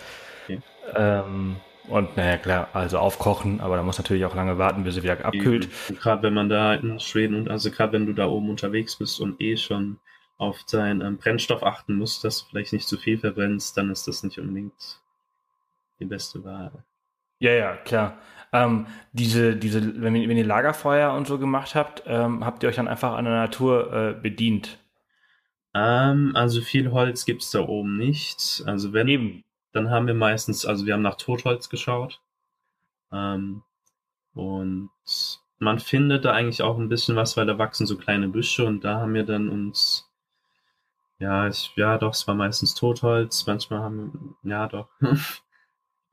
Okay. 0.43 0.59
Ähm, 0.95 1.55
und 1.87 2.17
naja, 2.17 2.37
klar, 2.37 2.69
also 2.73 2.97
aufkochen, 2.97 3.61
aber 3.61 3.75
da 3.75 3.83
muss 3.83 3.99
natürlich 3.99 4.25
auch 4.25 4.35
lange 4.35 4.57
warten, 4.57 4.83
bis 4.83 4.95
sie 4.95 5.03
wieder 5.03 5.23
abkühlt. 5.23 5.69
Gerade 6.01 6.23
wenn 6.23 6.33
man 6.33 6.49
da 6.49 6.73
in 6.73 6.99
Schweden 6.99 7.35
und 7.35 7.49
also 7.49 7.69
gerade 7.69 7.93
wenn 7.93 8.07
du 8.07 8.13
da 8.13 8.27
oben 8.27 8.49
unterwegs 8.49 8.95
bist 8.95 9.19
und 9.19 9.39
eh 9.39 9.55
schon 9.55 9.99
auf 10.37 10.63
deinen 10.65 11.01
ähm, 11.01 11.17
Brennstoff 11.17 11.63
achten 11.63 11.95
musst, 11.95 12.23
dass 12.23 12.39
du 12.39 12.49
vielleicht 12.49 12.73
nicht 12.73 12.87
zu 12.87 12.97
viel 12.97 13.19
verbrennst, 13.19 13.77
dann 13.77 13.91
ist 13.91 14.07
das 14.07 14.23
nicht 14.23 14.39
unbedingt 14.39 14.73
die 15.99 16.05
beste 16.05 16.43
Wahl. 16.43 16.71
Ja, 17.39 17.51
ja, 17.51 17.75
klar. 17.77 18.17
Ähm, 18.55 18.87
diese, 19.11 19.55
diese, 19.55 20.01
wenn, 20.01 20.13
wenn 20.13 20.37
ihr 20.37 20.45
Lagerfeuer 20.45 21.13
und 21.13 21.27
so 21.27 21.37
gemacht 21.37 21.75
habt, 21.75 22.03
ähm, 22.05 22.45
habt 22.45 22.63
ihr 22.63 22.69
euch 22.69 22.77
dann 22.77 22.87
einfach 22.87 23.13
an 23.13 23.25
der 23.25 23.33
Natur 23.33 23.93
äh, 23.93 24.13
bedient? 24.13 24.79
Ähm, 25.73 26.31
also 26.35 26.61
viel 26.61 26.91
Holz 26.91 27.25
gibt's 27.25 27.51
da 27.51 27.59
oben 27.59 27.97
nicht. 27.97 28.63
Also 28.65 28.93
wenn, 28.93 29.09
Eben. 29.09 29.43
dann 29.73 29.89
haben 29.89 30.07
wir 30.07 30.13
meistens, 30.13 30.65
also 30.65 30.85
wir 30.85 30.93
haben 30.93 31.01
nach 31.01 31.17
Totholz 31.17 31.69
geschaut. 31.69 32.21
Ähm, 33.11 33.63
und 34.33 34.89
man 35.59 35.79
findet 35.79 36.23
da 36.23 36.31
eigentlich 36.31 36.61
auch 36.61 36.77
ein 36.77 36.89
bisschen 36.89 37.17
was, 37.17 37.35
weil 37.35 37.45
da 37.45 37.57
wachsen 37.57 37.85
so 37.85 37.97
kleine 37.97 38.29
Büsche 38.29 38.65
und 38.65 38.85
da 38.85 39.01
haben 39.01 39.13
wir 39.13 39.25
dann 39.25 39.49
uns, 39.49 40.09
ja, 41.19 41.47
ich, 41.47 41.73
ja 41.75 41.97
doch, 41.97 42.13
es 42.13 42.27
war 42.27 42.35
meistens 42.35 42.73
Totholz, 42.73 43.45
manchmal 43.47 43.79
haben 43.79 44.37
wir, 44.43 44.51
ja 44.51 44.67
doch. 44.67 44.87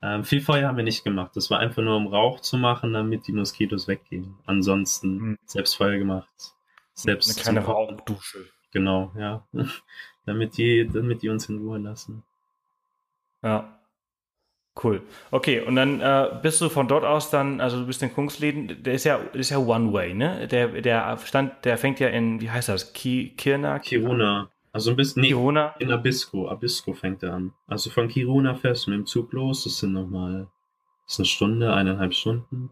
ähm, 0.03 0.25
viel 0.25 0.41
Feuer 0.41 0.67
haben 0.67 0.75
wir 0.75 0.83
nicht 0.83 1.05
gemacht. 1.05 1.31
Das 1.35 1.49
war 1.49 1.59
einfach 1.59 1.81
nur 1.81 1.95
um 1.95 2.07
Rauch 2.07 2.41
zu 2.41 2.57
machen, 2.57 2.91
damit 2.91 3.25
die 3.27 3.31
Moskitos 3.31 3.87
weggehen. 3.87 4.35
Ansonsten 4.45 5.19
Hm. 5.19 5.37
selbst 5.45 5.75
Feuer 5.75 5.97
gemacht. 5.97 6.27
Selbst 6.93 7.29
Eine 7.47 7.61
kleine. 7.61 7.65
Rauchdusche. 7.65 8.49
Genau, 8.71 9.13
ja. 9.17 9.47
damit 10.25 10.57
die, 10.57 10.89
damit 10.91 11.21
die 11.21 11.29
uns 11.29 11.47
in 11.47 11.59
Ruhe 11.59 11.77
lassen. 11.79 12.23
Ja. 13.41 13.79
Cool. 14.83 15.03
Okay, 15.29 15.61
und 15.61 15.75
dann 15.75 16.01
äh, 16.01 16.39
bist 16.41 16.59
du 16.59 16.67
von 16.67 16.87
dort 16.87 17.05
aus 17.05 17.29
dann, 17.29 17.61
also 17.61 17.79
du 17.79 17.85
bist 17.85 18.01
in 18.01 18.11
Kungsläden, 18.11 18.81
der 18.83 18.95
ist 18.95 19.03
ja, 19.03 19.17
ist 19.33 19.51
ja 19.51 19.59
One 19.59 19.93
Way, 19.93 20.15
ne? 20.15 20.47
Der, 20.47 20.67
der 20.81 21.15
stand, 21.19 21.63
der 21.63 21.77
fängt 21.77 21.99
ja 21.99 22.07
in, 22.09 22.41
wie 22.41 22.49
heißt 22.49 22.69
das? 22.69 22.91
Ki, 22.91 23.35
Kirna? 23.37 23.77
Kiruna. 23.77 24.49
Also 24.73 24.89
ein 24.89 24.95
bisschen, 24.97 25.21
nee, 25.21 25.29
Kiruna? 25.29 25.75
in 25.79 25.91
Abisko. 25.91 26.49
Abisko 26.49 26.93
fängt 26.93 27.21
er 27.23 27.35
an. 27.35 27.53
Also 27.67 27.91
von 27.91 28.07
Kiruna 28.07 28.55
fährst 28.55 28.87
du 28.87 28.91
mit 28.91 28.99
dem 28.99 29.05
Zug 29.05 29.31
los. 29.31 29.63
Das 29.63 29.77
sind 29.77 29.93
nochmal, 29.93 30.47
das 31.05 31.13
ist 31.13 31.19
eine 31.19 31.25
Stunde, 31.27 31.73
eineinhalb 31.73 32.13
Stunden. 32.15 32.71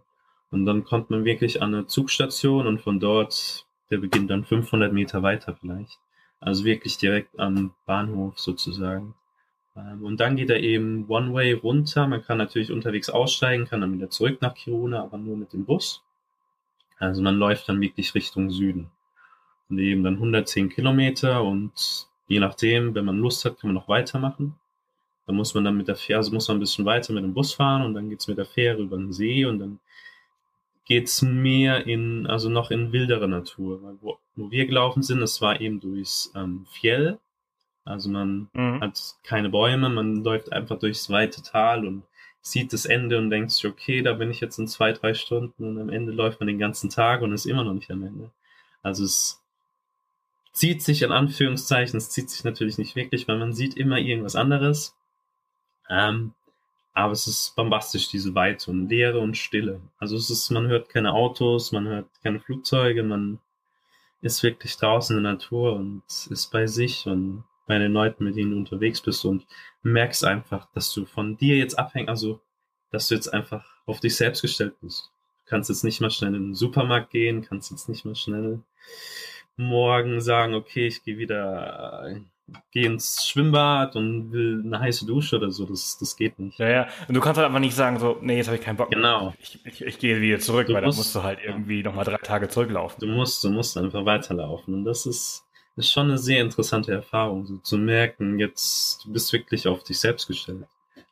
Und 0.50 0.66
dann 0.66 0.84
kommt 0.84 1.12
man 1.12 1.26
wirklich 1.26 1.62
an 1.62 1.74
eine 1.76 1.86
Zugstation 1.88 2.66
und 2.68 2.82
von 2.82 3.00
dort, 3.00 3.66
der 3.92 4.00
beginnt 4.00 4.32
dann 4.32 4.44
500 4.44 4.92
Meter 4.92 5.22
weiter 5.22 5.56
vielleicht. 5.56 6.00
Also 6.40 6.66
wirklich 6.66 6.98
direkt 6.98 7.40
am 7.40 7.74
Bahnhof 7.86 8.40
sozusagen. 8.40 9.14
Ähm, 9.76 10.04
Und 10.04 10.20
dann 10.20 10.36
geht 10.36 10.50
er 10.50 10.60
eben 10.60 11.06
One-Way 11.08 11.54
runter. 11.54 12.08
Man 12.08 12.24
kann 12.24 12.40
natürlich 12.40 12.72
unterwegs 12.72 13.10
aussteigen, 13.12 13.66
kann 13.66 13.82
dann 13.82 13.94
wieder 13.94 14.10
zurück 14.10 14.42
nach 14.42 14.56
Kiruna, 14.56 15.04
aber 15.04 15.20
nur 15.20 15.38
mit 15.38 15.54
dem 15.54 15.66
Bus. 15.66 16.04
Also 16.98 17.22
man 17.22 17.36
läuft 17.36 17.70
dann 17.70 17.80
wirklich 17.80 18.14
Richtung 18.16 18.50
Süden. 18.50 18.90
Und 19.71 19.79
eben 19.79 20.03
dann 20.03 20.15
110 20.15 20.69
Kilometer 20.69 21.43
und 21.43 22.07
je 22.27 22.39
nachdem, 22.39 22.93
wenn 22.93 23.05
man 23.05 23.17
Lust 23.17 23.45
hat, 23.45 23.57
kann 23.60 23.69
man 23.69 23.75
noch 23.75 23.88
weitermachen. 23.88 24.55
Dann 25.25 25.36
muss 25.38 25.53
man 25.53 25.63
dann 25.63 25.77
mit 25.77 25.88
der 25.88 25.95
Fähre, 25.95 26.17
also 26.17 26.34
muss 26.34 26.47
man 26.49 26.57
ein 26.57 26.60
bisschen 26.60 26.86
weiter 26.86 27.13
mit 27.13 27.23
dem 27.23 27.34
Bus 27.34 27.53
fahren 27.53 27.84
und 27.84 27.93
dann 27.93 28.10
geht's 28.10 28.27
mit 28.27 28.38
der 28.38 28.45
Fähre 28.45 28.81
über 28.81 28.97
den 28.97 29.13
See 29.13 29.45
und 29.45 29.60
dann 29.60 29.79
geht's 30.86 31.21
mehr 31.21 31.88
in, 31.88 32.27
also 32.27 32.49
noch 32.49 32.69
in 32.69 32.91
wildere 32.91 33.29
Natur. 33.29 33.81
Weil 33.81 33.95
Wo, 34.01 34.17
wo 34.36 34.51
wir 34.51 34.65
gelaufen 34.65 35.03
sind, 35.03 35.21
es 35.21 35.41
war 35.41 35.62
eben 35.62 35.79
durchs 35.79 36.31
ähm, 36.36 36.65
Fjell. 36.69 37.17
Also 37.86 38.10
man 38.10 38.49
Mhm. 38.53 38.81
hat 38.81 38.99
keine 39.23 39.49
Bäume, 39.49 39.89
man 39.89 40.23
läuft 40.23 40.51
einfach 40.51 40.77
durchs 40.79 41.10
weite 41.10 41.41
Tal 41.41 41.88
und 41.88 42.03
sieht 42.41 42.73
das 42.73 42.86
Ende 42.86 43.17
und 43.17 43.29
denkt 43.29 43.51
sich, 43.51 43.65
okay, 43.65 44.01
da 44.01 44.13
bin 44.13 44.31
ich 44.31 44.41
jetzt 44.41 44.57
in 44.60 44.67
zwei, 44.67 44.91
drei 44.91 45.13
Stunden 45.13 45.63
und 45.63 45.79
am 45.79 45.89
Ende 45.89 46.12
läuft 46.12 46.39
man 46.39 46.47
den 46.47 46.60
ganzen 46.60 46.89
Tag 46.89 47.21
und 47.21 47.31
ist 47.34 47.45
immer 47.45 47.63
noch 47.63 47.73
nicht 47.73 47.89
am 47.91 48.03
Ende. 48.03 48.31
Also 48.84 49.03
es 49.05 49.40
zieht 50.52 50.82
sich 50.82 51.02
in 51.02 51.12
Anführungszeichen, 51.12 51.98
es 51.98 52.10
zieht 52.10 52.30
sich 52.30 52.44
natürlich 52.44 52.78
nicht 52.78 52.96
wirklich, 52.96 53.28
weil 53.28 53.38
man 53.38 53.54
sieht 53.54 53.78
immer 53.78 53.98
irgendwas 53.98 54.36
anderes. 54.36 54.96
Ähm, 55.90 56.34
aber 56.94 57.14
es 57.14 57.28
ist 57.28 57.56
bombastisch, 57.56 58.10
diese 58.10 58.36
Weite 58.36 58.70
und 58.70 58.90
Leere 58.90 59.20
und 59.20 59.38
Stille. 59.38 59.82
Also 59.98 60.18
es 60.18 60.30
ist, 60.30 60.50
man 60.50 60.68
hört 60.68 60.90
keine 60.90 61.14
Autos, 61.14 61.72
man 61.72 61.88
hört 61.88 62.08
keine 62.22 62.40
Flugzeuge, 62.40 63.04
man 63.04 63.40
ist 64.22 64.44
wirklich 64.44 64.76
draußen 64.78 65.18
in 65.18 65.24
der 65.24 65.34
Natur 65.34 65.74
und 65.76 66.04
ist 66.30 66.52
bei 66.52 66.68
sich 66.68 67.08
und 67.08 67.44
bei 67.66 67.80
den 67.80 67.94
Leuten, 67.94 68.26
mit 68.26 68.36
denen 68.36 68.52
du 68.52 68.58
unterwegs 68.58 69.02
bist 69.02 69.24
und 69.24 69.46
merkst 69.84 70.26
einfach, 70.26 70.68
dass 70.74 70.94
du 70.94 71.06
von 71.06 71.38
dir 71.38 71.58
jetzt 71.58 71.80
abhängst, 71.80 72.10
also 72.10 72.42
dass 72.92 73.08
du 73.08 73.16
jetzt 73.16 73.34
einfach 73.34 73.66
auf 73.86 74.02
dich 74.02 74.18
selbst 74.18 74.42
gestellt 74.42 74.76
bist. 74.82 75.12
Du 75.46 75.50
kannst 75.50 75.70
jetzt 75.70 75.84
nicht 75.84 76.02
mal 76.02 76.12
schnell 76.12 76.36
in 76.36 76.48
den 76.48 76.56
Supermarkt 76.56 77.12
gehen, 77.12 77.42
kannst 77.42 77.72
jetzt 77.72 77.88
nicht 77.88 78.04
mal 78.04 78.16
schnell 78.16 78.62
morgen 79.58 80.22
sagen, 80.22 80.54
okay, 80.54 80.88
ich 80.88 81.04
gehe 81.04 81.18
wieder, 81.18 82.16
gehe 82.72 82.86
ins 82.86 83.28
Schwimmbad 83.28 83.96
und 83.96 84.32
will 84.32 84.62
eine 84.66 84.80
heiße 84.80 85.06
Dusche 85.06 85.38
oder 85.38 85.52
so. 85.52 85.66
Das, 85.66 85.98
das 86.00 86.16
geht 86.16 86.40
nicht. 86.40 86.60
Ja, 86.60 86.70
ja. 86.70 86.88
Und 87.08 87.14
du 87.16 87.22
kannst 87.22 87.38
halt 87.38 87.48
einfach 87.48 87.60
nicht 87.60 87.76
sagen, 87.76 88.00
so, 88.00 88.18
nee, 88.22 88.38
jetzt 88.38 88.48
habe 88.48 88.58
ich 88.58 88.64
keinen 88.64 88.78
Bock 88.78 88.90
mehr. 88.90 88.98
Genau. 89.00 89.34
Ich, 89.40 89.60
ich, 89.66 89.82
ich 89.86 90.00
gehe 90.00 90.20
wieder 90.22 90.40
zurück, 90.40 90.68
Du 90.68 90.74
weil 90.74 90.84
musst- 90.84 90.98
da 90.98 91.02
musst 91.02 91.16
du 91.16 91.24
halt 91.24 91.40
irgendwie 91.44 91.84
nochmal 91.84 92.06
drei 92.06 92.18
Tage 92.18 92.50
zurücklaufen. 92.50 93.00
Du 93.00 93.08
musst, 93.08 93.44
du 93.44 93.50
musst 93.50 93.78
einfach 93.78 94.06
weiterlaufen. 94.06 94.74
Und 94.74 94.86
das 94.86 95.06
ist, 95.06 95.46
ist 95.78 95.92
schon 95.92 96.08
eine 96.08 96.18
sehr 96.18 96.42
interessante 96.42 96.92
Erfahrung, 96.92 97.46
so 97.46 97.58
zu 97.58 97.78
merken, 97.78 98.38
jetzt, 98.40 99.06
du 99.06 99.14
bist 99.14 99.32
wirklich 99.32 99.68
auf 99.68 99.84
dich 99.84 100.00
selbst 100.00 100.28
gestellt. 100.28 100.66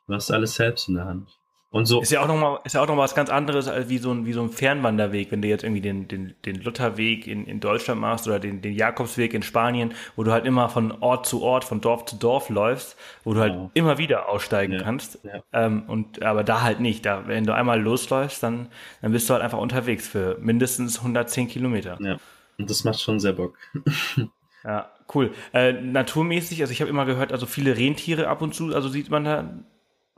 Du 0.07 0.13
hast 0.13 0.31
alles 0.31 0.55
selbst 0.55 0.89
in 0.89 0.95
der 0.95 1.05
Hand. 1.05 1.38
Und 1.71 1.85
so, 1.85 2.01
Ist 2.01 2.11
ja 2.11 2.21
auch 2.21 2.27
nochmal, 2.27 2.59
ist 2.63 2.73
ja 2.73 2.81
auch 2.81 2.87
noch 2.87 2.95
mal 2.95 3.03
was 3.03 3.13
ganz 3.13 3.29
anderes 3.29 3.67
als 3.67 3.89
wie 3.89 3.99
so 3.99 4.11
ein, 4.11 4.25
wie 4.25 4.33
so 4.33 4.41
ein 4.41 4.49
Fernwanderweg, 4.49 5.31
wenn 5.31 5.43
du 5.43 5.47
jetzt 5.47 5.63
irgendwie 5.63 5.81
den, 5.81 6.07
den, 6.07 6.33
den 6.43 6.55
Lutherweg 6.63 7.27
in, 7.27 7.45
in 7.45 7.59
Deutschland 7.59 8.01
machst 8.01 8.27
oder 8.27 8.39
den, 8.39 8.61
den 8.61 8.73
Jakobsweg 8.73 9.35
in 9.35 9.43
Spanien, 9.43 9.93
wo 10.15 10.23
du 10.23 10.31
halt 10.31 10.45
immer 10.47 10.69
von 10.69 10.91
Ort 11.01 11.27
zu 11.27 11.43
Ort, 11.43 11.63
von 11.65 11.79
Dorf 11.79 12.05
zu 12.05 12.15
Dorf 12.15 12.49
läufst, 12.49 12.97
wo 13.23 13.35
du 13.35 13.39
halt 13.41 13.53
Genau. 13.53 13.69
immer 13.75 13.99
wieder 13.99 14.29
aussteigen 14.29 14.73
Ja, 14.73 14.81
kannst. 14.81 15.19
ja. 15.23 15.43
Ähm, 15.53 15.83
und, 15.87 16.23
aber 16.23 16.43
da 16.43 16.61
halt 16.63 16.79
nicht. 16.79 17.05
Da, 17.05 17.27
wenn 17.27 17.45
du 17.45 17.53
einmal 17.53 17.79
losläufst, 17.79 18.41
dann, 18.41 18.69
dann 19.03 19.11
bist 19.11 19.29
du 19.29 19.33
halt 19.35 19.43
einfach 19.43 19.59
unterwegs 19.59 20.07
für 20.07 20.39
mindestens 20.41 20.97
110 20.97 21.47
Kilometer. 21.49 21.97
ja. 22.01 22.17
Und 22.57 22.69
das 22.69 22.83
macht 22.83 22.99
schon 22.99 23.19
sehr 23.19 23.33
Bock. 23.33 23.57
Ja, 24.63 24.91
cool. 25.15 25.31
Äh, 25.53 25.71
naturmäßig, 25.71 26.59
also 26.61 26.73
ich 26.73 26.81
habe 26.81 26.89
immer 26.89 27.05
gehört, 27.05 27.31
also 27.31 27.45
viele 27.45 27.77
Rentiere 27.77 28.27
ab 28.27 28.41
und 28.41 28.53
zu, 28.53 28.75
also 28.75 28.89
sieht 28.89 29.09
man 29.09 29.23
da. 29.23 29.53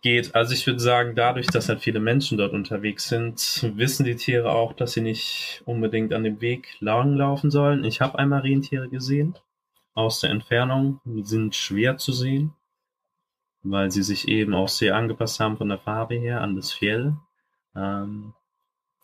Geht. 0.02 0.36
Also 0.36 0.54
ich 0.54 0.66
würde 0.66 0.80
sagen, 0.80 1.16
dadurch, 1.16 1.48
dass 1.48 1.70
halt 1.70 1.82
viele 1.82 2.00
Menschen 2.00 2.38
dort 2.38 2.54
unterwegs 2.54 3.08
sind, 3.08 3.70
wissen 3.76 4.04
die 4.04 4.16
Tiere 4.16 4.52
auch, 4.52 4.74
dass 4.74 4.94
sie 4.94 5.02
nicht 5.02 5.62
unbedingt 5.66 6.14
an 6.14 6.24
dem 6.24 6.42
Weg 6.42 6.76
lang 6.80 7.16
laufen 7.16 7.52
sollen. 7.52 7.84
Ich 7.84 8.02
habe 8.02 8.18
einmal 8.20 8.42
Rentiere 8.42 8.90
gesehen 8.90 9.38
aus 9.94 10.20
der 10.20 10.32
Entfernung. 10.32 11.00
Die 11.06 11.24
sind 11.24 11.56
schwer 11.56 11.98
zu 11.98 12.12
sehen, 12.12 12.54
weil 13.64 13.92
sie 13.92 14.04
sich 14.04 14.28
eben 14.28 14.54
auch 14.54 14.70
sehr 14.70 14.96
angepasst 14.96 15.40
haben 15.40 15.58
von 15.58 15.70
der 15.70 15.80
Farbe 15.80 16.16
her 16.16 16.42
an 16.42 16.56
das 16.56 16.72
Fjell. 16.72 17.16
Ähm, 17.76 18.34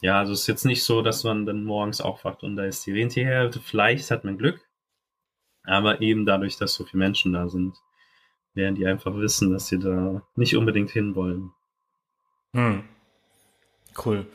ja, 0.02 0.20
also 0.20 0.34
es 0.34 0.42
ist 0.42 0.48
jetzt 0.48 0.66
nicht 0.66 0.84
so, 0.84 1.02
dass 1.02 1.24
man 1.24 1.46
dann 1.46 1.64
morgens 1.64 2.02
aufwacht 2.02 2.44
und 2.44 2.56
da 2.56 2.66
ist 2.66 2.86
die 2.86 2.92
Rentierherde. 2.92 3.60
Vielleicht 3.60 4.12
hat 4.12 4.24
man 4.24 4.38
Glück, 4.38 4.62
aber 5.64 6.02
eben 6.02 6.26
dadurch, 6.26 6.58
dass 6.58 6.74
so 6.74 6.86
viele 6.86 7.00
Menschen 7.00 7.34
da 7.34 7.50
sind, 7.50 7.78
werden 8.58 8.76
die 8.76 8.86
einfach 8.86 9.16
wissen, 9.16 9.54
dass 9.54 9.68
sie 9.68 9.80
da 9.80 10.22
nicht 10.36 10.58
unbedingt 10.58 10.90
hinwollen. 10.90 11.52
Hm. 12.54 12.84
Cool. 14.06 14.26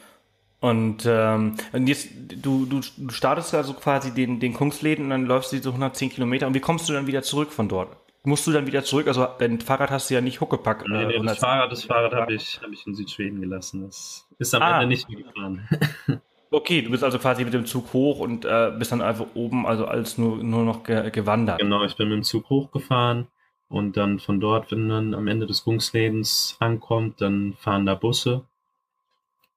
Und, 0.60 1.04
ähm, 1.06 1.56
und 1.72 1.86
jetzt, 1.88 2.08
du, 2.40 2.66
du, 2.66 2.80
du 2.96 3.12
startest 3.12 3.52
also 3.54 3.74
quasi 3.74 4.14
den, 4.14 4.38
den 4.40 4.54
Kungsläden 4.54 5.04
und 5.06 5.10
dann 5.10 5.26
läufst 5.26 5.52
du 5.52 5.56
diese 5.56 5.68
110 5.70 6.10
Kilometer. 6.10 6.46
Und 6.46 6.54
wie 6.54 6.60
kommst 6.60 6.88
du 6.88 6.92
dann 6.92 7.06
wieder 7.06 7.22
zurück 7.22 7.52
von 7.52 7.68
dort? 7.68 7.96
Musst 8.24 8.46
du 8.46 8.52
dann 8.52 8.68
wieder 8.68 8.84
zurück? 8.84 9.08
Also 9.08 9.26
dein 9.40 9.60
Fahrrad 9.60 9.90
hast 9.90 10.08
du 10.08 10.14
ja 10.14 10.20
nicht 10.20 10.40
Huckepack. 10.40 10.84
Nee, 10.88 11.06
nee, 11.06 11.12
das 11.14 11.14
110 11.14 11.40
Fahrrad, 11.40 11.72
das 11.72 11.84
Fahrrad 11.84 12.14
habe 12.14 12.34
ich, 12.34 12.60
hab 12.62 12.70
ich 12.70 12.86
in 12.86 12.94
Südschweden 12.94 13.40
gelassen. 13.40 13.82
Das 13.86 14.28
ist 14.38 14.54
am 14.54 14.62
Ah. 14.62 14.76
Ende 14.76 14.86
nicht 14.86 15.08
mehr 15.08 15.22
gefahren. 15.22 15.68
Okay, 16.54 16.82
du 16.82 16.90
bist 16.90 17.02
also 17.02 17.18
quasi 17.18 17.46
mit 17.46 17.54
dem 17.54 17.64
Zug 17.64 17.94
hoch 17.94 18.18
und 18.18 18.44
äh, 18.44 18.70
bist 18.78 18.92
dann 18.92 19.00
einfach 19.00 19.24
oben, 19.32 19.66
also 19.66 19.86
als 19.86 20.18
nur, 20.18 20.36
nur 20.36 20.64
noch 20.64 20.82
ge 20.84 21.10
gewandert. 21.10 21.58
genau, 21.58 21.82
ich 21.82 21.96
bin 21.96 22.08
mit 22.10 22.16
dem 22.18 22.22
Zug 22.24 22.50
hochgefahren 22.50 23.26
und 23.72 23.96
dann 23.96 24.18
von 24.20 24.38
dort, 24.38 24.70
wenn 24.70 24.86
man 24.86 25.14
am 25.14 25.26
Ende 25.26 25.46
des 25.46 25.64
Kungslädens 25.64 26.56
ankommt, 26.60 27.20
dann 27.20 27.54
fahren 27.58 27.86
da 27.86 27.94
Busse. 27.94 28.42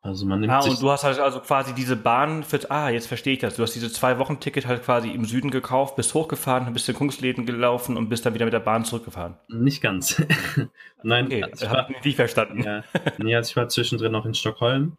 Also 0.02 0.26
man 0.28 0.40
nimmt 0.40 0.54
Ah, 0.54 0.60
und 0.62 0.80
du 0.82 0.90
hast 0.92 1.04
halt 1.04 1.18
also 1.20 1.40
quasi 1.40 1.74
diese 1.74 1.96
Bahn 1.96 2.44
für, 2.44 2.60
ah, 2.70 2.90
jetzt 2.90 3.08
verstehe 3.08 3.34
ich 3.34 3.40
das. 3.40 3.56
Du 3.56 3.64
hast 3.64 3.74
diese 3.74 3.92
zwei 3.92 4.20
Wochen 4.20 4.40
Ticket 4.40 4.68
halt 4.68 4.84
quasi 4.84 5.10
im 5.10 5.26
Süden 5.26 5.50
gekauft, 5.50 5.96
bist 5.96 6.14
hochgefahren, 6.14 6.72
bist 6.74 6.88
in 6.88 6.94
Kungsläden 6.96 7.48
gelaufen 7.48 7.98
und 7.98 8.08
bist 8.08 8.24
dann 8.26 8.36
wieder 8.36 8.46
mit 8.46 8.54
der 8.54 8.60
Bahn 8.60 8.86
zurückgefahren. 8.86 9.36
nicht 9.50 9.82
ganz. 9.82 10.22
Nein, 11.04 11.26
Okay, 11.26 11.44
ich 11.52 11.60
das 11.60 11.70
habe 11.70 11.94
ich 11.94 12.04
nicht 12.06 12.16
verstanden. 12.18 12.64
ja, 12.64 12.84
nee, 13.18 13.36
also 13.36 13.50
ich 13.50 13.56
war 13.58 13.68
zwischendrin 13.68 14.12
noch 14.12 14.26
in 14.26 14.36
Stockholm. 14.36 14.96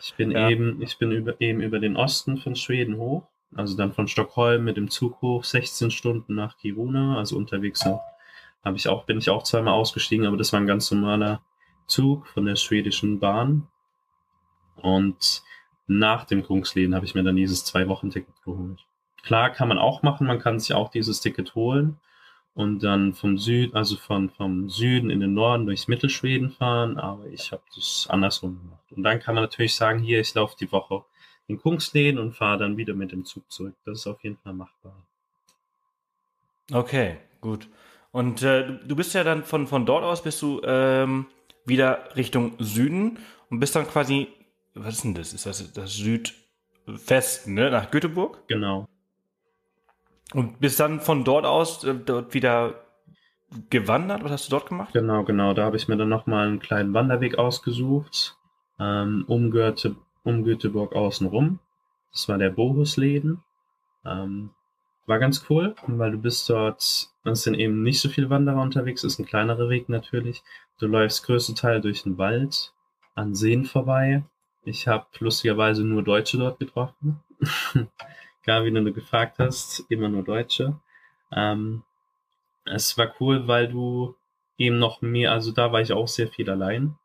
Ich 0.00 0.14
bin 0.14 0.30
Ja. 0.30 0.48
eben, 0.48 0.80
ich 0.80 0.96
bin 0.98 1.12
über, 1.12 1.38
eben 1.40 1.60
über 1.60 1.78
den 1.78 1.96
Osten 1.96 2.38
von 2.38 2.56
Schweden 2.56 2.96
hoch. 2.96 3.24
Also 3.54 3.76
dann 3.76 3.92
von 3.92 4.08
Stockholm 4.08 4.64
mit 4.64 4.78
dem 4.78 4.88
Zug 4.88 5.20
hoch, 5.20 5.44
16 5.44 5.90
Stunden 5.90 6.34
nach 6.34 6.56
Kiruna, 6.56 7.18
also 7.18 7.36
unterwegs 7.36 7.84
noch. 7.84 8.00
Habe 8.64 8.76
ich 8.76 8.88
auch, 8.88 9.04
bin 9.04 9.18
ich 9.18 9.30
auch 9.30 9.42
zweimal 9.42 9.74
ausgestiegen, 9.74 10.26
aber 10.26 10.36
das 10.36 10.52
war 10.52 10.60
ein 10.60 10.66
ganz 10.66 10.90
normaler 10.90 11.42
Zug 11.86 12.26
von 12.28 12.44
der 12.44 12.56
schwedischen 12.56 13.18
Bahn. 13.18 13.68
Und 14.76 15.42
nach 15.86 16.24
dem 16.24 16.42
Kungsleden 16.42 16.94
habe 16.94 17.04
ich 17.04 17.14
mir 17.14 17.22
dann 17.22 17.36
dieses 17.36 17.64
Zwei-Wochen-Ticket 17.64 18.42
geholt. 18.44 18.86
Klar 19.22 19.50
kann 19.50 19.68
man 19.68 19.78
auch 19.78 20.02
machen, 20.02 20.26
man 20.26 20.38
kann 20.38 20.58
sich 20.58 20.74
auch 20.74 20.90
dieses 20.90 21.20
Ticket 21.20 21.54
holen 21.54 22.00
und 22.54 22.82
dann 22.82 23.14
vom 23.14 23.38
Süden, 23.38 23.74
also 23.76 23.96
von, 23.96 24.30
vom 24.30 24.68
Süden 24.68 25.10
in 25.10 25.20
den 25.20 25.34
Norden 25.34 25.66
durchs 25.66 25.88
Mittelschweden 25.88 26.50
fahren, 26.50 26.98
aber 26.98 27.26
ich 27.26 27.52
habe 27.52 27.62
das 27.74 28.06
andersrum 28.10 28.58
gemacht. 28.58 28.92
Und 28.92 29.02
dann 29.04 29.20
kann 29.20 29.34
man 29.34 29.44
natürlich 29.44 29.74
sagen, 29.74 30.00
hier, 30.00 30.20
ich 30.20 30.34
laufe 30.34 30.56
die 30.58 30.70
Woche 30.70 31.04
in 31.46 31.58
Kungsleden 31.58 32.20
und 32.20 32.34
fahre 32.34 32.58
dann 32.58 32.76
wieder 32.76 32.94
mit 32.94 33.12
dem 33.12 33.24
Zug 33.24 33.50
zurück. 33.50 33.74
Das 33.84 34.00
ist 34.00 34.06
auf 34.06 34.22
jeden 34.22 34.36
Fall 34.38 34.52
machbar. 34.52 34.94
Okay, 36.72 37.18
gut. 37.40 37.68
Und 38.12 38.42
äh, 38.42 38.78
du 38.86 38.94
bist 38.94 39.14
ja 39.14 39.24
dann 39.24 39.42
von, 39.42 39.66
von 39.66 39.86
dort 39.86 40.04
aus 40.04 40.22
bist 40.22 40.40
du 40.42 40.60
ähm, 40.64 41.26
wieder 41.64 42.14
Richtung 42.14 42.52
Süden 42.58 43.18
und 43.50 43.58
bist 43.58 43.74
dann 43.74 43.86
quasi, 43.86 44.28
was 44.74 44.96
ist 44.96 45.04
denn 45.04 45.14
das? 45.14 45.32
Ist 45.32 45.46
das 45.46 45.72
das 45.72 45.94
Südwesten, 45.94 47.54
ne? 47.54 47.70
Nach 47.70 47.90
Göteborg? 47.90 48.46
Genau. 48.48 48.86
Und 50.34 50.60
bist 50.60 50.78
dann 50.78 51.00
von 51.00 51.24
dort 51.24 51.46
aus 51.46 51.84
äh, 51.84 51.94
dort 51.94 52.34
wieder 52.34 52.74
gewandert? 53.70 54.22
Was 54.24 54.32
hast 54.32 54.46
du 54.46 54.50
dort 54.50 54.68
gemacht? 54.68 54.92
Genau, 54.92 55.24
genau. 55.24 55.54
Da 55.54 55.64
habe 55.64 55.76
ich 55.76 55.88
mir 55.88 55.96
dann 55.96 56.08
nochmal 56.08 56.46
einen 56.46 56.60
kleinen 56.60 56.92
Wanderweg 56.92 57.38
ausgesucht, 57.38 58.36
ähm, 58.78 59.24
um, 59.26 59.50
Göte, 59.50 59.96
um 60.22 60.44
Göteborg 60.44 60.94
außenrum. 60.94 61.60
Das 62.12 62.28
war 62.28 62.36
der 62.36 62.50
Bohusleden. 62.50 63.42
Ähm, 64.04 64.50
war 65.06 65.18
ganz 65.18 65.44
cool, 65.50 65.74
weil 65.86 66.12
du 66.12 66.18
bist 66.18 66.48
dort, 66.48 66.80
es 66.80 67.42
sind 67.42 67.54
eben 67.54 67.82
nicht 67.82 68.00
so 68.00 68.08
viele 68.08 68.30
Wanderer 68.30 68.60
unterwegs, 68.60 69.04
ist 69.04 69.18
ein 69.18 69.26
kleinerer 69.26 69.68
Weg 69.68 69.88
natürlich. 69.88 70.42
Du 70.78 70.86
läufst 70.86 71.24
größte 71.24 71.54
Teil 71.54 71.80
durch 71.80 72.04
den 72.04 72.18
Wald, 72.18 72.72
an 73.14 73.34
Seen 73.34 73.64
vorbei. 73.64 74.22
Ich 74.64 74.86
habe 74.86 75.06
lustigerweise 75.18 75.84
nur 75.84 76.02
Deutsche 76.02 76.38
dort 76.38 76.58
getroffen. 76.58 77.20
Gar 78.44 78.64
wie 78.64 78.72
du 78.72 78.92
gefragt 78.92 79.38
hast, 79.38 79.84
immer 79.88 80.08
nur 80.08 80.22
Deutsche. 80.22 80.78
Ähm, 81.32 81.82
es 82.64 82.96
war 82.96 83.12
cool, 83.20 83.48
weil 83.48 83.68
du 83.68 84.14
eben 84.58 84.78
noch 84.78 85.02
mehr, 85.02 85.32
also 85.32 85.52
da 85.52 85.72
war 85.72 85.80
ich 85.80 85.92
auch 85.92 86.08
sehr 86.08 86.28
viel 86.28 86.48
allein. 86.48 86.96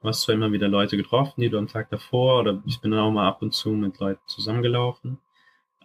Du 0.00 0.08
hast 0.08 0.22
zwar 0.22 0.34
immer 0.34 0.52
wieder 0.52 0.68
Leute 0.68 0.96
getroffen, 0.96 1.40
die 1.40 1.48
du 1.48 1.58
am 1.58 1.66
Tag 1.66 1.90
davor, 1.90 2.40
oder 2.40 2.62
ich 2.66 2.80
bin 2.80 2.90
dann 2.90 3.00
auch 3.00 3.10
mal 3.10 3.26
ab 3.26 3.42
und 3.42 3.52
zu 3.52 3.70
mit 3.70 3.98
Leuten 3.98 4.22
zusammengelaufen 4.26 5.18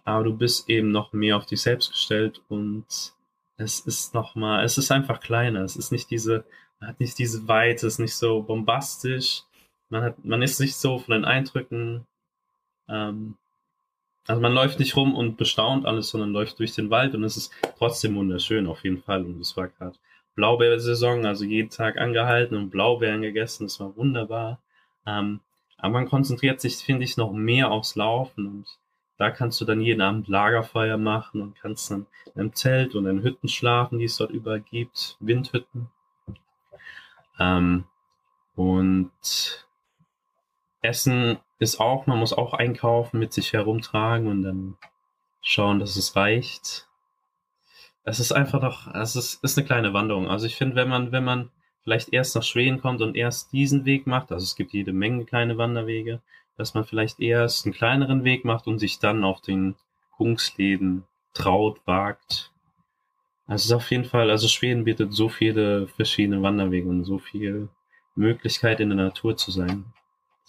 aber 0.04 0.24
du 0.24 0.36
bist 0.36 0.68
eben 0.68 0.90
noch 0.90 1.12
mehr 1.12 1.36
auf 1.36 1.46
dich 1.46 1.62
selbst 1.62 1.90
gestellt 1.92 2.42
und 2.48 2.86
es 3.56 3.80
ist 3.80 4.14
noch 4.14 4.34
mal, 4.34 4.64
es 4.64 4.78
ist 4.78 4.90
einfach 4.90 5.20
kleiner. 5.20 5.62
Es 5.62 5.76
ist 5.76 5.92
nicht 5.92 6.10
diese, 6.10 6.44
man 6.78 6.90
hat 6.90 7.00
nicht 7.00 7.18
diese 7.18 7.46
Weite, 7.48 7.86
es 7.86 7.94
ist 7.94 7.98
nicht 7.98 8.14
so 8.14 8.42
bombastisch. 8.42 9.42
Man 9.90 10.02
hat, 10.02 10.24
man 10.24 10.42
ist 10.42 10.60
nicht 10.60 10.76
so 10.76 10.98
von 10.98 11.12
den 11.12 11.24
Eindrücken, 11.24 12.06
ähm, 12.88 13.36
also 14.26 14.40
man 14.40 14.52
läuft 14.52 14.78
nicht 14.78 14.96
rum 14.96 15.14
und 15.14 15.36
bestaunt 15.36 15.86
alles, 15.86 16.10
sondern 16.10 16.30
läuft 16.30 16.58
durch 16.58 16.74
den 16.74 16.90
Wald 16.90 17.14
und 17.14 17.24
es 17.24 17.36
ist 17.36 17.52
trotzdem 17.78 18.14
wunderschön 18.16 18.66
auf 18.66 18.84
jeden 18.84 19.02
Fall. 19.02 19.24
Und 19.24 19.40
es 19.40 19.56
war 19.56 19.68
gerade 19.68 19.96
Blaubeersaison, 20.34 21.26
also 21.26 21.44
jeden 21.44 21.70
Tag 21.70 21.98
angehalten 21.98 22.56
und 22.56 22.70
Blaubeeren 22.70 23.22
gegessen. 23.22 23.66
Es 23.66 23.80
war 23.80 23.96
wunderbar. 23.96 24.60
Ähm, 25.06 25.40
aber 25.78 25.94
man 25.94 26.08
konzentriert 26.08 26.60
sich, 26.60 26.76
finde 26.76 27.04
ich, 27.04 27.16
noch 27.16 27.32
mehr 27.32 27.70
aufs 27.70 27.96
Laufen 27.96 28.46
und 28.46 28.66
da 29.20 29.30
kannst 29.30 29.60
du 29.60 29.66
dann 29.66 29.82
jeden 29.82 30.00
Abend 30.00 30.28
Lagerfeuer 30.28 30.96
machen 30.96 31.42
und 31.42 31.54
kannst 31.54 31.90
dann 31.90 32.06
im 32.34 32.54
Zelt 32.54 32.94
und 32.94 33.04
in 33.04 33.22
Hütten 33.22 33.48
schlafen, 33.48 33.98
die 33.98 34.06
es 34.06 34.16
dort 34.16 34.30
überall 34.30 34.62
gibt, 34.62 35.18
Windhütten. 35.20 35.90
Ähm, 37.38 37.84
und 38.54 39.10
Essen 40.80 41.36
ist 41.58 41.80
auch, 41.80 42.06
man 42.06 42.18
muss 42.18 42.32
auch 42.32 42.54
einkaufen, 42.54 43.18
mit 43.18 43.34
sich 43.34 43.52
herumtragen 43.52 44.26
und 44.26 44.42
dann 44.42 44.78
schauen, 45.42 45.80
dass 45.80 45.96
es 45.96 46.16
reicht. 46.16 46.88
Es 48.04 48.20
ist 48.20 48.32
einfach 48.32 48.62
noch, 48.62 48.86
es 48.94 49.16
ist, 49.16 49.44
ist 49.44 49.58
eine 49.58 49.66
kleine 49.66 49.92
Wanderung. 49.92 50.30
Also 50.30 50.46
ich 50.46 50.56
finde, 50.56 50.76
wenn 50.76 50.88
man, 50.88 51.12
wenn 51.12 51.24
man 51.24 51.50
vielleicht 51.82 52.14
erst 52.14 52.36
nach 52.36 52.42
Schweden 52.42 52.80
kommt 52.80 53.02
und 53.02 53.14
erst 53.14 53.52
diesen 53.52 53.84
Weg 53.84 54.06
macht, 54.06 54.32
also 54.32 54.44
es 54.44 54.56
gibt 54.56 54.72
jede 54.72 54.94
Menge 54.94 55.26
kleine 55.26 55.58
Wanderwege, 55.58 56.22
dass 56.56 56.74
man 56.74 56.84
vielleicht 56.84 57.20
erst 57.20 57.64
einen 57.64 57.74
kleineren 57.74 58.24
Weg 58.24 58.44
macht 58.44 58.66
und 58.66 58.78
sich 58.78 58.98
dann 58.98 59.24
auf 59.24 59.40
den 59.40 59.76
Kungsläden 60.16 61.04
traut, 61.32 61.80
wagt. 61.86 62.52
Also 63.46 63.62
es 63.62 63.64
ist 63.66 63.72
auf 63.72 63.90
jeden 63.90 64.04
Fall, 64.04 64.30
also 64.30 64.48
Schweden 64.48 64.84
bietet 64.84 65.12
so 65.12 65.28
viele 65.28 65.88
verschiedene 65.88 66.42
Wanderwege 66.42 66.88
und 66.88 67.04
so 67.04 67.18
viel 67.18 67.68
Möglichkeit 68.14 68.80
in 68.80 68.90
der 68.90 68.98
Natur 68.98 69.36
zu 69.36 69.50
sein. 69.50 69.86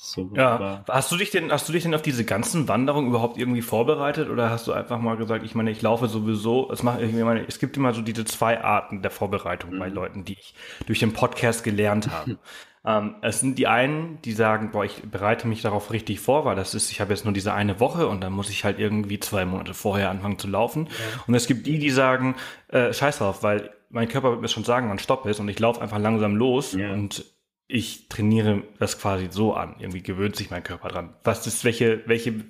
So 0.03 0.31
ja, 0.33 0.83
hast 0.87 1.11
du 1.11 1.17
dich 1.17 1.29
denn, 1.29 1.51
hast 1.51 1.69
du 1.69 1.73
dich 1.73 1.83
denn 1.83 1.93
auf 1.93 2.01
diese 2.01 2.25
ganzen 2.25 2.67
Wanderungen 2.67 3.09
überhaupt 3.09 3.37
irgendwie 3.37 3.61
vorbereitet 3.61 4.29
oder 4.29 4.49
hast 4.49 4.67
du 4.67 4.73
einfach 4.73 4.99
mal 4.99 5.15
gesagt, 5.15 5.45
ich 5.45 5.53
meine, 5.53 5.69
ich 5.69 5.83
laufe 5.83 6.07
sowieso, 6.07 6.71
es 6.71 6.81
macht, 6.81 7.01
ich 7.01 7.13
meine, 7.13 7.45
es 7.47 7.59
gibt 7.59 7.77
immer 7.77 7.93
so 7.93 8.01
diese 8.01 8.25
zwei 8.25 8.63
Arten 8.63 9.03
der 9.03 9.11
Vorbereitung 9.11 9.75
mhm. 9.75 9.79
bei 9.79 9.89
Leuten, 9.89 10.25
die 10.25 10.33
ich 10.33 10.55
durch 10.87 10.99
den 10.99 11.13
Podcast 11.13 11.63
gelernt 11.63 12.09
habe. 12.09 12.39
ähm, 12.83 13.15
es 13.21 13.39
sind 13.39 13.59
die 13.59 13.67
einen, 13.67 14.19
die 14.23 14.31
sagen, 14.31 14.71
boah, 14.71 14.83
ich 14.83 15.03
bereite 15.03 15.47
mich 15.47 15.61
darauf 15.61 15.91
richtig 15.91 16.19
vor, 16.19 16.45
weil 16.45 16.55
das 16.55 16.73
ist, 16.73 16.91
ich 16.91 16.99
habe 16.99 17.11
jetzt 17.11 17.25
nur 17.25 17.33
diese 17.33 17.53
eine 17.53 17.79
Woche 17.79 18.07
und 18.07 18.21
dann 18.21 18.33
muss 18.33 18.49
ich 18.49 18.63
halt 18.63 18.79
irgendwie 18.79 19.19
zwei 19.19 19.45
Monate 19.45 19.73
vorher 19.73 20.09
anfangen 20.09 20.39
zu 20.39 20.47
laufen. 20.47 20.87
Ja. 20.87 21.23
Und 21.27 21.35
es 21.35 21.45
gibt 21.45 21.67
die, 21.67 21.77
die 21.77 21.91
sagen, 21.91 22.35
äh, 22.69 22.91
scheiß 22.91 23.19
drauf, 23.19 23.43
weil 23.43 23.71
mein 23.89 24.07
Körper 24.07 24.31
wird 24.31 24.41
mir 24.41 24.47
schon 24.47 24.63
sagen, 24.63 24.89
wann 24.89 24.99
Stopp 24.99 25.25
ist 25.27 25.39
und 25.39 25.47
ich 25.47 25.59
laufe 25.59 25.81
einfach 25.81 25.99
langsam 25.99 26.35
los 26.35 26.73
ja. 26.73 26.91
und 26.91 27.25
ich 27.67 28.09
trainiere 28.09 28.63
das 28.79 28.99
quasi 28.99 29.27
so 29.29 29.53
an. 29.53 29.75
Irgendwie 29.79 30.01
gewöhnt 30.01 30.35
sich 30.35 30.49
mein 30.49 30.63
Körper 30.63 30.89
dran. 30.89 31.13
Was 31.23 31.45
ist, 31.45 31.63
welche, 31.63 32.01
welche 32.07 32.45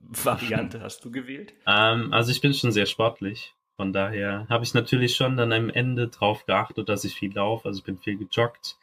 Variante 0.00 0.80
hast 0.82 1.04
du 1.04 1.10
gewählt? 1.10 1.54
Ähm, 1.66 2.12
also 2.12 2.30
ich 2.30 2.40
bin 2.40 2.54
schon 2.54 2.72
sehr 2.72 2.86
sportlich. 2.86 3.54
Von 3.76 3.92
daher 3.92 4.46
habe 4.48 4.64
ich 4.64 4.74
natürlich 4.74 5.16
schon 5.16 5.36
dann 5.36 5.52
am 5.52 5.70
Ende 5.70 6.08
drauf 6.08 6.46
geachtet, 6.46 6.88
dass 6.88 7.04
ich 7.04 7.14
viel 7.14 7.34
laufe. 7.34 7.66
Also 7.66 7.78
ich 7.78 7.84
bin 7.84 7.98
viel 7.98 8.16
gejoggt. 8.16 8.76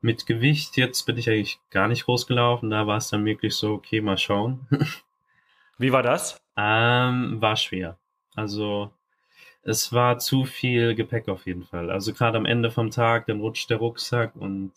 Mit 0.00 0.26
Gewicht, 0.26 0.76
jetzt 0.76 1.04
bin 1.04 1.18
ich 1.18 1.28
eigentlich 1.28 1.60
gar 1.70 1.88
nicht 1.88 2.06
groß 2.06 2.26
gelaufen. 2.26 2.70
Da 2.70 2.86
war 2.86 2.96
es 2.96 3.08
dann 3.08 3.24
wirklich 3.24 3.54
so, 3.54 3.72
okay, 3.72 4.00
mal 4.00 4.16
schauen. 4.16 4.66
Wie 5.78 5.92
war 5.92 6.02
das? 6.02 6.40
Ähm, 6.56 7.40
war 7.40 7.56
schwer. 7.56 7.98
Also 8.34 8.90
es 9.62 9.92
war 9.92 10.18
zu 10.18 10.44
viel 10.44 10.94
Gepäck 10.94 11.28
auf 11.28 11.46
jeden 11.46 11.64
Fall. 11.64 11.90
Also 11.90 12.12
gerade 12.12 12.38
am 12.38 12.46
Ende 12.46 12.70
vom 12.70 12.90
Tag, 12.90 13.26
dann 13.26 13.40
rutscht 13.40 13.70
der 13.70 13.76
Rucksack 13.76 14.34
und 14.36 14.72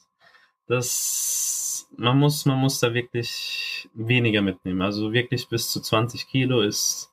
das, 0.67 1.89
man 1.97 2.17
muss, 2.17 2.45
man 2.45 2.57
muss 2.57 2.79
da 2.79 2.93
wirklich 2.93 3.89
weniger 3.93 4.41
mitnehmen. 4.41 4.81
Also 4.81 5.13
wirklich 5.13 5.47
bis 5.47 5.71
zu 5.71 5.81
20 5.81 6.27
Kilo 6.27 6.61
ist, 6.61 7.11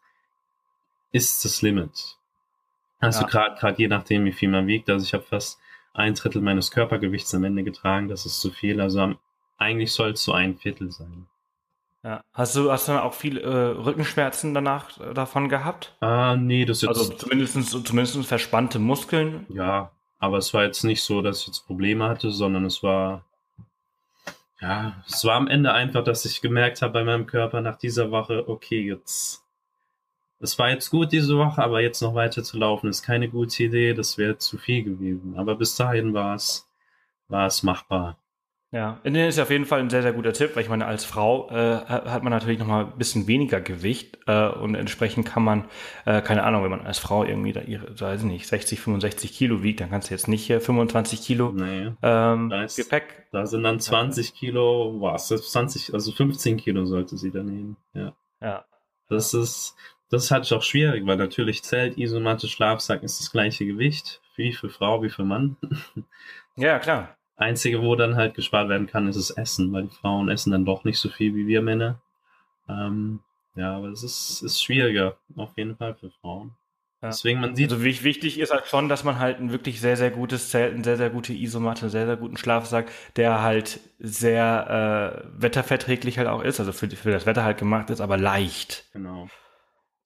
ist 1.13 1.45
das 1.45 1.63
Limit. 1.63 2.17
Also 3.01 3.23
ja. 3.23 3.27
gerade, 3.27 3.59
gerade 3.59 3.83
je 3.83 3.89
nachdem, 3.89 4.25
wie 4.25 4.33
viel 4.33 4.49
man 4.49 4.67
wiegt. 4.67 4.89
Also 4.91 5.05
ich 5.05 5.15
habe 5.15 5.25
fast 5.25 5.59
ein 5.93 6.15
Drittel 6.15 6.43
meines 6.43 6.71
Körpergewichts 6.71 7.35
am 7.35 7.45
Ende 7.45 7.63
getragen. 7.63 8.09
Das 8.09 8.27
ist 8.27 8.41
zu 8.41 8.51
viel. 8.51 8.81
Also 8.81 9.15
eigentlich 9.59 9.93
soll 9.93 10.11
es 10.11 10.23
so 10.23 10.33
ein 10.33 10.57
Viertel 10.57 10.91
sein. 10.91 11.27
Ja. 12.03 12.25
Hast 12.33 12.57
du, 12.57 12.73
hast 12.73 12.89
du 12.89 12.93
dann 12.93 13.03
auch 13.03 13.13
viel 13.13 13.37
äh, 13.39 13.49
Rückenschmerzen 13.49 14.55
danach 14.55 14.99
äh, 15.01 15.13
davon 15.13 15.49
gehabt? 15.49 15.95
Ah, 16.01 16.35
nee, 16.37 16.65
das 16.65 16.81
jetzt. 16.81 16.89
Also 16.89 17.13
zumindest, 17.13 17.87
zumindest 17.87 18.25
verspannte 18.27 18.79
Muskeln? 18.79 19.45
Ja, 19.51 19.91
aber 20.19 20.39
es 20.39 20.55
war 20.55 20.65
jetzt 20.65 20.83
nicht 20.83 21.03
so, 21.03 21.21
dass 21.21 21.43
ich 21.43 21.49
jetzt 21.49 21.67
Probleme 21.67 22.09
hatte, 22.09 22.31
sondern 22.31 22.65
es 22.65 22.83
war 22.83 23.25
ja, 24.61 25.03
es 25.09 25.25
war 25.25 25.37
am 25.37 25.49
Ende 25.49 25.73
einfach, 25.73 26.05
dass 26.05 26.25
ich 26.25 26.43
gemerkt 26.43 26.83
habe 26.83 26.93
bei 26.93 27.05
meinem 27.05 27.27
Körper 27.27 27.61
nach 27.63 27.77
dieser 27.77 28.11
Woche, 28.11 28.47
okay, 28.49 28.81
jetzt, 28.81 29.43
es 30.41 30.59
war 30.59 30.71
jetzt 30.71 30.91
gut 30.91 31.13
diese 31.13 31.37
Woche, 31.37 31.63
aber 31.63 31.81
jetzt 31.81 32.01
noch 32.01 32.15
weiter 32.15 32.43
zu 32.43 32.59
laufen 32.59 32.89
ist 32.89 33.03
keine 33.03 33.29
gute 33.29 33.63
Idee, 33.63 33.95
das 33.95 34.17
wäre 34.19 34.39
zu 34.39 34.57
viel 34.57 34.83
gewesen. 34.83 35.35
Aber 35.37 35.55
bis 35.55 35.77
dahin 35.77 36.15
war 36.15 36.35
es, 36.35 36.69
war 37.29 37.47
es 37.47 37.63
machbar. 37.63 38.17
Ja, 38.73 39.01
Indien 39.03 39.27
ist 39.27 39.41
auf 39.41 39.51
jeden 39.51 39.67
Fall 39.67 39.81
ein 39.81 39.91
sehr, 39.91 40.03
sehr 40.03 40.13
guter 40.13 40.33
Tipp, 40.33 40.55
weil 40.55 40.63
ich 40.63 40.69
meine, 40.69 40.87
als 40.87 41.05
Frau 41.05 41.51
äh, 41.51 41.85
hat 41.87 42.23
man 42.23 42.31
natürlich 42.33 42.61
noch 42.61 42.69
mal 42.69 42.85
ein 42.85 42.99
bisschen 42.99 43.27
weniger 43.27 43.61
Gewicht 43.61 44.17
äh, 44.29 44.47
und 44.47 44.77
entsprechend 44.77 45.27
kann 45.27 45.43
man, 45.43 45.65
äh, 46.05 46.23
keine 46.23 46.45
Ahnung, 46.45 46.63
wenn 46.63 46.71
man 46.71 46.87
als 46.87 47.01
Frau 47.01 47.25
irgendwie 47.25 47.53
da 47.53 47.63
ihre, 47.63 48.01
weiß 48.01 48.21
ich 48.21 48.27
nicht, 48.27 48.47
60, 48.47 48.81
65 48.81 49.33
Kilo 49.33 49.65
wiegt, 49.65 49.81
dann 49.81 49.91
kannst 49.91 50.09
du 50.09 50.15
jetzt 50.15 50.29
nicht 50.29 50.47
hier 50.47 50.61
25 50.61 51.21
Kilo 51.21 51.51
nee, 51.51 51.91
ähm, 52.01 52.49
da 52.49 52.63
ist, 52.63 52.77
Gepäck. 52.77 53.27
Da 53.33 53.45
sind 53.45 53.65
dann 53.65 53.81
20 53.81 54.35
Kilo, 54.35 55.01
was, 55.01 55.27
20, 55.27 55.93
also 55.93 56.13
15 56.13 56.57
Kilo 56.57 56.85
sollte 56.87 57.17
sie 57.17 57.33
dann 57.33 57.47
nehmen, 57.47 57.77
ja. 57.93 58.15
Ja. 58.41 58.65
Das 59.09 59.35
ist, 59.35 59.75
das 60.11 60.25
ist 60.25 60.31
halt 60.31 60.53
auch 60.53 60.63
schwierig, 60.63 61.07
weil 61.07 61.17
natürlich 61.17 61.63
Zelt, 61.63 61.97
Isomatte, 61.97 62.49
Schlafsack 62.49 63.03
ist 63.03 63.21
das 63.21 63.31
gleiche 63.31 63.65
Gewicht, 63.65 64.21
wie 64.37 64.53
für 64.53 64.69
Frau, 64.69 65.03
wie 65.03 65.11
für 65.11 65.25
Mann. 65.25 65.57
Ja, 66.57 66.79
klar. 66.79 67.17
Einzige, 67.37 67.81
wo 67.81 67.97
dann 67.97 68.17
halt 68.17 68.35
gespart 68.35 68.69
werden 68.69 68.87
kann, 68.87 69.09
ist 69.09 69.17
das 69.17 69.31
Essen, 69.31 69.73
weil 69.73 69.85
die 69.85 69.95
Frauen 69.95 70.29
essen 70.29 70.51
dann 70.51 70.67
doch 70.67 70.85
nicht 70.85 70.99
so 70.99 71.09
viel 71.09 71.35
wie 71.35 71.47
wir 71.47 71.63
Männer. 71.63 72.03
Ähm, 72.69 73.21
ja, 73.55 73.77
aber 73.77 73.89
es 73.89 74.03
ist, 74.03 74.43
ist 74.43 74.63
schwieriger, 74.63 75.17
auf 75.37 75.57
jeden 75.57 75.77
Fall 75.77 75.95
für 75.95 76.11
Frauen. 76.11 76.55
Ja. 77.01 77.09
Deswegen 77.09 77.41
man 77.41 77.57
sieht. 77.57 77.73
Also 77.73 77.83
wichtig 77.83 78.39
ist 78.39 78.53
halt 78.53 78.67
schon, 78.67 78.91
dass 78.91 79.05
man 79.05 79.19
halt 79.19 79.39
ein 79.39 79.53
wirklich 79.53 79.81
sehr, 79.81 79.97
sehr 79.97 80.11
gutes 80.11 80.51
Zelt, 80.51 80.75
ein 80.75 80.85
sehr, 80.85 80.99
sehr 80.99 81.09
gute 81.09 81.33
Isomatte, 81.33 81.83
einen 81.83 81.91
sehr, 81.91 82.05
sehr 82.05 82.17
guten 82.17 82.37
Schlafsack, 82.37 82.91
der 83.17 83.41
halt 83.41 83.81
sehr 83.99 85.25
äh, 85.25 85.43
wetterverträglich 85.43 86.19
halt 86.19 86.29
auch 86.29 86.43
ist, 86.43 86.61
also 86.61 86.73
für, 86.73 86.91
für 86.91 87.11
das 87.11 87.25
Wetter 87.25 87.45
halt 87.45 87.57
gemacht 87.57 87.89
ist, 87.89 88.03
aber 88.03 88.19
leicht. 88.19 88.85
Genau. 88.93 89.29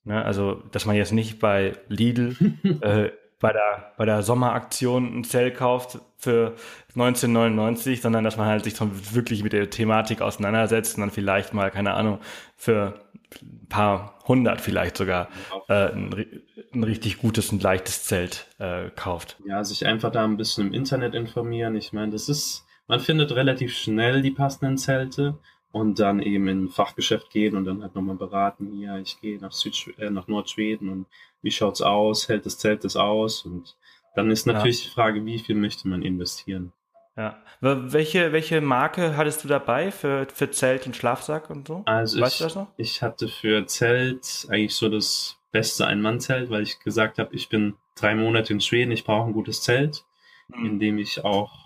Ne, 0.04 0.22
also, 0.22 0.62
dass 0.70 0.84
man 0.84 0.96
jetzt 0.96 1.12
nicht 1.12 1.38
bei 1.38 1.76
Lidl 1.88 2.36
äh, 2.82 3.10
bei 3.40 3.52
der, 3.52 3.92
bei 3.98 4.06
der 4.06 4.22
Sommeraktion 4.22 5.18
ein 5.18 5.24
Zelt 5.24 5.56
kauft 5.56 5.98
für 6.16 6.54
1999, 6.94 8.00
sondern 8.00 8.24
dass 8.24 8.36
man 8.38 8.46
halt 8.46 8.64
sich 8.64 8.74
wirklich 9.14 9.42
mit 9.42 9.52
der 9.52 9.68
Thematik 9.68 10.22
auseinandersetzt 10.22 10.96
und 10.96 11.02
dann 11.02 11.10
vielleicht 11.10 11.52
mal, 11.52 11.70
keine 11.70 11.92
Ahnung, 11.92 12.20
für 12.56 13.00
ein 13.42 13.66
paar 13.68 14.18
hundert 14.26 14.60
vielleicht 14.60 14.96
sogar 14.96 15.28
äh, 15.68 15.92
ein, 15.92 16.26
ein, 16.72 16.84
richtig 16.84 17.18
gutes 17.18 17.50
und 17.50 17.62
leichtes 17.62 18.04
Zelt 18.04 18.46
äh, 18.58 18.90
kauft. 18.96 19.36
Ja, 19.46 19.62
sich 19.62 19.84
einfach 19.86 20.10
da 20.10 20.24
ein 20.24 20.36
bisschen 20.36 20.68
im 20.68 20.72
Internet 20.72 21.14
informieren. 21.14 21.76
Ich 21.76 21.92
meine, 21.92 22.12
das 22.12 22.28
ist, 22.28 22.64
man 22.86 23.00
findet 23.00 23.32
relativ 23.32 23.76
schnell 23.76 24.22
die 24.22 24.30
passenden 24.30 24.78
Zelte 24.78 25.38
und 25.74 25.98
dann 25.98 26.20
eben 26.20 26.46
in 26.46 26.64
ein 26.64 26.68
Fachgeschäft 26.68 27.30
gehen 27.30 27.56
und 27.56 27.64
dann 27.64 27.82
halt 27.82 27.96
nochmal 27.96 28.14
beraten, 28.14 28.70
hier, 28.76 28.96
ich 28.98 29.20
gehe 29.20 29.40
nach 29.40 29.50
Süd 29.50 29.92
äh, 29.98 30.08
nach 30.08 30.28
Nordschweden 30.28 30.88
und 30.88 31.06
wie 31.42 31.50
schaut's 31.50 31.82
aus, 31.82 32.28
hält 32.28 32.46
das 32.46 32.58
Zelt 32.58 32.84
das 32.84 32.94
aus 32.94 33.44
und 33.44 33.76
dann 34.14 34.30
ist 34.30 34.46
natürlich 34.46 34.84
ja. 34.84 34.88
die 34.88 34.94
Frage, 34.94 35.26
wie 35.26 35.40
viel 35.40 35.56
möchte 35.56 35.88
man 35.88 36.02
investieren. 36.02 36.72
Ja. 37.16 37.42
Welche, 37.60 38.32
welche 38.32 38.60
Marke 38.60 39.16
hattest 39.16 39.42
du 39.42 39.48
dabei 39.48 39.90
für, 39.90 40.28
für 40.32 40.48
Zelt 40.52 40.86
und 40.86 40.94
Schlafsack 40.94 41.50
und 41.50 41.66
so? 41.66 41.82
Also 41.86 42.20
weißt 42.20 42.34
ich, 42.34 42.38
du 42.38 42.44
das 42.44 42.54
noch? 42.54 42.68
ich 42.76 43.02
hatte 43.02 43.26
für 43.26 43.66
Zelt 43.66 44.46
eigentlich 44.48 44.76
so 44.76 44.88
das 44.88 45.38
beste 45.50 45.88
Ein-Mann-Zelt, 45.88 46.50
weil 46.50 46.62
ich 46.62 46.78
gesagt 46.78 47.18
habe, 47.18 47.34
ich 47.34 47.48
bin 47.48 47.74
drei 47.96 48.14
Monate 48.14 48.52
in 48.52 48.60
Schweden, 48.60 48.92
ich 48.92 49.02
brauche 49.02 49.26
ein 49.26 49.32
gutes 49.32 49.62
Zelt, 49.62 50.04
mhm. 50.48 50.66
in 50.66 50.78
dem 50.78 50.98
ich 50.98 51.24
auch 51.24 51.63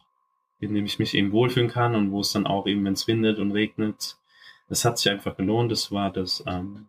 in 0.60 0.74
dem 0.74 0.84
ich 0.84 0.98
mich 0.98 1.14
eben 1.14 1.32
wohlfühlen 1.32 1.70
kann 1.70 1.94
und 1.94 2.10
wo 2.10 2.20
es 2.20 2.32
dann 2.32 2.46
auch 2.46 2.66
eben, 2.66 2.84
wenn 2.84 2.94
es 2.94 3.06
windet 3.06 3.38
und 3.38 3.52
regnet, 3.52 4.16
es 4.68 4.84
hat 4.84 4.98
sich 4.98 5.10
einfach 5.10 5.36
gelohnt. 5.36 5.72
Das 5.72 5.92
war 5.92 6.10
das, 6.10 6.42
ähm, 6.46 6.88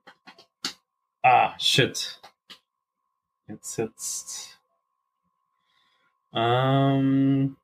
ah, 1.22 1.54
shit. 1.60 2.20
Jetzt, 3.48 3.78
jetzt, 3.78 4.60
ähm, 6.34 7.56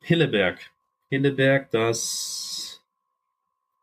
Hilleberg. 0.00 0.58
Hilleberg, 1.10 1.70
das, 1.70 2.82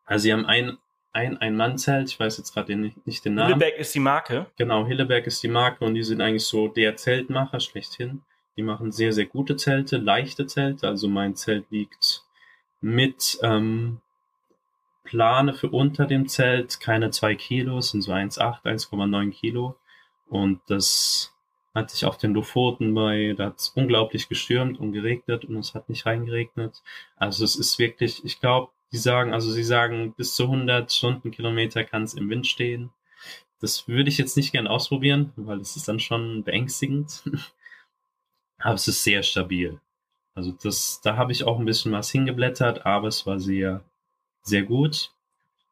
also 0.05 0.23
sie 0.23 0.33
haben 0.33 0.45
ein, 0.45 0.77
ein 1.11 1.37
Ein-Mann-Zelt, 1.37 2.09
ich 2.09 2.19
weiß 2.19 2.37
jetzt 2.37 2.53
gerade 2.53 2.75
nicht, 2.75 3.05
nicht 3.07 3.23
den 3.25 3.35
Namen. 3.35 3.47
Hilleberg 3.47 3.77
ist 3.77 3.95
die 3.95 3.99
Marke? 3.99 4.47
Genau, 4.57 4.85
Hilleberg 4.85 5.25
ist 5.27 5.41
die 5.41 5.47
Marke 5.47 5.85
und 5.85 5.95
die 5.95 6.03
sind 6.03 6.21
eigentlich 6.21 6.45
so 6.45 6.67
der 6.67 6.95
Zeltmacher 6.97 7.59
schlechthin. 7.59 8.21
Die 8.57 8.63
machen 8.63 8.91
sehr, 8.91 9.11
sehr 9.13 9.25
gute 9.25 9.57
Zelte, 9.57 9.97
leichte 9.97 10.47
Zelte. 10.47 10.87
Also 10.87 11.07
mein 11.07 11.35
Zelt 11.35 11.69
wiegt 11.71 12.23
mit 12.81 13.37
ähm, 13.41 14.01
Plane 15.03 15.53
für 15.53 15.69
unter 15.69 16.05
dem 16.05 16.27
Zelt 16.27 16.79
keine 16.79 17.11
zwei 17.11 17.35
Kilo, 17.35 17.81
sind 17.81 18.01
so 18.01 18.11
1,8, 18.11 18.63
1,9 18.63 19.31
Kilo. 19.31 19.75
Und 20.27 20.61
das 20.67 21.33
hatte 21.73 21.93
ich 21.95 22.05
auf 22.05 22.17
den 22.17 22.33
Lofoten 22.33 22.93
bei, 22.93 23.33
da 23.37 23.47
hat 23.47 23.59
es 23.59 23.69
unglaublich 23.69 24.29
gestürmt 24.29 24.79
und 24.79 24.93
geregnet 24.93 25.45
und 25.45 25.57
es 25.57 25.73
hat 25.73 25.89
nicht 25.89 26.05
reingeregnet. 26.05 26.81
Also 27.17 27.43
es 27.43 27.55
ist 27.55 27.77
wirklich, 27.79 28.23
ich 28.23 28.39
glaube, 28.39 28.71
die 28.91 28.97
sagen, 28.97 29.33
also 29.33 29.51
sie 29.51 29.63
sagen, 29.63 30.13
bis 30.15 30.35
zu 30.35 30.43
100 30.43 30.91
Stundenkilometer 30.91 31.83
kann 31.83 32.03
es 32.03 32.13
im 32.13 32.29
Wind 32.29 32.47
stehen. 32.47 32.91
Das 33.59 33.87
würde 33.87 34.09
ich 34.09 34.17
jetzt 34.17 34.37
nicht 34.37 34.51
gern 34.51 34.67
ausprobieren, 34.67 35.33
weil 35.35 35.59
das 35.59 35.75
ist 35.75 35.87
dann 35.87 35.99
schon 35.99 36.43
beängstigend. 36.43 37.23
Aber 38.59 38.75
es 38.75 38.87
ist 38.87 39.03
sehr 39.03 39.23
stabil. 39.23 39.79
Also 40.33 40.51
das, 40.51 41.01
da 41.01 41.15
habe 41.15 41.31
ich 41.31 41.45
auch 41.45 41.59
ein 41.59 41.65
bisschen 41.65 41.91
was 41.91 42.11
hingeblättert, 42.11 42.85
aber 42.85 43.07
es 43.07 43.25
war 43.25 43.39
sehr, 43.39 43.83
sehr 44.41 44.63
gut. 44.63 45.11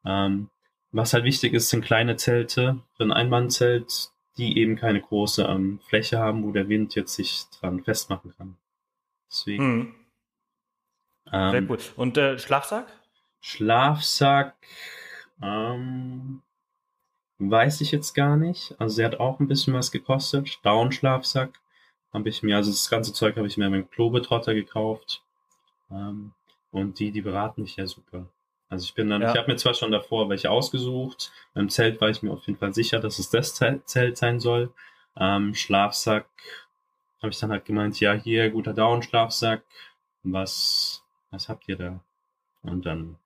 Ähm, 0.04 0.50
was 0.90 1.12
halt 1.12 1.24
wichtig 1.24 1.52
ist, 1.52 1.70
sind 1.70 1.84
kleine 1.84 2.16
Zelte. 2.16 2.80
Ein 2.98 3.12
Einmannzelt, 3.12 4.10
die 4.38 4.58
eben 4.58 4.76
keine 4.76 5.00
große 5.00 5.44
ähm, 5.44 5.80
Fläche 5.88 6.18
haben, 6.18 6.44
wo 6.44 6.52
der 6.52 6.68
Wind 6.68 6.94
jetzt 6.94 7.14
sich 7.14 7.44
dran 7.58 7.82
festmachen 7.82 8.34
kann. 8.36 8.56
Deswegen. 9.28 9.76
Mhm. 9.76 9.94
Ähm, 11.32 11.50
sehr 11.50 11.62
gut. 11.62 11.92
Und 11.96 12.16
äh, 12.16 12.38
Schlafsack? 12.38 12.86
Schlafsack, 13.40 14.54
ähm, 15.42 16.42
weiß 17.38 17.80
ich 17.82 17.92
jetzt 17.92 18.14
gar 18.14 18.36
nicht. 18.36 18.74
Also 18.78 18.96
sie 18.96 19.04
hat 19.04 19.20
auch 19.20 19.40
ein 19.40 19.48
bisschen 19.48 19.74
was 19.74 19.90
gekostet. 19.90 20.58
Down-Schlafsack 20.62 21.60
habe 22.14 22.28
ich 22.28 22.42
mir, 22.42 22.56
also 22.56 22.70
das 22.70 22.88
ganze 22.88 23.12
Zeug 23.12 23.36
habe 23.36 23.46
ich 23.46 23.56
mir 23.58 23.68
beim 23.68 23.90
Klobetrotter 23.90 24.54
gekauft. 24.54 25.22
Ähm, 25.90 26.32
und 26.70 26.98
die, 26.98 27.10
die 27.10 27.20
beraten 27.20 27.62
mich 27.62 27.76
ja 27.76 27.86
super. 27.86 28.26
Also 28.70 28.84
ich 28.84 28.94
bin 28.94 29.10
dann, 29.10 29.22
ja. 29.22 29.30
ich 29.30 29.38
habe 29.38 29.50
mir 29.50 29.56
zwar 29.56 29.74
schon 29.74 29.92
davor 29.92 30.28
welche 30.28 30.50
ausgesucht. 30.50 31.32
Beim 31.52 31.68
Zelt 31.68 32.00
war 32.00 32.08
ich 32.08 32.22
mir 32.22 32.32
auf 32.32 32.46
jeden 32.46 32.58
Fall 32.58 32.72
sicher, 32.72 33.00
dass 33.00 33.18
es 33.18 33.30
das 33.30 33.54
Zelt 33.54 34.16
sein 34.16 34.40
soll. 34.40 34.72
Ähm, 35.16 35.54
Schlafsack 35.54 36.26
habe 37.20 37.30
ich 37.30 37.38
dann 37.38 37.50
halt 37.50 37.64
gemeint, 37.64 38.00
ja, 38.00 38.14
hier, 38.14 38.50
guter 38.50 38.74
Down-Schlafsack. 38.74 39.62
Was, 40.22 41.04
was 41.30 41.48
habt 41.48 41.68
ihr 41.68 41.76
da? 41.76 42.00
Und 42.62 42.86
dann, 42.86 43.16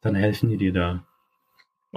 dann 0.00 0.14
helfen 0.14 0.50
die 0.50 0.56
dir 0.56 0.72
da. 0.72 1.04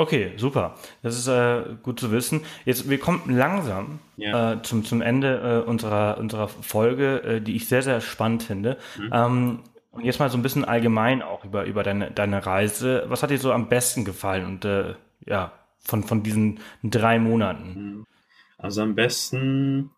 Okay, 0.02 0.34
super. 0.36 0.78
Das 1.04 1.16
ist 1.16 1.28
äh, 1.28 1.76
gut 1.84 2.00
zu 2.00 2.12
wissen. 2.12 2.42
Jetzt, 2.66 2.90
wir 2.90 3.00
kommen 3.00 3.22
langsam 3.28 4.00
ja. 4.18 4.54
äh, 4.54 4.62
zum, 4.64 4.84
zum 4.84 5.04
Ende 5.04 5.62
äh, 5.64 5.70
unserer, 5.70 6.18
unserer 6.18 6.48
Folge, 6.48 7.22
äh, 7.22 7.40
die 7.40 7.56
ich 7.56 7.68
sehr, 7.68 7.84
sehr 7.84 8.02
spannend 8.02 8.42
finde. 8.42 8.80
Mhm. 8.98 9.10
Ähm, 9.14 9.60
und 9.92 10.04
jetzt 10.04 10.20
mal 10.20 10.32
so 10.32 10.40
ein 10.40 10.42
bisschen 10.42 10.66
allgemein 10.66 11.22
auch 11.22 11.46
über, 11.46 11.66
über 11.66 11.84
deine, 11.84 12.10
deine 12.10 12.44
Reise. 12.44 13.04
Was 13.10 13.22
hat 13.22 13.30
dir 13.30 13.38
so 13.38 13.54
am 13.54 13.70
besten 13.70 14.04
gefallen 14.04 14.46
und 14.48 14.66
äh, 14.66 14.96
ja, 15.28 15.52
von, 15.78 16.02
von 16.02 16.24
diesen 16.24 16.62
drei 16.84 17.20
Monaten? 17.20 17.74
Mhm. 17.74 18.06
Also 18.58 18.82
am 18.82 18.96
besten 18.96 19.92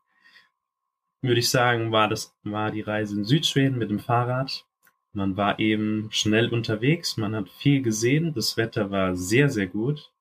würde 1.22 1.40
ich 1.40 1.50
sagen, 1.50 1.94
war 1.94 2.10
das, 2.10 2.36
war 2.44 2.72
die 2.72 2.82
Reise 2.82 3.16
in 3.16 3.24
Südschweden 3.24 3.78
mit 3.78 3.90
dem 3.90 4.00
Fahrrad. 4.00 4.66
Man 5.14 5.38
war 5.38 5.60
eben 5.60 6.10
schnell 6.12 6.50
unterwegs, 6.50 7.18
man 7.18 7.36
hat 7.36 7.50
viel 7.50 7.84
gesehen, 7.84 8.34
das 8.34 8.58
Wetter 8.58 8.90
war 8.90 9.16
sehr, 9.16 9.50
sehr 9.50 9.68
gut. 9.68 10.12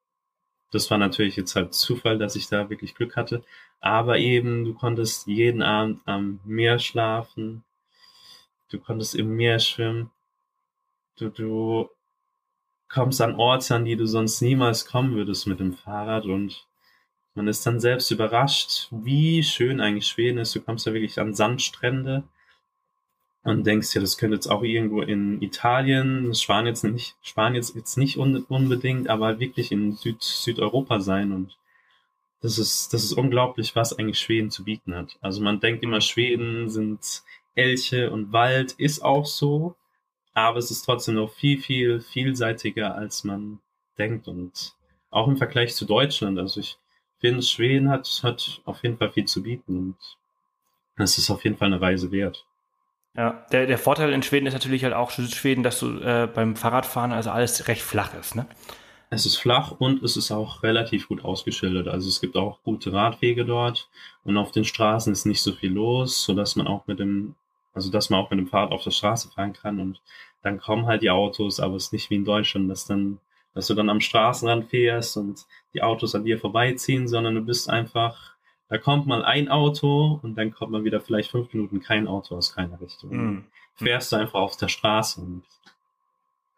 Das 0.70 0.90
war 0.90 0.99
natürlich 0.99 1.36
jetzt 1.36 1.57
halt 1.57 1.74
Zufall, 1.74 2.18
dass 2.18 2.36
ich 2.36 2.49
da 2.49 2.68
wirklich 2.70 2.95
Glück 2.95 3.16
hatte. 3.16 3.43
Aber 3.80 4.18
eben, 4.18 4.64
du 4.64 4.74
konntest 4.74 5.26
jeden 5.26 5.62
Abend 5.62 6.01
am 6.07 6.40
Meer 6.45 6.78
schlafen, 6.78 7.64
du 8.70 8.78
konntest 8.78 9.14
im 9.14 9.34
Meer 9.34 9.59
schwimmen, 9.59 10.11
du, 11.16 11.30
du 11.30 11.90
kommst 12.88 13.20
an 13.22 13.36
Orte, 13.36 13.74
an 13.74 13.84
die 13.86 13.97
du 13.97 14.07
sonst 14.07 14.43
niemals 14.43 14.86
kommen 14.86 15.14
würdest 15.14 15.47
mit 15.47 15.61
dem 15.61 15.72
Fahrrad 15.72 16.26
und 16.26 16.66
man 17.34 17.49
ist 17.49 17.64
dann 17.66 17.80
selbst 17.80 18.11
überrascht, 18.11 18.88
wie 18.90 19.43
schön 19.43 19.80
eigentlich 19.80 20.07
Schweden 20.07 20.38
ist. 20.38 20.55
Du 20.55 20.61
kommst 20.61 20.86
ja 20.86 20.93
wirklich 20.93 21.18
an 21.18 21.32
Sandstrände, 21.32 22.24
und 23.45 23.66
denkst 23.66 23.95
ja, 23.95 24.01
das 24.01 24.18
könnte 24.18 24.36
jetzt 24.36 24.49
auch 24.49 24.62
irgendwo 24.62 25.03
in 25.03 25.43
Italien, 25.43 26.34
Spanien 26.34 26.66
jetzt 26.66 26.84
nicht, 26.84 27.16
Spanien 27.22 27.62
jetzt 27.74 27.99
nicht 27.99 28.16
unbedingt, 28.16 29.09
aber 29.09 29.40
wirklich 29.40 29.72
in 29.72 29.97
Süd, 29.97 30.22
Südeuropa 30.22 31.01
sein 31.01 31.32
und 31.32 31.57
das 32.40 32.59
ist, 32.59 32.93
das 32.93 33.05
ist 33.05 33.12
unglaublich, 33.12 33.76
was 33.76 33.97
eigentlich 33.97 34.18
Schweden 34.18 34.51
zu 34.51 34.64
bieten 34.64 34.95
hat. 34.97 35.16
Also 35.20 35.40
man 35.43 35.61
denkt 35.61 35.84
immer, 35.84 36.01
Schweden 36.01 36.68
sind 36.68 37.22
Elche 37.55 38.11
und 38.11 38.32
Wald, 38.32 38.72
ist 38.72 39.05
auch 39.05 39.26
so, 39.26 39.76
aber 40.34 40.59
es 40.59 40.70
ist 40.70 40.82
trotzdem 40.82 41.16
noch 41.16 41.32
viel, 41.32 41.61
viel 41.61 42.01
vielseitiger, 42.01 42.95
als 42.97 43.24
man 43.24 43.61
denkt 43.99 44.26
und 44.28 44.74
auch 45.11 45.28
im 45.28 45.36
Vergleich 45.36 45.74
zu 45.74 45.84
Deutschland. 45.84 46.38
Also 46.38 46.61
ich 46.61 46.78
finde, 47.18 47.43
Schweden 47.43 47.90
hat, 47.90 48.09
hat 48.22 48.61
auf 48.64 48.82
jeden 48.82 48.97
Fall 48.99 49.12
viel 49.12 49.26
zu 49.26 49.43
bieten 49.43 49.76
und 49.76 49.97
es 50.97 51.18
ist 51.18 51.30
auf 51.30 51.45
jeden 51.45 51.57
Fall 51.57 51.66
eine 51.66 51.80
Reise 51.80 52.11
wert. 52.11 52.45
Ja, 53.16 53.44
der, 53.52 53.66
der 53.66 53.78
Vorteil 53.78 54.12
in 54.12 54.22
Schweden 54.22 54.46
ist 54.46 54.54
natürlich 54.54 54.84
halt 54.84 54.94
auch 54.94 55.10
Südschweden, 55.10 55.62
dass 55.62 55.78
du 55.80 55.98
äh, 55.98 56.28
beim 56.32 56.56
Fahrradfahren 56.56 57.12
also 57.12 57.30
alles 57.30 57.68
recht 57.68 57.82
flach 57.82 58.14
ist, 58.14 58.34
ne? 58.34 58.46
Es 59.10 59.26
ist 59.26 59.36
flach 59.36 59.72
und 59.72 60.02
es 60.02 60.16
ist 60.16 60.30
auch 60.30 60.62
relativ 60.62 61.08
gut 61.08 61.22
ausgeschildert. 61.22 61.86
Also 61.86 62.08
es 62.08 62.22
gibt 62.22 62.34
auch 62.34 62.62
gute 62.62 62.94
Radwege 62.94 63.44
dort 63.44 63.90
und 64.24 64.38
auf 64.38 64.52
den 64.52 64.64
Straßen 64.64 65.12
ist 65.12 65.26
nicht 65.26 65.42
so 65.42 65.52
viel 65.52 65.70
los, 65.70 66.24
so 66.24 66.32
dass 66.32 66.56
man 66.56 66.66
auch 66.66 66.86
mit 66.86 66.98
dem, 66.98 67.34
also 67.74 67.90
dass 67.90 68.08
man 68.08 68.20
auch 68.20 68.30
mit 68.30 68.38
dem 68.38 68.46
Fahrrad 68.46 68.72
auf 68.72 68.84
der 68.84 68.90
Straße 68.90 69.28
fahren 69.28 69.52
kann 69.52 69.80
und 69.80 70.00
dann 70.40 70.58
kommen 70.58 70.86
halt 70.86 71.02
die 71.02 71.10
Autos, 71.10 71.60
aber 71.60 71.76
es 71.76 71.84
ist 71.84 71.92
nicht 71.92 72.08
wie 72.08 72.16
in 72.16 72.24
Deutschland, 72.24 72.70
dass 72.70 72.86
dann, 72.86 73.18
dass 73.52 73.66
du 73.66 73.74
dann 73.74 73.90
am 73.90 74.00
Straßenrand 74.00 74.70
fährst 74.70 75.18
und 75.18 75.44
die 75.74 75.82
Autos 75.82 76.14
an 76.14 76.24
dir 76.24 76.38
vorbeiziehen, 76.38 77.06
sondern 77.06 77.34
du 77.34 77.42
bist 77.42 77.68
einfach 77.68 78.31
da 78.72 78.78
kommt 78.78 79.06
mal 79.06 79.22
ein 79.22 79.50
Auto 79.50 80.18
und 80.22 80.34
dann 80.36 80.50
kommt 80.50 80.72
mal 80.72 80.82
wieder 80.82 80.98
vielleicht 81.02 81.30
fünf 81.30 81.52
Minuten 81.52 81.82
kein 81.82 82.08
Auto 82.08 82.34
aus 82.34 82.54
keiner 82.54 82.80
Richtung. 82.80 83.10
Mhm. 83.10 83.44
Fährst 83.74 84.10
du 84.12 84.16
einfach 84.16 84.40
auf 84.40 84.56
der 84.56 84.68
Straße 84.68 85.20
und 85.20 85.42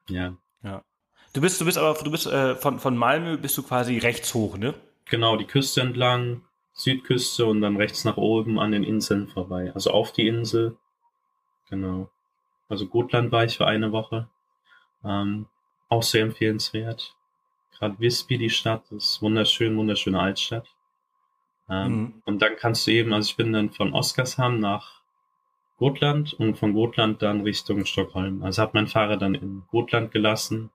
ja. 0.08 0.36
Ja. 0.62 0.84
Du 1.32 1.40
bist, 1.40 1.60
du 1.60 1.64
bist 1.64 1.76
aber, 1.76 2.00
du 2.00 2.12
bist 2.12 2.28
äh, 2.28 2.54
von, 2.54 2.78
von 2.78 2.96
Malmö 2.96 3.36
bist 3.36 3.58
du 3.58 3.64
quasi 3.64 3.98
rechts 3.98 4.32
hoch, 4.32 4.56
ne? 4.56 4.74
Genau, 5.06 5.36
die 5.36 5.44
Küste 5.44 5.80
entlang, 5.80 6.42
Südküste 6.72 7.46
und 7.46 7.60
dann 7.60 7.76
rechts 7.76 8.04
nach 8.04 8.16
oben 8.16 8.60
an 8.60 8.70
den 8.70 8.84
Inseln 8.84 9.26
vorbei. 9.26 9.72
Also 9.74 9.90
auf 9.90 10.12
die 10.12 10.28
Insel. 10.28 10.76
Genau. 11.68 12.10
Also 12.68 12.86
Gotland 12.86 13.32
war 13.32 13.42
ich 13.42 13.56
für 13.56 13.66
eine 13.66 13.90
Woche. 13.90 14.28
Ähm, 15.04 15.46
auch 15.88 16.04
sehr 16.04 16.22
empfehlenswert. 16.22 17.16
Gerade 17.76 17.98
Visby, 17.98 18.38
die 18.38 18.50
Stadt, 18.50 18.84
ist 18.92 19.20
wunderschön, 19.20 19.76
wunderschöne 19.76 20.20
Altstadt. 20.20 20.73
Ähm, 21.68 21.96
mhm. 21.96 22.22
Und 22.24 22.42
dann 22.42 22.56
kannst 22.56 22.86
du 22.86 22.90
eben, 22.90 23.12
also 23.12 23.28
ich 23.28 23.36
bin 23.36 23.52
dann 23.52 23.70
von 23.70 23.92
Oskarshamn 23.92 24.60
nach 24.60 25.02
Gotland 25.76 26.34
und 26.34 26.56
von 26.56 26.72
Gotland 26.72 27.22
dann 27.22 27.40
Richtung 27.40 27.84
Stockholm. 27.84 28.42
Also 28.42 28.62
habe 28.62 28.72
mein 28.74 28.86
Fahrer 28.86 29.16
dann 29.16 29.34
in 29.34 29.64
Gotland 29.70 30.12
gelassen 30.12 30.70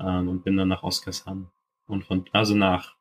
ähm, 0.00 0.28
und 0.28 0.44
bin 0.44 0.56
dann 0.56 0.68
nach 0.68 0.82
Oskarshamn. 0.82 1.50
Und 1.86 2.04
von, 2.04 2.24
also 2.32 2.54
nach, 2.54 2.94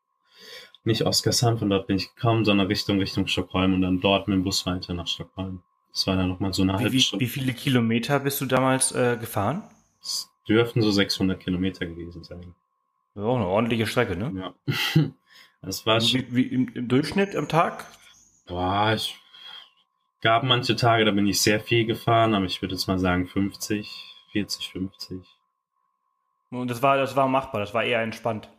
nicht 0.84 1.06
Oskarshamn, 1.06 1.58
von 1.58 1.70
dort 1.70 1.88
bin 1.88 1.98
ich 1.98 2.14
gekommen, 2.14 2.46
sondern 2.46 2.68
Richtung, 2.68 3.00
Richtung 3.00 3.28
Stockholm 3.28 3.74
und 3.74 3.82
dann 3.82 4.02
dort 4.02 4.28
mit 4.28 4.36
dem 4.36 4.44
Bus 4.44 4.66
weiter 4.66 4.94
nach 4.94 5.08
Stockholm. 5.08 5.62
Das 5.92 6.08
war 6.08 6.16
dann 6.16 6.30
nochmal 6.30 6.54
so 6.54 6.62
eine 6.62 6.74
halbe 6.74 7.00
Stunde. 7.00 7.26
Wie 7.26 7.30
viele 7.30 7.54
Kilometer 7.54 8.20
bist 8.20 8.40
du 8.42 8.46
damals 8.46 8.92
äh, 8.94 9.18
gefahren? 9.20 9.64
Es 10.02 10.30
dürften 10.48 10.82
so 10.82 10.92
600 10.92 11.40
Kilometer 11.40 11.86
gewesen 11.86 12.24
sein. 12.24 12.56
Ja, 13.16 13.24
eine 13.24 13.46
ordentliche 13.46 13.88
Strecke, 13.88 14.16
ne? 14.16 14.54
Ja. 14.66 15.12
Das 15.62 15.86
war 15.86 16.02
wie, 16.02 16.26
wie 16.36 16.42
im, 16.44 16.68
im, 16.74 16.88
Durchschnitt 16.88 17.36
am 17.36 17.48
Tag? 17.48 17.86
Boah, 18.48 18.94
ich 18.96 19.16
gab 20.22 20.44
manche 20.44 20.76
Tage, 20.76 21.06
da 21.06 21.12
bin 21.12 21.28
ich 21.28 21.42
sehr 21.42 21.60
viel 21.60 21.86
gefahren, 21.86 22.34
aber 22.34 22.46
ich 22.46 22.62
würde 22.62 22.76
jetzt 22.76 22.88
mal 22.88 22.98
sagen 22.98 23.28
50, 23.28 23.90
40, 24.32 24.70
50. 24.70 25.20
Und 26.50 26.70
das 26.70 26.82
war, 26.82 26.98
das 26.98 27.16
war 27.16 27.28
machbar, 27.28 27.62
das 27.62 27.74
war 27.74 27.84
eher 27.84 28.02
entspannt. 28.02 28.50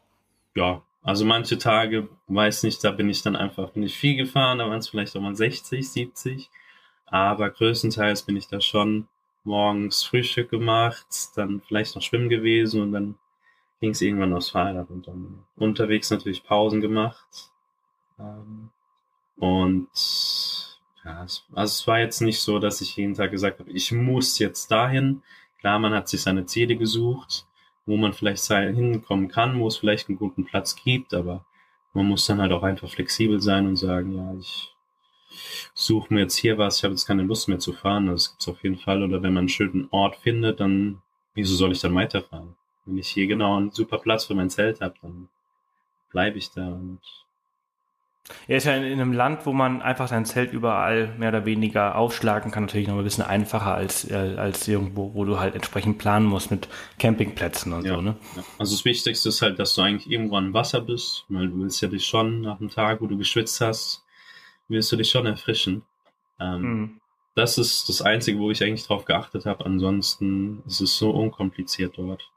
Ja, 0.55 0.83
also 1.03 1.25
manche 1.25 1.59
Tage, 1.59 2.09
weiß 2.29 2.63
nicht, 2.63 2.83
da 2.85 2.93
bin 2.93 3.09
ich 3.09 3.23
dann 3.23 3.35
einfach, 3.35 3.71
bin 3.71 3.83
ich 3.83 3.97
viel 3.97 4.17
gefahren, 4.17 4.59
da 4.59 4.69
waren 4.69 4.79
es 4.79 4.89
vielleicht 4.89 5.17
auch 5.17 5.21
mal 5.21 5.35
60, 5.35 5.89
70. 5.89 6.51
Aber 7.07 7.51
größtenteils 7.51 8.23
bin 8.23 8.37
ich 8.37 8.47
da 8.47 8.61
schon 8.61 9.09
morgens 9.45 10.05
Frühstück 10.05 10.51
gemacht, 10.51 11.07
dann 11.35 11.61
vielleicht 11.67 11.97
noch 11.97 12.03
schwimmen 12.03 12.29
gewesen 12.29 12.81
und 12.81 12.93
dann 12.93 13.17
ging 13.83 13.91
es 13.91 14.01
irgendwann 14.01 14.33
aufs 14.33 14.51
Fahrrad 14.51 14.91
und 14.91 15.09
dann 15.09 15.45
unterwegs 15.57 16.09
natürlich 16.09 16.45
Pausen 16.45 16.81
gemacht. 16.81 17.51
Ähm, 18.17 18.71
und 19.37 19.89
ja, 21.05 21.25
es, 21.25 21.45
also 21.53 21.73
es 21.73 21.87
war 21.89 21.99
jetzt 21.99 22.21
nicht 22.21 22.39
so, 22.39 22.61
dass 22.61 22.81
ich 22.81 22.97
jeden 22.97 23.15
Tag 23.15 23.33
gesagt 23.33 23.59
habe, 23.59 23.73
ich 23.73 23.91
muss 23.91 24.39
jetzt 24.39 24.71
dahin. 24.71 25.25
Klar, 25.59 25.81
man 25.81 25.93
hat 25.95 26.09
sich 26.09 26.23
seine 26.23 26.47
Ziele 26.47 26.77
gesucht, 26.77 27.45
wo 27.85 27.97
man 27.97 28.13
vielleicht 28.13 28.45
hinkommen 28.47 29.27
kann, 29.27 29.59
wo 29.59 29.67
es 29.67 29.79
vielleicht 29.79 30.09
einen 30.09 30.19
guten 30.19 30.45
Platz 30.45 30.77
gibt, 30.77 31.13
aber 31.13 31.45
man 31.93 32.07
muss 32.07 32.25
dann 32.27 32.41
halt 32.41 32.53
auch 32.53 32.63
einfach 32.63 32.89
flexibel 32.89 33.41
sein 33.41 33.67
und 33.67 33.75
sagen, 33.75 34.15
ja, 34.15 34.33
ich 34.39 34.73
suche 35.75 36.15
mir 36.15 36.21
jetzt 36.21 36.37
hier 36.37 36.57
was, 36.57 36.79
ich 36.79 36.85
habe 36.85 36.95
jetzt 36.95 37.07
keine 37.07 37.25
Lust 37.25 37.49
mehr 37.49 37.59
zu 37.59 37.73
fahren, 37.73 38.07
das 38.07 38.31
gibt's 38.31 38.47
auf 38.47 38.63
jeden 38.63 38.79
Fall. 38.79 39.03
Oder 39.03 39.25
wenn 39.25 39.33
man 39.33 39.43
einen 39.43 39.49
schönen 39.49 39.89
Ort 39.91 40.15
findet, 40.15 40.61
dann 40.61 41.03
wieso 41.35 41.57
soll 41.57 41.73
ich 41.73 41.81
dann 41.81 41.97
weiterfahren? 41.97 42.55
Wenn 42.85 42.99
ich 42.99 43.09
hier 43.09 43.27
genau 43.27 43.57
einen 43.57 43.71
super 43.71 43.99
Platz 43.99 44.25
für 44.25 44.35
mein 44.35 44.51
Zelt 44.51 44.81
habe, 44.81 44.95
dann 45.03 45.29
bleibe 46.11 46.39
ich 46.39 46.51
da 46.51 46.67
und 46.67 47.01
er 48.47 48.59
ist 48.59 48.65
ja 48.65 48.77
in, 48.77 48.85
in, 48.85 49.01
einem 49.01 49.13
Land, 49.13 49.47
wo 49.47 49.53
man 49.53 49.83
einfach 49.83 50.09
sein 50.09 50.25
Zelt 50.25 50.53
überall 50.53 51.15
mehr 51.19 51.31
oder 51.31 51.45
weniger 51.45 51.97
aufschlagen 51.97 52.53
kann. 52.53 52.65
Natürlich 52.65 52.89
noch 52.89 52.97
ein 52.97 53.05
bisschen 53.05 53.25
einfacher 53.25 53.75
als, 53.75 54.09
äh, 54.09 54.37
als 54.37 54.67
irgendwo, 54.69 55.13
wo 55.15 55.25
du 55.25 55.41
halt 55.41 55.55
entsprechend 55.55 55.99
planen 55.99 56.27
musst 56.27 56.51
mit 56.51 56.69
Campingplätzen 56.99 57.73
und 57.73 57.85
ja, 57.85 57.95
so, 57.95 58.01
ne? 58.01 58.17
Ja. 58.37 58.45
Also 58.59 58.77
das 58.77 58.85
Wichtigste 58.85 59.29
ist 59.29 59.43
halt, 59.43 59.59
dass 59.59 59.75
du 59.75 59.83
eigentlich 59.83 60.11
irgendwo 60.11 60.37
am 60.37 60.55
Wasser 60.55 60.81
bist, 60.81 61.25
weil 61.29 61.49
du 61.49 61.59
willst 61.59 61.83
ja 61.83 61.89
dich 61.89 62.07
schon 62.07 62.43
nach 62.43 62.61
einem 62.61 62.71
Tag, 62.71 63.01
wo 63.01 63.07
du 63.07 63.19
geschwitzt 63.19 63.61
hast, 63.61 64.05
willst 64.69 64.91
du 64.93 64.97
dich 64.97 65.11
schon 65.11 65.27
erfrischen. 65.27 65.83
Ähm, 66.41 66.63
mhm. 66.63 67.01
Das 67.35 67.59
ist 67.59 67.89
das 67.89 68.03
Einzige, 68.03 68.39
wo 68.39 68.51
ich 68.51 68.63
eigentlich 68.63 68.87
drauf 68.87 69.05
geachtet 69.05 69.47
habe. 69.47 69.65
Ansonsten 69.65 70.63
ist 70.67 70.81
es 70.81 70.97
so 70.97 71.11
unkompliziert 71.11 71.95
dort. 71.97 72.31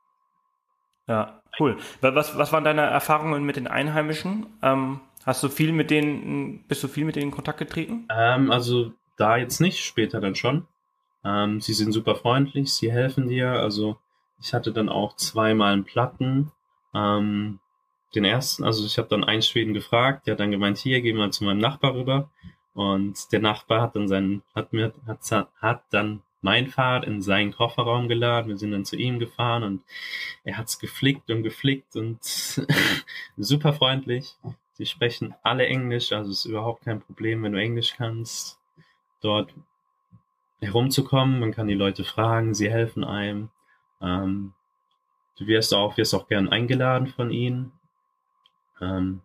Ja, 1.08 1.42
cool. 1.60 1.78
Was, 2.02 2.38
was 2.38 2.52
waren 2.52 2.64
deine 2.64 2.82
Erfahrungen 2.82 3.46
mit 3.46 3.56
den 3.56 3.68
Einheimischen? 3.68 4.48
Ähm, 4.62 5.02
hast 5.26 5.44
du 5.44 5.50
viel 5.50 5.72
mit 5.72 5.92
denen, 5.92 6.64
bist 6.68 6.84
du 6.84 6.88
viel 6.88 7.06
mit 7.06 7.16
denen 7.16 7.28
in 7.28 7.32
Kontakt 7.32 7.60
getreten? 7.60 8.08
Ähm, 8.10 8.52
also 8.52 8.92
da 9.18 9.38
jetzt 9.38 9.62
nicht, 9.62 9.84
später 9.84 10.20
dann 10.20 10.36
schon. 10.36 10.68
Ähm, 11.24 11.62
sie 11.62 11.74
sind 11.74 11.92
super 11.92 12.16
freundlich, 12.16 12.74
sie 12.74 12.92
helfen 12.92 13.28
dir. 13.28 13.52
Also 13.52 13.98
ich 14.42 14.54
hatte 14.54 14.72
dann 14.72 14.90
auch 14.90 15.16
zweimal 15.16 15.74
einen 15.74 15.86
Platten. 15.86 16.52
Ähm, 16.94 17.60
den 18.14 18.26
ersten, 18.26 18.64
also 18.64 18.86
ich 18.86 18.98
habe 18.98 19.10
dann 19.10 19.24
einen 19.24 19.42
Schweden 19.42 19.74
gefragt, 19.74 20.26
der 20.26 20.34
hat 20.34 20.40
dann 20.40 20.52
gemeint, 20.52 20.78
hier, 20.78 21.02
geh 21.02 21.14
mal 21.14 21.32
zu 21.32 21.44
meinem 21.44 21.60
Nachbar 21.60 21.96
rüber. 21.96 22.30
Und 22.74 23.32
der 23.32 23.40
Nachbar 23.42 23.82
hat 23.82 23.96
dann 23.96 24.08
seinen, 24.08 24.44
hat 24.54 24.74
mir, 24.74 24.94
hat, 25.08 25.48
hat 25.62 25.84
dann 25.92 26.22
mein 26.46 26.68
Fahrrad 26.68 27.06
in 27.06 27.24
seinen 27.24 27.54
Kofferraum 27.54 28.08
geladen. 28.08 28.50
Wir 28.50 28.58
sind 28.60 28.70
dann 28.70 28.86
zu 28.86 28.96
ihm 28.96 29.18
gefahren 29.18 29.64
und 29.64 29.84
er 30.44 30.60
hat's 30.60 30.78
geflickt 30.78 31.32
und 31.32 31.42
geflickt 31.42 31.96
und 31.96 32.20
super 33.38 33.74
freundlich. 33.74 34.36
Sie 34.74 34.86
sprechen 34.86 35.34
alle 35.42 35.66
Englisch, 35.66 36.12
also 36.12 36.30
ist 36.30 36.46
überhaupt 36.46 36.86
kein 36.86 37.02
Problem, 37.02 37.42
wenn 37.42 37.54
du 37.54 37.60
Englisch 37.60 37.96
kannst, 37.98 38.60
dort 39.22 39.56
herumzukommen. 40.62 41.40
Man 41.40 41.52
kann 41.52 41.68
die 41.68 41.74
Leute 41.74 42.04
fragen, 42.04 42.54
sie 42.54 42.70
helfen 42.70 43.04
einem. 43.04 43.50
Ähm, 44.00 44.54
du 45.40 45.48
wirst 45.48 45.74
auch, 45.74 45.98
wirst 45.98 46.14
auch 46.14 46.28
gern 46.28 46.50
eingeladen 46.50 47.08
von 47.08 47.32
ihnen. 47.32 47.72
Ähm, 48.80 49.22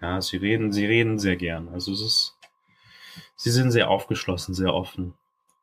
ja, 0.00 0.18
sie 0.22 0.38
reden, 0.38 0.72
sie 0.72 0.86
reden 0.86 1.18
sehr 1.18 1.36
gern. 1.36 1.68
Also 1.74 1.92
es 1.92 2.00
ist, 2.00 2.38
sie 3.36 3.50
sind 3.50 3.70
sehr 3.70 3.90
aufgeschlossen, 3.90 4.54
sehr 4.54 4.72
offen. 4.72 5.12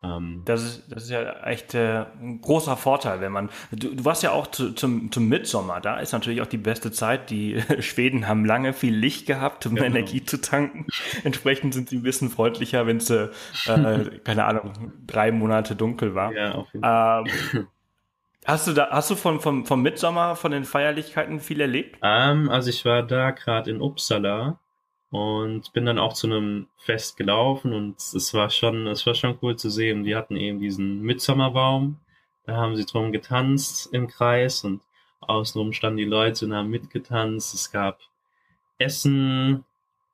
Ähm, 0.03 0.41
das, 0.45 0.63
ist, 0.63 0.91
das 0.91 1.03
ist 1.03 1.09
ja 1.11 1.43
echt 1.43 1.75
äh, 1.75 2.05
ein 2.19 2.41
großer 2.41 2.75
Vorteil, 2.75 3.21
wenn 3.21 3.31
man. 3.31 3.49
Du, 3.71 3.93
du 3.93 4.03
warst 4.03 4.23
ja 4.23 4.31
auch 4.31 4.47
zu, 4.47 4.73
zum, 4.73 5.11
zum 5.11 5.27
Mitsommer, 5.27 5.79
da 5.79 5.99
ist 5.99 6.11
natürlich 6.11 6.41
auch 6.41 6.47
die 6.47 6.57
beste 6.57 6.91
Zeit. 6.91 7.29
Die 7.29 7.61
Schweden 7.81 8.27
haben 8.27 8.43
lange 8.45 8.73
viel 8.73 8.95
Licht 8.95 9.27
gehabt, 9.27 9.65
um 9.67 9.75
genau. 9.75 9.85
Energie 9.87 10.25
zu 10.25 10.41
tanken. 10.41 10.87
Entsprechend 11.23 11.75
sind 11.75 11.89
sie 11.89 11.97
ein 11.97 12.03
bisschen 12.03 12.29
freundlicher, 12.29 12.87
wenn 12.87 12.97
es, 12.97 13.11
äh, 13.11 13.29
keine 13.65 14.45
Ahnung, 14.45 14.91
drei 15.05 15.31
Monate 15.31 15.75
dunkel 15.75 16.15
war. 16.15 16.33
Ja, 16.33 16.55
auf 16.55 16.73
jeden 16.73 16.83
Fall. 16.83 17.25
Ähm, 17.53 17.67
Hast 18.45 18.67
du 18.67 18.73
da, 18.73 18.89
hast 18.89 19.11
du 19.11 19.15
von, 19.15 19.39
vom, 19.39 19.67
vom 19.67 19.83
Mitsommer, 19.83 20.35
von 20.35 20.51
den 20.51 20.63
Feierlichkeiten 20.63 21.39
viel 21.39 21.61
erlebt? 21.61 21.99
Ähm, 22.01 22.49
also 22.49 22.71
ich 22.71 22.83
war 22.85 23.03
da 23.03 23.29
gerade 23.29 23.69
in 23.69 23.79
Uppsala 23.79 24.59
und 25.12 25.74
bin 25.74 25.86
dann 25.86 25.99
auch 25.99 26.14
zu 26.14 26.28
einem 26.28 26.68
Fest 26.78 27.18
gelaufen 27.18 27.74
und 27.74 27.97
es 27.97 28.34
war 28.34 28.49
schon, 28.49 28.88
es 28.88 29.05
war 29.05 29.14
schon 29.14 29.38
cool 29.41 29.57
zu 29.57 29.70
sehen. 29.70 30.03
Die 30.03 30.16
hatten 30.16 30.38
eben 30.38 30.59
diesen 30.59 31.01
Mitsommerbaum, 31.01 31.99
da 32.45 32.55
haben 32.55 32.76
sie 32.76 32.86
drum 32.86 33.12
getanzt 33.12 33.93
im 33.93 34.07
Kreis 34.07 34.64
und 34.64 34.82
außenrum 35.20 35.74
standen 35.74 35.97
die 35.97 36.05
Leute 36.05 36.45
und 36.45 36.53
haben 36.53 36.70
mitgetanzt. 36.70 37.53
Es 37.53 37.72
gab 37.72 37.99
Essen, 38.78 39.66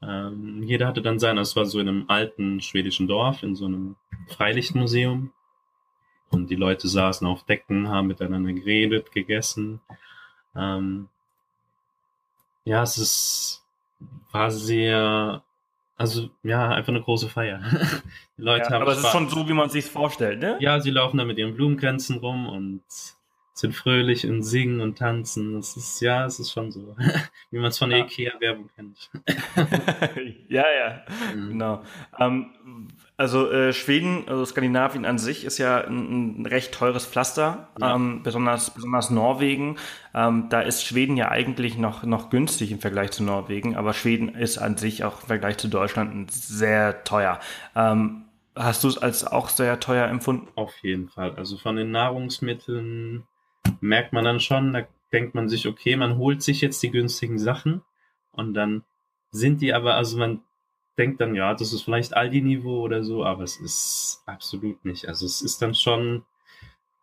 ähm, 0.01 0.63
jeder 0.63 0.87
hatte 0.87 1.01
dann 1.01 1.19
sein, 1.19 1.37
es 1.37 1.55
war 1.55 1.65
so 1.65 1.79
in 1.79 1.87
einem 1.87 2.05
alten 2.07 2.61
schwedischen 2.61 3.07
Dorf, 3.07 3.43
in 3.43 3.55
so 3.55 3.65
einem 3.65 3.95
Freilichtmuseum. 4.27 5.31
Und 6.29 6.49
die 6.49 6.55
Leute 6.55 6.87
saßen 6.87 7.25
auf 7.25 7.43
Decken, 7.43 7.87
haben 7.87 8.07
miteinander 8.07 8.51
geredet, 8.51 9.11
gegessen. 9.11 9.79
Ähm, 10.55 11.07
ja, 12.65 12.83
es 12.83 12.97
ist, 12.97 13.63
war 14.31 14.51
sehr, 14.51 15.43
also 15.95 16.29
ja, 16.43 16.69
einfach 16.69 16.89
eine 16.89 17.01
große 17.01 17.29
Feier. 17.29 17.61
Die 18.37 18.41
Leute 18.41 18.65
ja, 18.65 18.71
haben 18.71 18.81
aber 18.81 18.91
es 18.91 18.99
ist 18.99 19.11
schon 19.11 19.29
so, 19.29 19.47
wie 19.47 19.53
man 19.53 19.69
sich 19.69 19.85
vorstellt, 19.85 20.39
ne? 20.39 20.57
Ja, 20.59 20.79
sie 20.79 20.91
laufen 20.91 21.17
da 21.17 21.25
mit 21.25 21.37
ihren 21.37 21.55
Blumenkränzen 21.55 22.17
rum 22.17 22.47
und 22.47 22.83
sind 23.53 23.73
fröhlich 23.73 24.27
und 24.27 24.43
singen 24.43 24.81
und 24.81 24.99
tanzen. 24.99 25.55
Das 25.55 25.75
ist, 25.75 25.99
ja, 26.01 26.25
es 26.25 26.39
ist 26.39 26.51
schon 26.51 26.71
so, 26.71 26.95
wie 27.51 27.57
man 27.57 27.69
es 27.69 27.77
von 27.77 27.89
der 27.89 27.99
ja. 27.99 28.05
IKEA-Werbung 28.05 28.69
kennt. 28.75 29.09
ja, 30.49 30.65
ja, 30.69 31.05
mhm. 31.35 31.49
genau. 31.49 31.83
Ähm, 32.19 32.51
also 33.17 33.51
äh, 33.51 33.73
Schweden, 33.73 34.25
also 34.27 34.45
Skandinavien 34.45 35.03
an 35.03 35.17
sich 35.17 35.43
ist 35.43 35.57
ja 35.57 35.81
ein, 35.81 36.41
ein 36.41 36.45
recht 36.45 36.71
teures 36.71 37.07
Pflaster, 37.07 37.67
ja. 37.81 37.95
ähm, 37.95 38.21
besonders, 38.21 38.69
besonders 38.69 39.09
Norwegen. 39.09 39.77
Ähm, 40.13 40.49
da 40.49 40.61
ist 40.61 40.83
Schweden 40.83 41.17
ja 41.17 41.29
eigentlich 41.29 41.79
noch, 41.79 42.03
noch 42.03 42.29
günstig 42.29 42.71
im 42.71 42.79
Vergleich 42.79 43.11
zu 43.11 43.23
Norwegen, 43.23 43.75
aber 43.75 43.93
Schweden 43.93 44.29
ist 44.29 44.59
an 44.59 44.77
sich 44.77 45.03
auch 45.03 45.21
im 45.21 45.27
Vergleich 45.27 45.57
zu 45.57 45.67
Deutschland 45.67 46.31
sehr 46.31 47.03
teuer. 47.03 47.39
Ähm, 47.75 48.25
hast 48.55 48.83
du 48.83 48.87
es 48.87 48.99
als 48.99 49.25
auch 49.25 49.49
sehr 49.49 49.79
teuer 49.79 50.07
empfunden? 50.07 50.47
Auf 50.55 50.77
jeden 50.83 51.09
Fall. 51.09 51.33
Also 51.35 51.57
von 51.57 51.75
den 51.75 51.89
Nahrungsmitteln 51.89 53.23
merkt 53.81 54.13
man 54.13 54.25
dann 54.25 54.39
schon, 54.39 54.73
da 54.73 54.83
denkt 55.11 55.33
man 55.33 55.49
sich, 55.49 55.67
okay, 55.67 55.95
man 55.95 56.17
holt 56.17 56.43
sich 56.43 56.61
jetzt 56.61 56.83
die 56.83 56.91
günstigen 56.91 57.39
Sachen 57.39 57.81
und 58.31 58.53
dann 58.53 58.83
sind 59.31 59.61
die 59.61 59.73
aber, 59.73 59.95
also 59.95 60.17
man 60.17 60.41
denkt 60.97 61.21
dann, 61.21 61.35
ja, 61.35 61.53
das 61.53 61.73
ist 61.73 61.83
vielleicht 61.83 62.15
Aldi-Niveau 62.15 62.81
oder 62.81 63.03
so, 63.03 63.23
aber 63.23 63.43
es 63.43 63.57
ist 63.57 64.23
absolut 64.25 64.83
nicht. 64.83 65.07
Also 65.07 65.25
es 65.25 65.41
ist 65.41 65.61
dann 65.61 65.75
schon, 65.75 66.23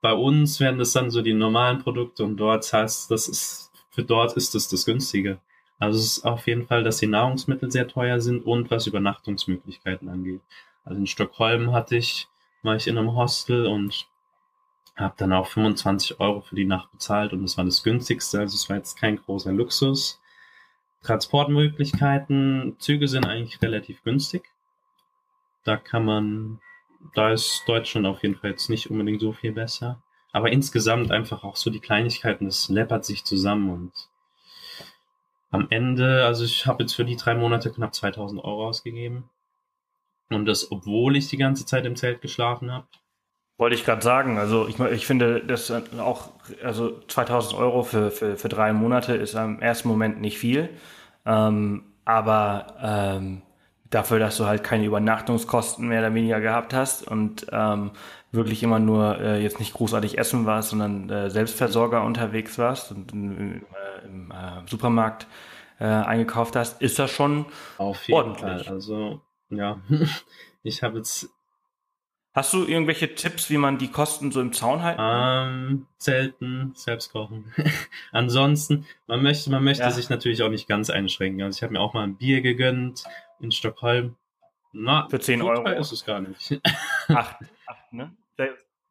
bei 0.00 0.12
uns 0.12 0.60
werden 0.60 0.78
das 0.78 0.92
dann 0.92 1.10
so 1.10 1.22
die 1.22 1.34
normalen 1.34 1.78
Produkte 1.78 2.24
und 2.24 2.36
dort 2.36 2.70
heißt 2.72 3.10
das 3.10 3.28
ist, 3.28 3.70
für 3.90 4.02
dort 4.02 4.36
ist 4.36 4.54
das 4.54 4.68
das 4.68 4.84
günstige. 4.84 5.38
Also 5.78 5.98
es 5.98 6.18
ist 6.18 6.24
auf 6.24 6.46
jeden 6.46 6.66
Fall, 6.66 6.82
dass 6.82 6.98
die 6.98 7.06
Nahrungsmittel 7.06 7.70
sehr 7.70 7.88
teuer 7.88 8.20
sind 8.20 8.44
und 8.44 8.70
was 8.70 8.86
Übernachtungsmöglichkeiten 8.86 10.08
angeht. 10.08 10.40
Also 10.84 11.00
in 11.00 11.06
Stockholm 11.06 11.72
hatte 11.72 11.96
ich, 11.96 12.28
war 12.62 12.76
ich 12.76 12.86
in 12.86 12.98
einem 12.98 13.14
Hostel 13.14 13.66
und 13.66 14.06
habe 14.96 15.14
dann 15.16 15.32
auch 15.32 15.46
25 15.46 16.20
Euro 16.20 16.40
für 16.40 16.54
die 16.54 16.64
Nacht 16.64 16.90
bezahlt 16.92 17.32
und 17.32 17.42
das 17.42 17.56
war 17.56 17.64
das 17.64 17.82
günstigste, 17.82 18.40
also 18.40 18.54
es 18.54 18.68
war 18.68 18.76
jetzt 18.76 18.98
kein 18.98 19.16
großer 19.16 19.52
Luxus. 19.52 20.20
Transportmöglichkeiten, 21.04 22.76
Züge 22.78 23.08
sind 23.08 23.26
eigentlich 23.26 23.60
relativ 23.62 24.02
günstig. 24.02 24.44
Da 25.64 25.76
kann 25.76 26.04
man, 26.04 26.60
da 27.14 27.30
ist 27.30 27.62
Deutschland 27.66 28.06
auf 28.06 28.22
jeden 28.22 28.36
Fall 28.36 28.50
jetzt 28.50 28.68
nicht 28.68 28.90
unbedingt 28.90 29.20
so 29.20 29.32
viel 29.32 29.52
besser. 29.52 30.02
Aber 30.32 30.50
insgesamt 30.50 31.12
einfach 31.12 31.44
auch 31.44 31.56
so 31.56 31.70
die 31.70 31.80
Kleinigkeiten, 31.80 32.46
das 32.46 32.68
läppert 32.68 33.04
sich 33.04 33.24
zusammen 33.24 33.70
und 33.70 33.92
am 35.50 35.68
Ende, 35.70 36.24
also 36.26 36.44
ich 36.44 36.66
habe 36.66 36.82
jetzt 36.82 36.94
für 36.94 37.04
die 37.04 37.14
drei 37.14 37.36
Monate 37.36 37.70
knapp 37.70 37.94
2000 37.94 38.42
Euro 38.42 38.66
ausgegeben. 38.66 39.30
Und 40.28 40.46
das, 40.46 40.72
obwohl 40.72 41.16
ich 41.16 41.28
die 41.28 41.36
ganze 41.36 41.64
Zeit 41.64 41.86
im 41.86 41.94
Zelt 41.94 42.20
geschlafen 42.20 42.72
habe. 42.72 42.88
Wollte 43.56 43.76
ich 43.76 43.84
gerade 43.84 44.02
sagen. 44.02 44.38
Also 44.38 44.66
ich, 44.66 44.78
ich 44.80 45.06
finde, 45.06 45.40
das 45.44 45.72
auch, 45.98 46.30
also 46.62 47.00
2000 47.06 47.54
Euro 47.54 47.82
für, 47.84 48.10
für, 48.10 48.36
für 48.36 48.48
drei 48.48 48.72
Monate 48.72 49.14
ist 49.14 49.36
am 49.36 49.60
ersten 49.60 49.88
Moment 49.88 50.20
nicht 50.20 50.38
viel. 50.38 50.70
Ähm, 51.24 51.84
aber 52.04 52.66
ähm, 52.82 53.42
dafür, 53.90 54.18
dass 54.18 54.36
du 54.36 54.46
halt 54.46 54.64
keine 54.64 54.84
Übernachtungskosten 54.84 55.86
mehr 55.86 56.00
oder 56.00 56.14
weniger 56.14 56.40
gehabt 56.40 56.74
hast 56.74 57.06
und 57.06 57.46
ähm, 57.52 57.92
wirklich 58.32 58.62
immer 58.62 58.80
nur 58.80 59.20
äh, 59.20 59.42
jetzt 59.42 59.60
nicht 59.60 59.72
großartig 59.72 60.18
essen 60.18 60.46
warst, 60.46 60.70
sondern 60.70 61.08
äh, 61.08 61.30
Selbstversorger 61.30 62.02
unterwegs 62.02 62.58
warst 62.58 62.90
und 62.90 63.12
äh, 63.12 64.06
im 64.06 64.30
äh, 64.32 64.68
Supermarkt 64.68 65.26
äh, 65.78 65.84
eingekauft 65.84 66.56
hast, 66.56 66.82
ist 66.82 66.98
das 66.98 67.10
schon 67.10 67.46
Auf 67.78 68.06
jeden 68.08 68.18
ordentlich. 68.18 68.66
Fall. 68.66 68.74
Also 68.74 69.20
ja, 69.50 69.80
ich 70.62 70.82
habe 70.82 70.98
jetzt 70.98 71.28
Hast 72.34 72.52
du 72.52 72.66
irgendwelche 72.66 73.14
Tipps, 73.14 73.48
wie 73.48 73.58
man 73.58 73.78
die 73.78 73.92
Kosten 73.92 74.32
so 74.32 74.40
im 74.40 74.52
Zaun 74.52 74.82
halten 74.82 74.98
kann? 74.98 75.68
Ähm, 75.68 75.86
Zelten, 75.98 76.72
selbst 76.74 77.12
kochen. 77.12 77.52
Ansonsten, 78.12 78.86
man 79.06 79.22
möchte, 79.22 79.50
man 79.50 79.62
möchte 79.62 79.84
ja. 79.84 79.90
sich 79.92 80.08
natürlich 80.08 80.42
auch 80.42 80.48
nicht 80.48 80.66
ganz 80.66 80.90
einschränken. 80.90 81.42
Also 81.42 81.58
ich 81.58 81.62
habe 81.62 81.72
mir 81.72 81.80
auch 81.80 81.94
mal 81.94 82.02
ein 82.02 82.16
Bier 82.16 82.40
gegönnt 82.40 83.04
in 83.38 83.52
Stockholm. 83.52 84.16
Na, 84.72 85.06
für 85.08 85.20
10 85.20 85.42
Euro 85.42 85.68
ist 85.68 85.92
es 85.92 86.04
gar 86.04 86.20
nicht. 86.20 86.60
acht, 87.08 87.36
acht, 87.66 87.92
ne? 87.92 88.16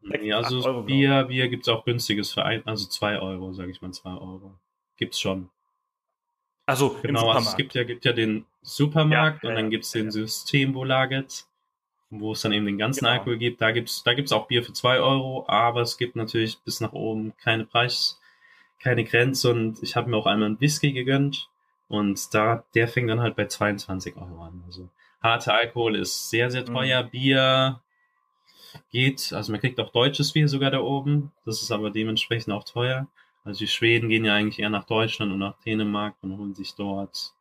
Nee, 0.06 0.34
also 0.34 0.64
Euro, 0.66 0.84
Bier, 0.84 1.24
Bier 1.26 1.50
gibt's 1.50 1.68
auch 1.70 1.86
günstiges 1.86 2.34
für 2.34 2.44
ein, 2.44 2.66
also 2.66 2.88
zwei 2.88 3.20
Euro, 3.20 3.54
sage 3.54 3.72
ich 3.72 3.82
mal, 3.82 3.92
zwei 3.92 4.12
Euro. 4.12 4.60
Gibt's 4.98 5.20
schon. 5.20 5.50
Also 6.66 6.98
genau, 7.02 7.30
also 7.30 7.50
es 7.50 7.56
gibt 7.56 7.74
ja, 7.74 7.84
gibt 7.84 8.06
ja 8.06 8.14
den 8.14 8.46
Supermarkt 8.62 9.44
ja, 9.44 9.50
und 9.50 9.56
dann 9.56 9.70
gibt's 9.70 9.92
den 9.92 10.12
Systembolaget 10.12 11.46
wo 12.20 12.34
es 12.34 12.42
dann 12.42 12.52
eben 12.52 12.66
den 12.66 12.78
ganzen 12.78 13.02
genau. 13.02 13.12
Alkohol 13.12 13.38
gibt. 13.38 13.62
Da 13.62 13.72
gibt's 13.72 14.04
da 14.04 14.14
gibt's 14.14 14.32
auch 14.32 14.48
Bier 14.48 14.64
für 14.64 14.74
zwei 14.74 15.00
Euro, 15.00 15.46
aber 15.48 15.82
es 15.82 15.98
gibt 15.98 16.16
natürlich 16.16 16.60
bis 16.60 16.82
nach 16.82 16.94
oben 16.94 17.34
keine 17.38 17.66
Preis, 17.66 18.20
keine 18.80 19.04
Grenze 19.04 19.52
und 19.52 19.82
ich 19.82 19.96
habe 19.96 20.10
mir 20.10 20.18
auch 20.18 20.26
einmal 20.26 20.48
einen 20.48 20.62
Whisky 20.62 20.92
gegönnt 20.92 21.50
und 21.88 22.34
da, 22.34 22.64
der 22.76 22.88
fängt 22.88 23.10
dann 23.10 23.22
halt 23.22 23.36
bei 23.36 23.46
22 23.46 24.16
Euro 24.18 24.44
an. 24.44 24.64
Also 24.66 24.90
harte 25.22 25.54
Alkohol 25.54 25.96
ist 25.96 26.30
sehr, 26.30 26.50
sehr 26.52 26.66
teuer. 26.66 27.04
Mhm. 27.04 27.10
Bier 27.10 27.82
geht, 28.92 29.32
also 29.34 29.52
man 29.52 29.62
kriegt 29.62 29.80
auch 29.80 29.92
deutsches 29.92 30.34
Bier 30.34 30.48
sogar 30.48 30.72
da 30.72 30.80
oben. 30.80 31.32
Das 31.46 31.62
ist 31.62 31.72
aber 31.72 31.92
dementsprechend 31.92 32.54
auch 32.54 32.64
teuer. 32.64 33.08
Also 33.46 33.60
die 33.60 33.68
Schweden 33.68 34.10
gehen 34.10 34.26
ja 34.26 34.36
eigentlich 34.36 34.60
eher 34.60 34.70
nach 34.70 34.86
Deutschland 34.86 35.32
und 35.32 35.40
nach 35.40 35.60
Dänemark 35.66 36.16
und 36.22 36.38
holen 36.38 36.56
sich 36.56 36.76
dort 36.76 37.34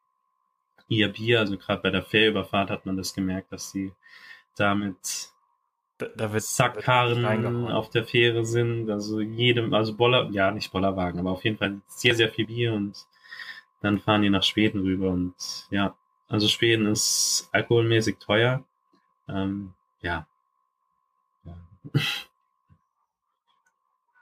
ihr 0.88 1.08
Bier. 1.08 1.40
Also 1.40 1.56
gerade 1.56 1.82
bei 1.82 1.90
der 1.90 2.02
Fährüberfahrt 2.02 2.70
hat 2.70 2.86
man 2.86 2.96
das 2.96 3.14
gemerkt, 3.14 3.52
dass 3.52 3.70
sie 3.70 3.92
damit 4.56 5.32
da, 5.98 6.06
da 6.16 6.32
wird 6.32 6.42
Sackkarren 6.42 7.70
auf 7.70 7.90
der 7.90 8.04
Fähre 8.04 8.44
sind, 8.44 8.90
also 8.90 9.20
jedem, 9.20 9.72
also 9.74 9.94
Boller, 9.94 10.28
ja, 10.30 10.50
nicht 10.50 10.72
Bollerwagen, 10.72 11.20
aber 11.20 11.30
auf 11.30 11.44
jeden 11.44 11.58
Fall 11.58 11.80
sehr, 11.86 12.14
sehr 12.14 12.30
viel 12.30 12.46
Bier 12.46 12.72
und 12.72 13.06
dann 13.80 13.98
fahren 13.98 14.22
die 14.22 14.30
nach 14.30 14.42
Schweden 14.42 14.80
rüber 14.80 15.10
und 15.10 15.34
ja, 15.70 15.94
also 16.28 16.48
Schweden 16.48 16.86
ist 16.86 17.48
alkoholmäßig 17.52 18.16
teuer. 18.18 18.64
Ähm, 19.28 19.74
ja. 20.00 20.26
ja. 21.44 21.56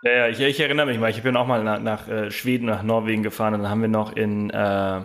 Ja, 0.02 0.10
ja 0.10 0.28
ich, 0.28 0.40
ich, 0.40 0.60
erinnere 0.60 0.86
mich 0.86 0.98
mal, 0.98 1.10
ich 1.10 1.22
bin 1.22 1.36
auch 1.36 1.46
mal 1.46 1.62
nach, 1.62 1.80
nach 1.80 2.08
äh, 2.08 2.30
Schweden, 2.30 2.66
nach 2.66 2.82
Norwegen 2.82 3.22
gefahren 3.22 3.54
und 3.54 3.62
dann 3.62 3.70
haben 3.70 3.82
wir 3.82 3.88
noch 3.88 4.16
in 4.16 4.50
äh, 4.50 5.02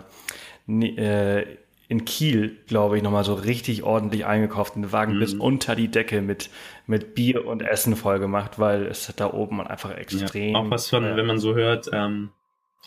äh, 0.68 1.58
in 1.88 2.04
Kiel, 2.04 2.58
glaube 2.66 2.96
ich, 2.96 3.02
nochmal 3.02 3.24
so 3.24 3.34
richtig 3.34 3.82
ordentlich 3.84 4.26
eingekauft, 4.26 4.74
den 4.74 4.92
Wagen 4.92 5.14
mhm. 5.14 5.20
bis 5.20 5.34
unter 5.34 5.76
die 5.76 5.88
Decke 5.88 6.20
mit, 6.20 6.50
mit 6.86 7.14
Bier 7.14 7.46
und 7.46 7.62
Essen 7.62 7.96
voll 7.96 8.18
gemacht, 8.18 8.58
weil 8.58 8.86
es 8.86 9.12
da 9.16 9.32
oben 9.32 9.60
einfach 9.60 9.96
extrem. 9.96 10.54
Ja, 10.54 10.60
auch 10.60 10.70
was 10.70 10.88
von, 10.88 11.04
äh, 11.04 11.16
wenn 11.16 11.26
man 11.26 11.38
so 11.38 11.54
hört, 11.54 11.88
ähm, 11.92 12.30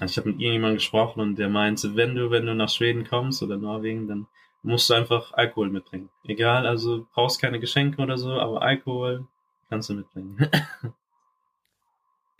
ich 0.02 0.18
habe 0.18 0.30
mit 0.30 0.40
irgendjemandem 0.40 0.78
gesprochen 0.78 1.20
und 1.22 1.36
der 1.38 1.50
meinte, 1.50 1.96
wenn 1.96 2.16
du, 2.16 2.32
wenn 2.32 2.46
du 2.46 2.56
nach 2.56 2.70
Schweden 2.70 3.06
kommst 3.06 3.44
oder 3.44 3.58
Norwegen, 3.58 4.08
dann 4.08 4.28
musst 4.64 4.90
du 4.90 4.94
einfach 4.94 5.34
Alkohol 5.34 5.70
mitbringen. 5.70 6.10
Egal, 6.26 6.66
also 6.66 7.08
brauchst 7.14 7.42
keine 7.42 7.60
Geschenke 7.60 8.02
oder 8.02 8.18
so, 8.18 8.32
aber 8.32 8.62
Alkohol 8.62 9.28
kannst 9.70 9.90
du 9.90 9.94
mitbringen. 9.94 10.38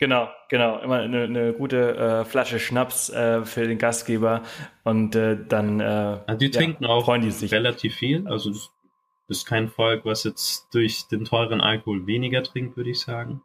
Genau, 0.00 0.30
genau. 0.48 0.78
Immer 0.78 1.00
eine, 1.00 1.24
eine 1.24 1.52
gute 1.52 1.96
äh, 1.96 2.24
Flasche 2.24 2.58
Schnaps 2.58 3.10
äh, 3.10 3.44
für 3.44 3.68
den 3.68 3.76
Gastgeber 3.76 4.42
und 4.82 5.14
äh, 5.14 5.36
dann. 5.46 5.80
Also 5.80 6.38
die 6.38 6.50
trinken 6.50 6.84
ja, 6.84 6.90
auch 6.90 7.18
die 7.18 7.30
sich. 7.30 7.52
relativ 7.52 7.96
viel. 7.96 8.26
Also 8.26 8.50
das 8.50 8.70
ist 9.28 9.46
kein 9.46 9.68
Volk, 9.68 10.06
was 10.06 10.24
jetzt 10.24 10.68
durch 10.72 11.06
den 11.08 11.26
teuren 11.26 11.60
Alkohol 11.60 12.06
weniger 12.06 12.42
trinkt, 12.42 12.78
würde 12.78 12.90
ich 12.90 13.00
sagen. 13.00 13.42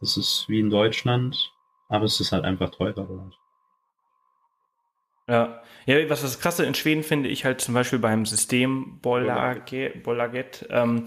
Das 0.00 0.18
ist 0.18 0.46
wie 0.48 0.60
in 0.60 0.68
Deutschland, 0.68 1.52
aber 1.88 2.04
es 2.04 2.20
ist 2.20 2.32
halt 2.32 2.44
einfach 2.44 2.70
teurer 2.70 3.06
dort. 3.06 3.38
Ja. 5.28 5.62
ja, 5.86 6.10
was 6.10 6.22
das 6.22 6.40
Krasse 6.40 6.64
in 6.64 6.74
Schweden 6.74 7.04
finde 7.04 7.28
ich 7.28 7.44
halt 7.44 7.60
zum 7.60 7.72
Beispiel 7.72 8.00
beim 8.00 8.26
System 8.26 8.98
Bolaget, 9.00 10.02
Bolaget 10.02 10.66
ähm, 10.70 11.06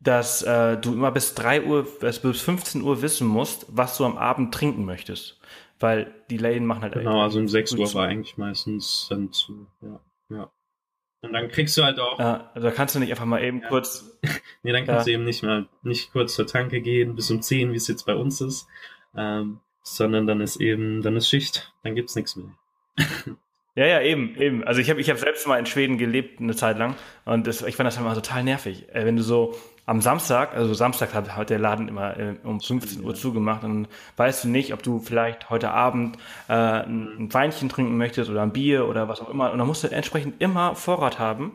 dass 0.00 0.42
äh, 0.42 0.76
du 0.76 0.92
immer 0.92 1.10
bis 1.10 1.34
drei 1.34 1.62
Uhr, 1.64 1.86
bis 2.00 2.18
15 2.18 2.82
Uhr 2.82 3.02
wissen 3.02 3.26
musst, 3.26 3.66
was 3.68 3.96
du 3.96 4.04
am 4.04 4.16
Abend 4.16 4.54
trinken 4.54 4.84
möchtest. 4.84 5.40
Weil 5.80 6.14
die 6.30 6.38
Läden 6.38 6.66
machen 6.66 6.82
halt 6.82 6.94
Genau, 6.94 7.22
also 7.22 7.38
um 7.38 7.48
6 7.48 7.74
Uhr 7.74 7.86
zu. 7.86 7.94
war 7.94 8.08
eigentlich 8.08 8.36
meistens 8.36 9.06
dann 9.08 9.32
zu, 9.32 9.66
ja, 9.80 10.00
ja. 10.30 10.50
Und 11.20 11.32
dann 11.32 11.48
kriegst 11.48 11.76
du 11.76 11.82
halt 11.82 11.98
auch. 11.98 12.18
Ja, 12.18 12.50
also 12.54 12.68
da 12.68 12.74
kannst 12.74 12.94
du 12.94 13.00
nicht 13.00 13.10
einfach 13.10 13.24
mal 13.24 13.42
eben 13.42 13.60
ja. 13.60 13.68
kurz. 13.68 14.18
nee, 14.62 14.72
dann 14.72 14.86
kannst 14.86 15.06
ja. 15.06 15.12
du 15.12 15.14
eben 15.14 15.24
nicht 15.24 15.42
mal 15.42 15.68
nicht 15.82 16.12
kurz 16.12 16.34
zur 16.34 16.46
Tanke 16.46 16.80
gehen 16.80 17.16
bis 17.16 17.30
um 17.30 17.42
10, 17.42 17.72
wie 17.72 17.76
es 17.76 17.88
jetzt 17.88 18.06
bei 18.06 18.14
uns 18.14 18.40
ist. 18.40 18.68
Ähm, 19.16 19.60
sondern 19.82 20.26
dann 20.26 20.40
ist 20.40 20.60
eben, 20.60 21.02
dann 21.02 21.16
ist 21.16 21.28
Schicht, 21.28 21.72
dann 21.82 21.94
gibt's 21.94 22.14
nichts 22.14 22.36
mehr. 22.36 22.50
Ja, 23.74 23.86
ja, 23.86 24.00
eben, 24.00 24.34
eben. 24.36 24.64
Also 24.64 24.80
ich 24.80 24.90
habe 24.90 25.00
ich 25.00 25.08
hab 25.08 25.18
selbst 25.18 25.46
mal 25.46 25.56
in 25.56 25.64
Schweden 25.64 25.98
gelebt 25.98 26.40
eine 26.40 26.56
Zeit 26.56 26.78
lang 26.78 26.96
und 27.24 27.46
das, 27.46 27.62
ich 27.62 27.76
fand 27.76 27.86
das 27.86 27.96
immer 27.96 28.12
total 28.12 28.42
nervig. 28.42 28.88
Äh, 28.92 29.04
wenn 29.04 29.16
du 29.16 29.22
so 29.22 29.54
am 29.88 30.02
Samstag, 30.02 30.54
also 30.54 30.74
Samstag 30.74 31.14
hat, 31.14 31.34
hat 31.34 31.48
der 31.48 31.58
Laden 31.58 31.88
immer 31.88 32.14
äh, 32.18 32.34
um 32.44 32.60
15 32.60 33.02
Uhr 33.02 33.14
zugemacht 33.14 33.64
und 33.64 33.88
weißt 34.18 34.44
du 34.44 34.48
nicht, 34.48 34.74
ob 34.74 34.82
du 34.82 34.98
vielleicht 34.98 35.48
heute 35.48 35.70
Abend 35.70 36.18
äh, 36.46 36.52
ein 36.52 37.32
Weinchen 37.32 37.70
trinken 37.70 37.96
möchtest 37.96 38.28
oder 38.28 38.42
ein 38.42 38.52
Bier 38.52 38.86
oder 38.86 39.08
was 39.08 39.22
auch 39.22 39.30
immer. 39.30 39.50
Und 39.50 39.56
dann 39.56 39.66
musst 39.66 39.84
du 39.84 39.88
entsprechend 39.88 40.42
immer 40.42 40.74
Vorrat 40.74 41.18
haben, 41.18 41.52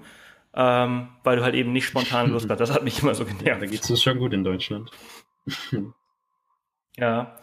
ähm, 0.55 1.09
weil 1.23 1.37
du 1.37 1.43
halt 1.43 1.53
eben 1.53 1.73
nicht 1.73 1.85
spontan 1.85 2.29
Lust 2.31 2.49
hast. 2.49 2.59
Das 2.59 2.73
hat 2.73 2.83
mich 2.83 3.03
immer 3.03 3.13
so 3.13 3.23
genervt. 3.23 3.45
Ja, 3.45 3.55
da 3.55 3.67
geht's 3.67 3.87
uns 3.91 4.01
schon 4.01 4.17
gut 4.17 4.33
in 4.33 4.43
Deutschland. 4.43 4.89
ja. 6.97 7.35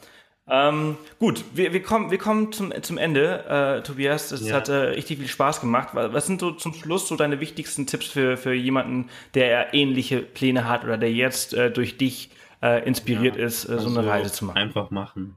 Ähm, 0.52 0.96
gut, 1.20 1.44
wir, 1.54 1.72
wir, 1.72 1.82
kommen, 1.82 2.10
wir 2.10 2.18
kommen 2.18 2.50
zum, 2.50 2.72
zum 2.82 2.98
Ende, 2.98 3.44
äh, 3.46 3.82
Tobias. 3.82 4.32
Es 4.32 4.48
ja. 4.48 4.56
hat 4.56 4.68
äh, 4.68 4.74
richtig 4.74 5.18
viel 5.18 5.28
Spaß 5.28 5.60
gemacht. 5.60 5.90
Was 5.92 6.26
sind 6.26 6.40
so 6.40 6.50
zum 6.50 6.74
Schluss 6.74 7.06
so 7.06 7.14
deine 7.14 7.38
wichtigsten 7.38 7.86
Tipps 7.86 8.08
für, 8.08 8.36
für 8.36 8.52
jemanden, 8.52 9.08
der 9.34 9.72
ähnliche 9.74 10.22
Pläne 10.22 10.68
hat 10.68 10.82
oder 10.82 10.98
der 10.98 11.12
jetzt 11.12 11.54
äh, 11.54 11.70
durch 11.70 11.96
dich 11.96 12.30
äh, 12.62 12.84
inspiriert 12.84 13.36
ja, 13.36 13.44
ist, 13.44 13.64
äh, 13.64 13.78
so 13.78 13.88
eine 13.88 13.98
also 13.98 14.10
Reise 14.10 14.32
zu 14.32 14.44
machen? 14.44 14.58
Einfach 14.58 14.90
machen. 14.90 15.36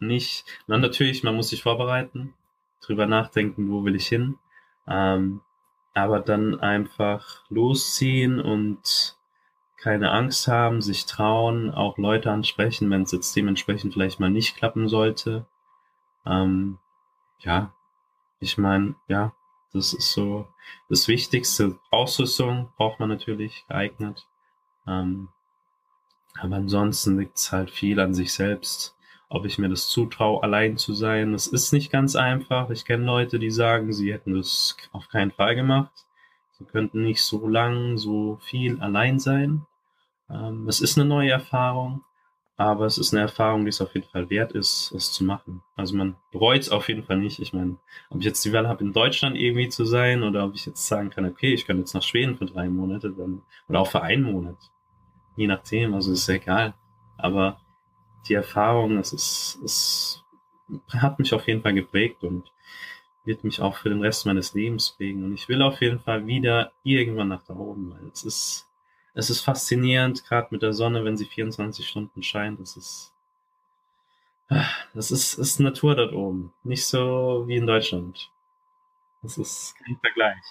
Nicht, 0.00 0.44
na 0.66 0.78
natürlich, 0.78 1.22
man 1.22 1.36
muss 1.36 1.50
sich 1.50 1.62
vorbereiten, 1.62 2.34
drüber 2.84 3.06
nachdenken, 3.06 3.70
wo 3.70 3.84
will 3.84 3.94
ich 3.94 4.08
hin. 4.08 4.36
Ähm, 4.88 5.42
aber 5.94 6.20
dann 6.20 6.58
einfach 6.58 7.44
losziehen 7.50 8.40
und 8.40 9.16
keine 9.80 10.12
Angst 10.12 10.46
haben, 10.46 10.82
sich 10.82 11.06
trauen, 11.06 11.70
auch 11.70 11.96
Leute 11.96 12.30
ansprechen, 12.30 12.90
wenn 12.90 13.02
es 13.02 13.12
jetzt 13.12 13.34
dementsprechend 13.34 13.94
vielleicht 13.94 14.20
mal 14.20 14.30
nicht 14.30 14.56
klappen 14.56 14.88
sollte. 14.88 15.46
Ähm, 16.26 16.78
ja, 17.38 17.72
ich 18.40 18.58
meine, 18.58 18.94
ja, 19.08 19.32
das 19.72 19.94
ist 19.94 20.12
so 20.12 20.48
das 20.88 21.08
Wichtigste. 21.08 21.78
Ausrüstung 21.90 22.70
braucht 22.76 23.00
man 23.00 23.08
natürlich 23.08 23.64
geeignet. 23.68 24.26
Ähm, 24.86 25.28
aber 26.38 26.56
ansonsten 26.56 27.18
liegt 27.18 27.38
es 27.38 27.52
halt 27.52 27.70
viel 27.70 28.00
an 28.00 28.14
sich 28.14 28.32
selbst. 28.32 28.96
Ob 29.28 29.46
ich 29.46 29.58
mir 29.58 29.68
das 29.68 29.88
zutraue, 29.88 30.42
allein 30.42 30.76
zu 30.76 30.92
sein, 30.92 31.32
das 31.32 31.46
ist 31.46 31.72
nicht 31.72 31.90
ganz 31.90 32.16
einfach. 32.16 32.68
Ich 32.70 32.84
kenne 32.84 33.04
Leute, 33.04 33.38
die 33.38 33.50
sagen, 33.50 33.92
sie 33.92 34.12
hätten 34.12 34.34
das 34.34 34.76
auf 34.92 35.08
keinen 35.08 35.30
Fall 35.30 35.54
gemacht. 35.54 36.06
Sie 36.58 36.64
könnten 36.64 37.02
nicht 37.02 37.22
so 37.22 37.46
lang, 37.46 37.96
so 37.96 38.38
viel 38.42 38.80
allein 38.80 39.18
sein. 39.18 39.66
Ähm, 40.32 40.68
es 40.68 40.80
ist 40.80 40.98
eine 40.98 41.08
neue 41.08 41.30
Erfahrung, 41.30 42.04
Aber 42.60 42.84
es 42.84 42.98
ist 42.98 43.14
eine 43.14 43.22
Erfahrung, 43.22 43.64
die 43.64 43.70
es 43.70 43.80
auf 43.80 43.94
jeden 43.94 44.06
Fall 44.06 44.28
wert 44.28 44.52
ist, 44.52 44.92
es 44.92 45.12
zu 45.12 45.24
machen. 45.24 45.62
Also 45.76 45.96
man 45.96 46.16
bereut 46.30 46.60
es 46.60 46.68
auf 46.68 46.90
jeden 46.90 47.04
Fall 47.04 47.16
nicht. 47.16 47.38
Ich 47.38 47.54
meine, 47.54 47.78
ob 48.10 48.18
ich 48.18 48.26
jetzt 48.26 48.44
die 48.44 48.52
Wahl 48.52 48.68
habe, 48.68 48.84
in 48.84 48.92
Deutschland 48.92 49.34
irgendwie 49.34 49.70
zu 49.70 49.86
sein 49.86 50.22
oder 50.22 50.44
ob 50.44 50.54
ich 50.54 50.66
jetzt 50.66 50.86
sagen 50.86 51.08
kann, 51.08 51.24
okay, 51.24 51.54
ich 51.54 51.66
kann 51.66 51.78
jetzt 51.78 51.94
nach 51.94 52.02
Schweden 52.02 52.36
für 52.36 52.44
drei 52.44 52.68
Monate 52.68 53.12
dann, 53.12 53.40
oder 53.66 53.80
auch 53.80 53.86
für 53.86 54.02
einen 54.02 54.24
Monat. 54.24 54.58
Je 55.36 55.46
nachdem, 55.46 55.94
also 55.94 56.12
ist 56.12 56.28
egal. 56.28 56.74
Aber 57.16 57.58
die 58.28 58.34
Erfahrung, 58.34 58.98
es 58.98 59.14
ist, 59.14 59.58
es 59.64 60.22
hat 60.90 61.18
mich 61.18 61.32
auf 61.32 61.46
jeden 61.48 61.62
Fall 61.62 61.72
geprägt 61.72 62.24
und 62.24 62.52
wird 63.24 63.42
mich 63.42 63.62
auch 63.62 63.76
für 63.76 63.88
den 63.88 64.02
Rest 64.02 64.26
meines 64.26 64.52
Lebens 64.52 64.90
prägen. 64.98 65.24
Und 65.24 65.32
ich 65.32 65.48
will 65.48 65.62
auf 65.62 65.80
jeden 65.80 66.00
Fall 66.00 66.26
wieder 66.26 66.72
irgendwann 66.82 67.28
nach 67.28 67.42
da 67.44 67.54
oben, 67.54 67.90
weil 67.92 68.10
es 68.12 68.22
ist, 68.22 68.69
es 69.14 69.30
ist 69.30 69.40
faszinierend, 69.40 70.24
gerade 70.24 70.48
mit 70.50 70.62
der 70.62 70.72
Sonne, 70.72 71.04
wenn 71.04 71.16
sie 71.16 71.26
24 71.26 71.86
Stunden 71.86 72.22
scheint. 72.22 72.60
Das 72.60 72.76
ist, 72.76 73.12
das 74.94 75.10
ist, 75.10 75.34
ist 75.34 75.60
Natur 75.60 75.94
dort 75.96 76.12
oben. 76.12 76.52
Nicht 76.62 76.86
so 76.86 77.44
wie 77.46 77.56
in 77.56 77.66
Deutschland. 77.66 78.30
Das 79.22 79.36
ist 79.36 79.74
kein 79.84 79.98
Vergleich. 80.00 80.42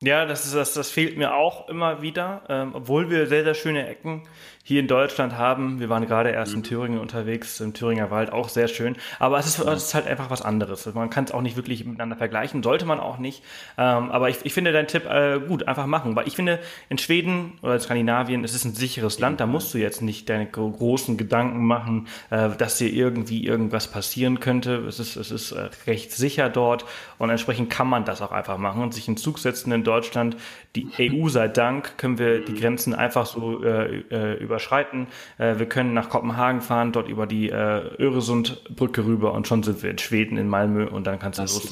Ja, 0.00 0.26
das 0.26 0.44
ist 0.44 0.54
das, 0.54 0.74
das 0.74 0.90
fehlt 0.90 1.16
mir 1.16 1.34
auch 1.34 1.68
immer 1.68 2.02
wieder, 2.02 2.44
ähm, 2.48 2.70
obwohl 2.74 3.10
wir 3.10 3.26
sehr, 3.26 3.42
sehr 3.42 3.54
schöne 3.54 3.88
Ecken 3.88 4.28
hier 4.68 4.80
in 4.80 4.86
Deutschland 4.86 5.38
haben. 5.38 5.80
Wir 5.80 5.88
waren 5.88 6.04
gerade 6.04 6.28
erst 6.28 6.52
mhm. 6.52 6.58
in 6.58 6.62
Thüringen 6.64 6.98
unterwegs, 6.98 7.58
im 7.60 7.72
Thüringer 7.72 8.10
Wald, 8.10 8.30
auch 8.30 8.50
sehr 8.50 8.68
schön. 8.68 8.96
Aber 9.18 9.38
es 9.38 9.46
ist, 9.46 9.60
es 9.60 9.84
ist 9.84 9.94
halt 9.94 10.06
einfach 10.06 10.28
was 10.28 10.42
anderes. 10.42 10.84
Man 10.92 11.08
kann 11.08 11.24
es 11.24 11.32
auch 11.32 11.40
nicht 11.40 11.56
wirklich 11.56 11.86
miteinander 11.86 12.16
vergleichen, 12.16 12.62
sollte 12.62 12.84
man 12.84 13.00
auch 13.00 13.16
nicht. 13.16 13.42
Ähm, 13.78 14.10
aber 14.10 14.28
ich, 14.28 14.36
ich 14.42 14.52
finde 14.52 14.72
deinen 14.72 14.86
Tipp 14.86 15.06
äh, 15.06 15.40
gut, 15.40 15.66
einfach 15.66 15.86
machen. 15.86 16.16
Weil 16.16 16.28
ich 16.28 16.36
finde, 16.36 16.58
in 16.90 16.98
Schweden 16.98 17.58
oder 17.62 17.76
in 17.76 17.80
Skandinavien, 17.80 18.44
es 18.44 18.52
ist 18.52 18.66
ein 18.66 18.74
sicheres 18.74 19.18
Land, 19.18 19.40
da 19.40 19.46
musst 19.46 19.72
du 19.72 19.78
jetzt 19.78 20.02
nicht 20.02 20.28
deine 20.28 20.46
großen 20.46 21.16
Gedanken 21.16 21.64
machen, 21.64 22.06
äh, 22.28 22.50
dass 22.50 22.76
dir 22.76 22.92
irgendwie 22.92 23.46
irgendwas 23.46 23.90
passieren 23.90 24.38
könnte. 24.38 24.84
Es 24.86 25.00
ist, 25.00 25.16
es 25.16 25.30
ist 25.30 25.52
äh, 25.52 25.70
recht 25.86 26.12
sicher 26.12 26.50
dort 26.50 26.84
und 27.16 27.30
entsprechend 27.30 27.70
kann 27.70 27.88
man 27.88 28.04
das 28.04 28.20
auch 28.20 28.32
einfach 28.32 28.58
machen 28.58 28.82
und 28.82 28.92
sich 28.92 29.08
in 29.08 29.16
Zug 29.16 29.38
setzen 29.38 29.72
in 29.72 29.82
Deutschland. 29.82 30.36
Die 30.76 30.88
EU 31.00 31.28
sei 31.28 31.48
Dank 31.48 31.96
können 31.96 32.18
wir 32.18 32.44
die 32.44 32.54
Grenzen 32.54 32.94
einfach 32.94 33.24
so 33.24 33.64
äh, 33.64 34.00
äh, 34.10 34.57
überschreiten. 34.58 35.06
Äh, 35.38 35.58
wir 35.58 35.66
können 35.66 35.94
nach 35.94 36.08
Kopenhagen 36.08 36.60
fahren, 36.60 36.92
dort 36.92 37.08
über 37.08 37.26
die 37.26 37.48
äh, 37.48 37.54
Öresundbrücke 37.98 39.04
rüber 39.04 39.32
und 39.32 39.46
schon 39.46 39.62
sind 39.62 39.82
wir 39.82 39.90
in 39.90 39.98
Schweden, 39.98 40.36
in 40.36 40.48
Malmö 40.48 40.88
und 40.88 41.06
dann 41.06 41.18
kannst 41.18 41.38
du 41.38 41.42
loslegen. 41.42 41.68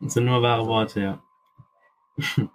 Das 0.00 0.12
sind 0.14 0.24
nur 0.24 0.42
wahre 0.42 0.66
Worte, 0.66 1.00
ja. 1.00 1.22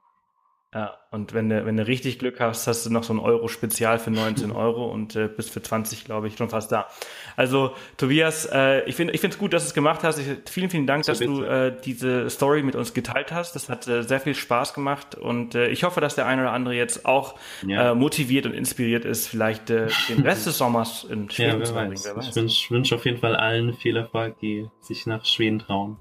Ja, 0.73 0.93
und 1.11 1.33
wenn 1.33 1.49
du, 1.49 1.65
wenn 1.65 1.75
du 1.75 1.85
richtig 1.85 2.17
Glück 2.17 2.39
hast, 2.39 2.65
hast 2.65 2.85
du 2.85 2.89
noch 2.89 3.03
so 3.03 3.13
ein 3.13 3.19
Euro-Spezial 3.19 3.99
für 3.99 4.09
19 4.09 4.51
Euro 4.51 4.89
und 4.89 5.17
äh, 5.17 5.27
bis 5.27 5.49
für 5.49 5.61
20, 5.61 6.05
glaube 6.05 6.29
ich, 6.29 6.37
schon 6.37 6.47
fast 6.47 6.71
da. 6.71 6.87
Also, 7.35 7.75
Tobias, 7.97 8.45
äh, 8.49 8.85
ich 8.85 8.95
finde 8.95 9.13
ich 9.13 9.19
finde 9.19 9.35
es 9.35 9.39
gut, 9.39 9.51
dass 9.51 9.63
du 9.63 9.67
es 9.67 9.73
gemacht 9.73 10.01
hast. 10.03 10.17
Ich, 10.17 10.27
vielen, 10.49 10.69
vielen 10.69 10.87
Dank, 10.87 11.03
so 11.03 11.11
dass 11.11 11.19
bitte. 11.19 11.31
du 11.33 11.43
äh, 11.43 11.75
diese 11.83 12.29
Story 12.29 12.63
mit 12.63 12.77
uns 12.77 12.93
geteilt 12.93 13.33
hast. 13.33 13.53
Das 13.53 13.67
hat 13.67 13.85
äh, 13.89 14.03
sehr 14.03 14.21
viel 14.21 14.33
Spaß 14.33 14.73
gemacht 14.73 15.15
und 15.15 15.55
äh, 15.55 15.67
ich 15.67 15.83
hoffe, 15.83 15.99
dass 15.99 16.15
der 16.15 16.25
eine 16.25 16.43
oder 16.43 16.53
andere 16.53 16.73
jetzt 16.73 17.05
auch 17.05 17.35
ja. 17.67 17.91
äh, 17.91 17.95
motiviert 17.95 18.45
und 18.45 18.53
inspiriert 18.53 19.03
ist, 19.03 19.27
vielleicht 19.27 19.69
äh, 19.69 19.89
den 20.07 20.21
Rest 20.21 20.47
des 20.47 20.57
Sommers 20.57 21.03
in 21.03 21.29
Schweden 21.29 21.59
ja, 21.59 21.65
zu 21.65 21.73
verbringen. 21.73 22.01
Ich 22.21 22.35
wünsche 22.35 22.73
wünsch 22.73 22.93
auf 22.93 23.05
jeden 23.05 23.17
Fall 23.17 23.35
allen 23.35 23.73
viel 23.73 23.97
Erfolg, 23.97 24.39
die 24.39 24.69
sich 24.79 25.05
nach 25.05 25.25
Schweden 25.25 25.59
trauen. 25.59 25.97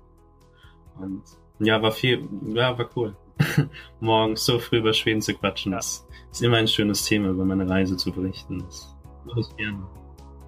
Und 0.97 1.25
ja, 1.59 1.83
war 1.83 1.91
viel, 1.91 2.29
ja, 2.55 2.79
war 2.79 2.89
cool. 2.95 3.17
morgens 4.01 4.45
so 4.45 4.59
früh 4.59 4.79
über 4.79 4.93
Schweden 4.93 5.21
zu 5.21 5.35
quatschen. 5.35 5.73
Das 5.73 6.07
ist 6.31 6.43
immer 6.43 6.59
ein 6.59 6.69
schönes 6.69 7.05
Thema, 7.05 7.29
über 7.29 7.45
meine 7.45 7.69
Reise 7.69 7.97
zu 7.97 8.13
berichten. 8.13 8.65
Das 8.65 8.97
mache 9.25 9.41
ich 9.41 9.57
gerne. 9.57 9.87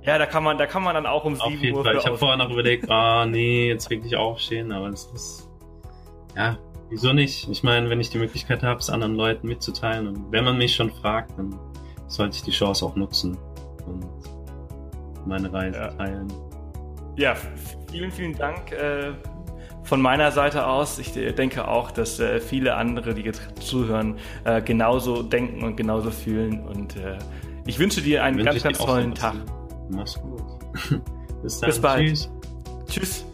Ja, 0.05 0.19
da 0.19 0.27
kann 0.27 0.43
man, 0.43 0.59
da 0.59 0.67
kann 0.67 0.83
man 0.83 0.95
dann 0.95 1.07
auch 1.07 1.25
um 1.25 1.41
Auf 1.41 1.53
7 1.53 1.77
Uhr. 1.77 1.85
Fall. 1.85 1.97
Ich 1.97 2.07
habe 2.07 2.19
vorher 2.19 2.37
noch 2.37 2.51
überlegt, 2.51 2.91
ah 2.91 3.23
oh, 3.23 3.27
nee, 3.27 3.69
jetzt 3.69 3.89
wirklich 3.89 4.17
aufstehen, 4.17 4.73
aber 4.73 4.89
es 4.89 5.07
ist 5.15 5.49
ja, 6.37 6.59
wieso 6.89 7.13
nicht? 7.13 7.49
Ich 7.49 7.63
meine, 7.63 7.91
wenn 7.91 8.01
ich 8.01 8.11
die 8.11 8.19
Möglichkeit 8.19 8.63
habe, 8.63 8.81
es 8.81 8.91
anderen 8.91 9.15
Leuten 9.15 9.47
mitzuteilen 9.47 10.09
und 10.09 10.33
wenn 10.33 10.45
man 10.45 10.59
mich 10.59 10.75
schon 10.75 10.91
fragt, 10.91 11.39
dann 11.39 11.59
sollte 12.07 12.37
ich 12.37 12.43
die 12.43 12.51
Chance 12.51 12.85
auch 12.85 12.97
nutzen 12.97 13.37
und 13.87 14.07
meine 15.27 15.53
Reise 15.53 15.79
ja. 15.79 15.89
teilen. 15.89 16.33
Ja, 17.17 17.35
vielen, 17.91 18.11
vielen 18.11 18.35
Dank. 18.35 18.73
Äh 18.73 19.13
von 19.85 20.01
meiner 20.01 20.31
Seite 20.33 20.67
aus, 20.67 20.99
ich 20.99 21.13
denke 21.13 21.69
auch, 21.69 21.91
dass 21.91 22.21
äh, 22.21 22.41
viele 22.41 22.75
andere, 22.77 23.15
die 23.15 23.23
jetzt 23.23 23.43
zuhören, 23.61 24.17
äh, 24.45 24.63
genauso 24.63 25.23
denken 25.23 25.65
und 25.65 25.77
genauso 25.77 26.11
fühlen. 26.11 26.61
Und 26.61 26.97
äh, 26.97 27.19
ich 27.67 27.79
wünsche 27.79 28.01
dir 28.01 28.23
einen 28.23 28.39
wünsche 28.39 28.53
ganz, 28.53 28.63
ganz 28.63 28.79
tollen 28.79 29.15
Tag. 29.15 29.35
Mach's 29.91 30.21
gut. 30.21 30.43
Bis, 31.43 31.61
dann. 31.61 31.71
Bis 31.71 31.81
bald. 31.81 32.09
Tschüss. 32.09 32.31
Tschüss. 32.89 33.27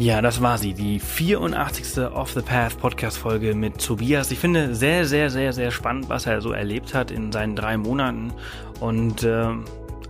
Ja, 0.00 0.22
das 0.22 0.40
war 0.40 0.58
sie, 0.58 0.74
die 0.74 1.00
84. 1.00 2.04
Off 2.14 2.30
the 2.30 2.40
Path 2.40 2.78
Podcast 2.78 3.18
Folge 3.18 3.52
mit 3.56 3.84
Tobias. 3.84 4.30
Ich 4.30 4.38
finde 4.38 4.76
sehr, 4.76 5.04
sehr, 5.04 5.28
sehr, 5.28 5.52
sehr 5.52 5.72
spannend, 5.72 6.08
was 6.08 6.26
er 6.26 6.40
so 6.40 6.52
erlebt 6.52 6.94
hat 6.94 7.10
in 7.10 7.32
seinen 7.32 7.56
drei 7.56 7.76
Monaten. 7.76 8.32
Und 8.78 9.24
äh, 9.24 9.48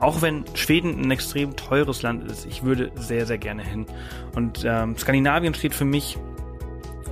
auch 0.00 0.22
wenn 0.22 0.44
Schweden 0.54 1.00
ein 1.00 1.10
extrem 1.10 1.56
teures 1.56 2.02
Land 2.02 2.30
ist, 2.30 2.46
ich 2.46 2.62
würde 2.62 2.92
sehr, 2.96 3.26
sehr 3.26 3.38
gerne 3.38 3.62
hin. 3.62 3.86
Und 4.34 4.64
ähm, 4.64 4.96
Skandinavien 4.96 5.54
steht 5.54 5.74
für 5.74 5.84
mich 5.84 6.18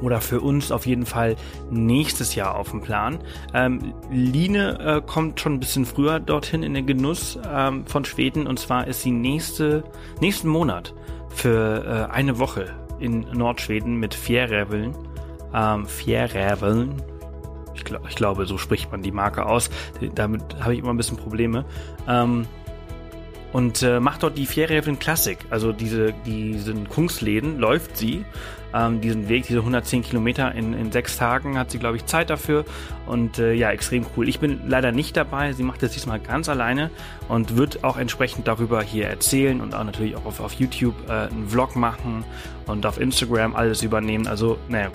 oder 0.03 0.21
für 0.21 0.41
uns 0.41 0.71
auf 0.71 0.87
jeden 0.87 1.07
Fall 1.07 1.37
nächstes 1.71 2.35
Jahr 2.35 2.57
auf 2.57 2.71
dem 2.71 2.83
Plan. 2.83 3.19
Ähm, 3.55 3.95
Line 4.11 4.79
äh, 4.79 5.03
kommt 5.05 5.41
schon 5.41 5.55
ein 5.55 5.61
bisschen 5.61 5.87
früher 5.87 6.21
dorthin 6.21 6.63
in 6.63 6.75
den 6.75 6.87
Genuss 6.87 7.39
ähm, 7.49 7.87
von 7.87 8.05
Schweden 8.05 8.47
und 8.47 8.59
zwar 8.59 8.87
ist 8.87 9.03
sie 9.03 9.11
nächste, 9.11 9.85
nächsten 10.21 10.49
Monat 10.49 10.95
für 11.29 12.09
äh, 12.11 12.13
eine 12.13 12.39
Woche 12.39 12.75
in 12.99 13.21
Nordschweden 13.33 13.97
mit 13.97 14.15
Fjärräveln. 14.15 14.95
Ähm, 15.55 15.87
Fjärräveln. 15.87 17.03
Ich, 17.75 17.85
glaub, 17.85 18.09
ich 18.09 18.17
glaube, 18.17 18.47
so 18.47 18.57
spricht 18.59 18.91
man 18.91 19.03
die 19.03 19.13
Marke 19.13 19.45
aus. 19.45 19.71
Damit 20.15 20.43
habe 20.61 20.75
ich 20.75 20.81
immer 20.81 20.91
ein 20.91 20.97
bisschen 20.97 21.19
Probleme. 21.19 21.65
Ähm, 22.09 22.47
und 23.57 23.83
äh, 23.83 24.01
macht 24.01 24.23
dort 24.23 24.37
die 24.37 24.45
Ferienhäfen 24.45 24.99
Classic. 24.99 25.39
Also 25.49 25.73
diese, 25.73 26.13
diesen 26.27 26.91
Kunstläden 26.91 27.59
läuft 27.59 27.97
sie. 27.97 28.27
Ähm, 28.75 29.01
diesen 29.01 29.31
Weg, 29.31 29.47
diese 29.47 29.61
110 29.61 30.03
Kilometer 30.03 30.55
in, 30.55 30.75
in 30.75 30.93
sechs 30.93 31.17
Tagen 31.17 31.57
hat 31.57 31.71
sie, 31.71 31.79
glaube 31.79 31.97
ich, 31.97 32.05
Zeit 32.05 32.29
dafür. 32.29 32.67
Und 33.07 33.39
äh, 33.39 33.55
ja, 33.55 33.71
extrem 33.71 34.05
cool. 34.15 34.29
Ich 34.29 34.41
bin 34.41 34.61
leider 34.69 34.93
nicht 34.93 35.17
dabei. 35.17 35.55
Sie 35.55 35.63
macht 35.63 35.83
das 35.83 35.93
diesmal 35.93 36.21
ganz 36.21 36.51
alleine 36.51 36.91
und 37.29 37.57
wird 37.57 37.83
auch 37.83 37.97
entsprechend 37.97 38.47
darüber 38.47 38.83
hier 38.83 39.07
erzählen 39.07 39.63
und 39.63 39.75
auch 39.75 39.85
natürlich 39.85 40.17
auch 40.17 40.27
auf, 40.27 40.41
auf 40.41 40.53
YouTube 40.53 41.09
äh, 41.09 41.13
einen 41.13 41.49
Vlog 41.49 41.77
machen 41.77 42.27
und 42.67 42.85
auf 42.85 43.01
Instagram 43.01 43.57
alles 43.57 43.83
übernehmen. 43.83 44.27
Also, 44.27 44.59
naja, 44.69 44.91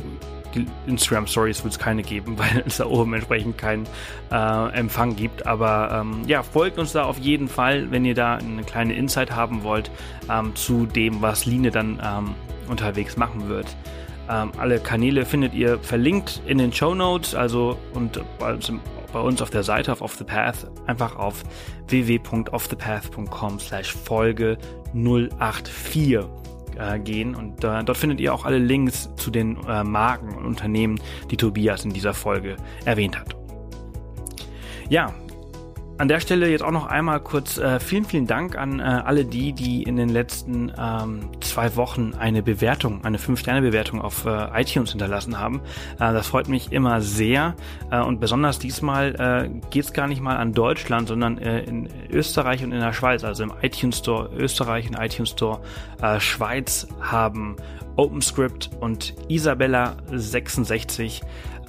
Instagram 0.87 1.27
Stories 1.27 1.63
wird 1.63 1.73
es 1.73 1.79
keine 1.79 2.03
geben, 2.03 2.37
weil 2.37 2.63
es 2.65 2.77
da 2.77 2.85
oben 2.85 3.13
entsprechend 3.13 3.57
keinen 3.57 3.85
äh, 4.31 4.69
Empfang 4.73 5.15
gibt. 5.15 5.45
Aber 5.45 6.01
ähm, 6.01 6.21
ja, 6.27 6.43
folgt 6.43 6.77
uns 6.77 6.91
da 6.91 7.03
auf 7.03 7.17
jeden 7.17 7.47
Fall, 7.47 7.91
wenn 7.91 8.05
ihr 8.05 8.15
da 8.15 8.35
eine 8.35 8.63
kleine 8.63 8.93
Insight 8.93 9.31
haben 9.31 9.63
wollt 9.63 9.91
ähm, 10.29 10.55
zu 10.55 10.85
dem, 10.85 11.21
was 11.21 11.45
Line 11.45 11.71
dann 11.71 12.01
ähm, 12.03 12.35
unterwegs 12.69 13.17
machen 13.17 13.49
wird. 13.49 13.67
Ähm, 14.29 14.51
alle 14.57 14.79
Kanäle 14.79 15.25
findet 15.25 15.53
ihr 15.53 15.79
verlinkt 15.79 16.41
in 16.45 16.57
den 16.57 16.71
Show 16.71 16.95
Notes, 16.95 17.35
also 17.35 17.77
und 17.93 18.21
bei 18.39 18.53
uns, 18.53 18.71
bei 19.11 19.19
uns 19.19 19.41
auf 19.41 19.49
der 19.49 19.63
Seite 19.63 19.91
auf 19.91 20.01
Off 20.01 20.15
the 20.15 20.23
Path 20.23 20.67
einfach 20.87 21.17
auf 21.17 21.43
www.offthepath.com 21.87 23.59
slash 23.59 23.93
Folge 23.93 24.57
084 24.93 26.19
äh, 26.81 26.99
gehen 26.99 27.35
und 27.35 27.63
äh, 27.63 27.83
dort 27.83 27.97
findet 27.97 28.19
ihr 28.19 28.33
auch 28.33 28.45
alle 28.45 28.57
Links 28.57 29.09
zu 29.15 29.31
den 29.31 29.57
äh, 29.67 29.83
Marken 29.83 30.35
und 30.35 30.45
Unternehmen, 30.45 30.99
die 31.29 31.37
Tobias 31.37 31.85
in 31.85 31.91
dieser 31.91 32.13
Folge 32.13 32.57
erwähnt 32.85 33.19
hat. 33.19 33.35
Ja, 34.89 35.13
an 36.01 36.07
der 36.07 36.19
Stelle 36.19 36.49
jetzt 36.49 36.63
auch 36.63 36.71
noch 36.71 36.87
einmal 36.87 37.19
kurz 37.19 37.59
äh, 37.59 37.79
vielen, 37.79 38.05
vielen 38.05 38.25
Dank 38.25 38.57
an 38.57 38.79
äh, 38.79 38.81
alle 38.81 39.23
die, 39.23 39.53
die 39.53 39.83
in 39.83 39.97
den 39.97 40.09
letzten 40.09 40.71
ähm, 40.75 41.29
zwei 41.41 41.75
Wochen 41.75 42.15
eine 42.17 42.41
Bewertung, 42.41 43.05
eine 43.05 43.19
5-Sterne-Bewertung 43.19 44.01
auf 44.01 44.25
äh, 44.25 44.59
iTunes 44.59 44.89
hinterlassen 44.89 45.37
haben. 45.37 45.61
Äh, 45.97 46.11
das 46.11 46.25
freut 46.25 46.47
mich 46.47 46.71
immer 46.71 47.01
sehr. 47.01 47.55
Äh, 47.91 48.01
und 48.01 48.19
besonders 48.19 48.57
diesmal 48.57 49.13
äh, 49.13 49.69
geht 49.69 49.85
es 49.85 49.93
gar 49.93 50.07
nicht 50.07 50.21
mal 50.21 50.37
an 50.37 50.53
Deutschland, 50.53 51.07
sondern 51.07 51.37
in 51.37 51.87
Österreich 52.09 52.63
und 52.63 52.71
in 52.71 52.79
der 52.79 52.93
Schweiz, 52.93 53.23
also 53.23 53.43
im 53.43 53.53
iTunes 53.61 53.99
Store 53.99 54.31
Österreich 54.35 54.89
und 54.89 54.95
iTunes 54.95 55.29
Store 55.29 55.61
Schweiz 56.17 56.87
haben 56.99 57.57
OpenScript 57.95 58.71
und 58.79 59.13
Isabella66 59.29 61.21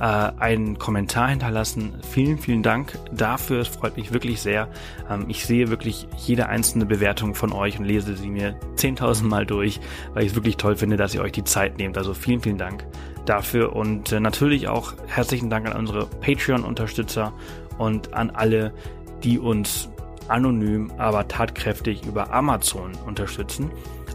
äh, 0.03 0.33
einen 0.41 0.79
Kommentar 0.79 1.29
hinterlassen. 1.29 1.95
Vielen, 2.11 2.37
vielen 2.37 2.65
Dank 2.65 2.99
dafür. 3.13 3.61
Es 3.61 3.69
freut 3.69 3.97
mich 3.97 4.13
wirklich 4.13 4.41
sehr. 4.41 4.69
Ähm, 5.09 5.27
ich 5.29 5.47
sehe 5.47 5.71
wirklich 5.71 6.09
jede 6.17 6.49
einzelne 6.49 6.87
Bewertung 6.87 7.37
von 7.37 7.53
euch 7.53 7.79
und 7.79 7.85
lese 7.85 8.17
sie 8.17 8.29
mir 8.29 8.59
10.000 8.77 9.23
Mal 9.23 9.47
durch, 9.47 9.81
weil 10.13 10.25
ich 10.25 10.31
es 10.31 10.35
wirklich 10.35 10.57
toll 10.57 10.75
finde, 10.75 10.97
dass 10.97 11.15
ihr 11.15 11.23
euch 11.23 11.31
die 11.31 11.45
Zeit 11.45 11.79
nehmt. 11.79 11.97
Also 11.97 12.15
vielen, 12.15 12.41
vielen 12.41 12.59
Dank 12.59 12.85
dafür 13.27 13.77
und 13.77 14.11
äh, 14.11 14.19
natürlich 14.19 14.67
auch 14.67 14.95
herzlichen 15.07 15.49
Dank 15.51 15.71
an 15.71 15.77
unsere 15.77 16.07
Patreon-Unterstützer 16.07 17.33
und 17.79 18.13
an 18.13 18.31
alle, 18.31 18.75
die 19.23 19.39
uns 19.39 19.89
anonym, 20.27 20.91
aber 20.99 21.29
tatkräftig 21.29 22.05
über 22.05 22.33
Amazon 22.33 22.91
unterstützen. 23.07 23.71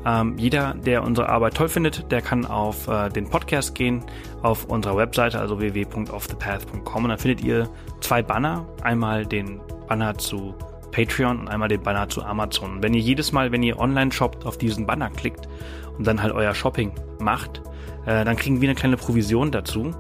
Ähm, 0.08 0.38
jeder, 0.38 0.74
der 0.74 1.04
unsere 1.04 1.28
Arbeit 1.28 1.56
toll 1.56 1.68
findet, 1.68 2.10
der 2.14 2.22
kann 2.22 2.46
auf 2.46 2.88
äh, 2.88 3.10
den 3.10 3.30
Podcast 3.30 3.76
gehen, 3.76 4.06
auf 4.42 4.64
unserer 4.64 4.96
Webseite, 4.96 5.38
also 5.38 5.60
www.offthepath.com 5.60 7.04
und 7.04 7.10
dann 7.10 7.20
findet 7.20 7.44
ihr 7.44 7.70
zwei 8.00 8.22
Banner. 8.22 8.66
Einmal 8.84 9.26
den 9.26 9.60
Banner 9.90 10.18
zu 10.18 10.56
Patreon 10.94 11.42
und 11.42 11.48
einmal 11.50 11.68
den 11.68 11.84
Banner 11.84 12.08
zu 12.08 12.24
Amazon. 12.24 12.78
Und 12.78 12.84
wenn 12.84 12.94
ihr 12.94 13.02
jedes 13.02 13.34
Mal, 13.34 13.52
wenn 13.52 13.64
ihr 13.64 13.78
online 13.80 14.14
shoppt, 14.14 14.46
auf 14.46 14.58
diesen 14.58 14.86
Banner 14.86 15.10
klickt 15.10 15.50
und 15.98 16.08
dann 16.08 16.22
halt 16.24 16.34
euer 16.34 16.56
Shopping 16.56 16.94
macht, 17.20 17.62
äh, 18.06 18.24
dann 18.24 18.38
kriegen 18.38 18.62
wir 18.62 18.70
eine 18.70 18.76
kleine 18.76 18.96
Provision 18.96 19.52
dazu. 19.52 19.92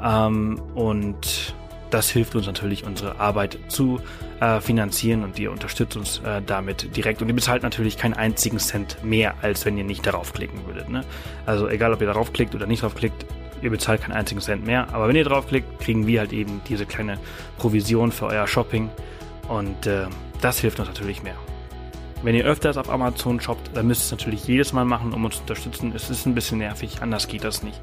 Ähm, 0.00 0.62
und 0.76 1.56
das 1.90 2.10
hilft 2.10 2.34
uns 2.34 2.46
natürlich, 2.46 2.84
unsere 2.84 3.18
Arbeit 3.18 3.58
zu 3.68 4.00
äh, 4.40 4.60
finanzieren 4.60 5.24
und 5.24 5.38
ihr 5.38 5.50
unterstützt 5.50 5.96
uns 5.96 6.18
äh, 6.20 6.42
damit 6.44 6.96
direkt. 6.96 7.22
Und 7.22 7.28
ihr 7.28 7.34
bezahlt 7.34 7.62
natürlich 7.62 7.96
keinen 7.96 8.14
einzigen 8.14 8.58
Cent 8.58 9.02
mehr, 9.02 9.34
als 9.42 9.64
wenn 9.64 9.78
ihr 9.78 9.84
nicht 9.84 10.06
darauf 10.06 10.32
klicken 10.32 10.66
würdet. 10.66 10.88
Ne? 10.88 11.04
Also 11.46 11.68
egal, 11.68 11.92
ob 11.92 12.00
ihr 12.00 12.06
darauf 12.06 12.32
klickt 12.32 12.54
oder 12.54 12.66
nicht 12.66 12.82
darauf 12.82 12.94
klickt, 12.94 13.24
ihr 13.62 13.70
bezahlt 13.70 14.02
keinen 14.02 14.12
einzigen 14.12 14.40
Cent 14.40 14.66
mehr. 14.66 14.92
Aber 14.92 15.08
wenn 15.08 15.16
ihr 15.16 15.24
draufklickt, 15.24 15.80
kriegen 15.80 16.06
wir 16.06 16.20
halt 16.20 16.32
eben 16.32 16.60
diese 16.68 16.86
kleine 16.86 17.18
Provision 17.58 18.12
für 18.12 18.26
euer 18.26 18.46
Shopping. 18.46 18.90
Und 19.48 19.86
äh, 19.86 20.06
das 20.40 20.60
hilft 20.60 20.78
uns 20.78 20.88
natürlich 20.88 21.22
mehr. 21.22 21.36
Wenn 22.22 22.34
ihr 22.34 22.44
öfters 22.44 22.76
auf 22.76 22.90
Amazon 22.90 23.40
shoppt, 23.40 23.76
dann 23.76 23.86
müsst 23.86 24.02
ihr 24.02 24.04
es 24.06 24.10
natürlich 24.10 24.46
jedes 24.46 24.72
Mal 24.72 24.84
machen, 24.84 25.12
um 25.12 25.24
uns 25.24 25.36
zu 25.36 25.42
unterstützen. 25.42 25.92
Es 25.94 26.10
ist 26.10 26.26
ein 26.26 26.34
bisschen 26.34 26.58
nervig, 26.58 27.00
anders 27.00 27.28
geht 27.28 27.44
das 27.44 27.62
nicht. 27.62 27.80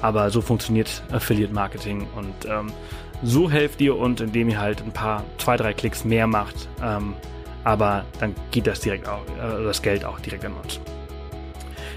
Aber 0.00 0.30
so 0.30 0.40
funktioniert 0.40 1.02
Affiliate 1.12 1.52
Marketing 1.52 2.06
und 2.16 2.34
ähm, 2.46 2.72
so 3.24 3.50
helft 3.50 3.80
ihr 3.80 3.96
und 3.96 4.20
indem 4.20 4.50
ihr 4.50 4.60
halt 4.60 4.82
ein 4.82 4.92
paar, 4.92 5.24
zwei, 5.38 5.56
drei 5.56 5.72
Klicks 5.72 6.04
mehr 6.04 6.26
macht. 6.26 6.68
Ähm, 6.82 7.14
aber 7.64 8.04
dann 8.20 8.34
geht 8.50 8.66
das 8.66 8.80
direkt 8.80 9.08
auch, 9.08 9.22
äh, 9.38 9.64
das 9.64 9.82
Geld 9.82 10.04
auch 10.04 10.20
direkt 10.20 10.44
an 10.44 10.52
uns. 10.52 10.80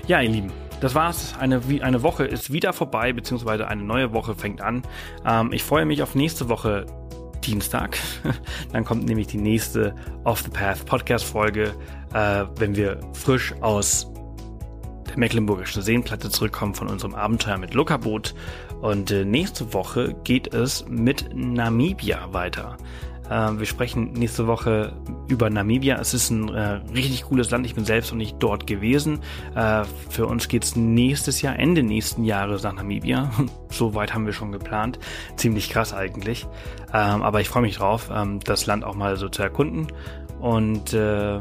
Ja, 0.07 0.21
ihr 0.21 0.29
Lieben, 0.29 0.51
das 0.79 0.95
war's. 0.95 1.35
Eine, 1.39 1.61
eine 1.81 2.01
Woche 2.01 2.25
ist 2.25 2.53
wieder 2.53 2.71
vorbei, 2.71 3.11
beziehungsweise 3.11 3.67
eine 3.67 3.83
neue 3.83 4.13
Woche 4.13 4.35
fängt 4.35 4.61
an. 4.61 4.83
Ähm, 5.25 5.51
ich 5.51 5.63
freue 5.63 5.85
mich 5.85 6.01
auf 6.01 6.15
nächste 6.15 6.49
Woche 6.49 6.85
Dienstag. 7.43 7.97
Dann 8.71 8.85
kommt 8.85 9.05
nämlich 9.05 9.27
die 9.27 9.37
nächste 9.37 9.95
Off 10.23 10.41
the 10.41 10.49
Path 10.49 10.85
Podcast 10.85 11.25
Folge, 11.25 11.73
äh, 12.13 12.45
wenn 12.57 12.75
wir 12.75 12.99
frisch 13.13 13.53
aus 13.61 14.11
der 15.09 15.17
Mecklenburgischen 15.17 15.81
Seenplatte 15.81 16.29
zurückkommen 16.29 16.75
von 16.75 16.87
unserem 16.87 17.15
Abenteuer 17.15 17.57
mit 17.57 17.73
Lokaboot. 17.73 18.33
Und 18.81 19.11
äh, 19.11 19.25
nächste 19.25 19.73
Woche 19.73 20.15
geht 20.23 20.53
es 20.53 20.85
mit 20.87 21.29
Namibia 21.33 22.31
weiter. 22.31 22.77
Äh, 23.29 23.57
wir 23.57 23.65
sprechen 23.65 24.13
nächste 24.13 24.47
Woche 24.47 24.93
über 25.27 25.49
Namibia. 25.49 25.99
Es 25.99 26.13
ist 26.13 26.29
ein 26.29 26.49
äh, 26.49 26.79
richtig 26.93 27.23
cooles 27.23 27.51
Land. 27.51 27.65
Ich 27.65 27.75
bin 27.75 27.85
selbst 27.85 28.11
noch 28.11 28.17
nicht 28.17 28.37
dort 28.39 28.67
gewesen. 28.67 29.19
Äh, 29.55 29.83
für 30.09 30.27
uns 30.27 30.47
geht's 30.47 30.75
nächstes 30.75 31.41
Jahr, 31.41 31.57
Ende 31.57 31.83
nächsten 31.83 32.23
Jahres 32.23 32.63
nach 32.63 32.73
Namibia. 32.73 33.31
so 33.69 33.93
weit 33.95 34.13
haben 34.13 34.25
wir 34.25 34.33
schon 34.33 34.51
geplant. 34.51 34.99
Ziemlich 35.35 35.69
krass 35.69 35.93
eigentlich. 35.93 36.47
Ähm, 36.93 37.21
aber 37.21 37.41
ich 37.41 37.49
freue 37.49 37.63
mich 37.63 37.77
drauf, 37.77 38.09
ähm, 38.13 38.39
das 38.43 38.65
Land 38.65 38.83
auch 38.83 38.95
mal 38.95 39.17
so 39.17 39.29
zu 39.29 39.41
erkunden. 39.41 39.87
Und 40.39 40.93
äh, 40.93 41.39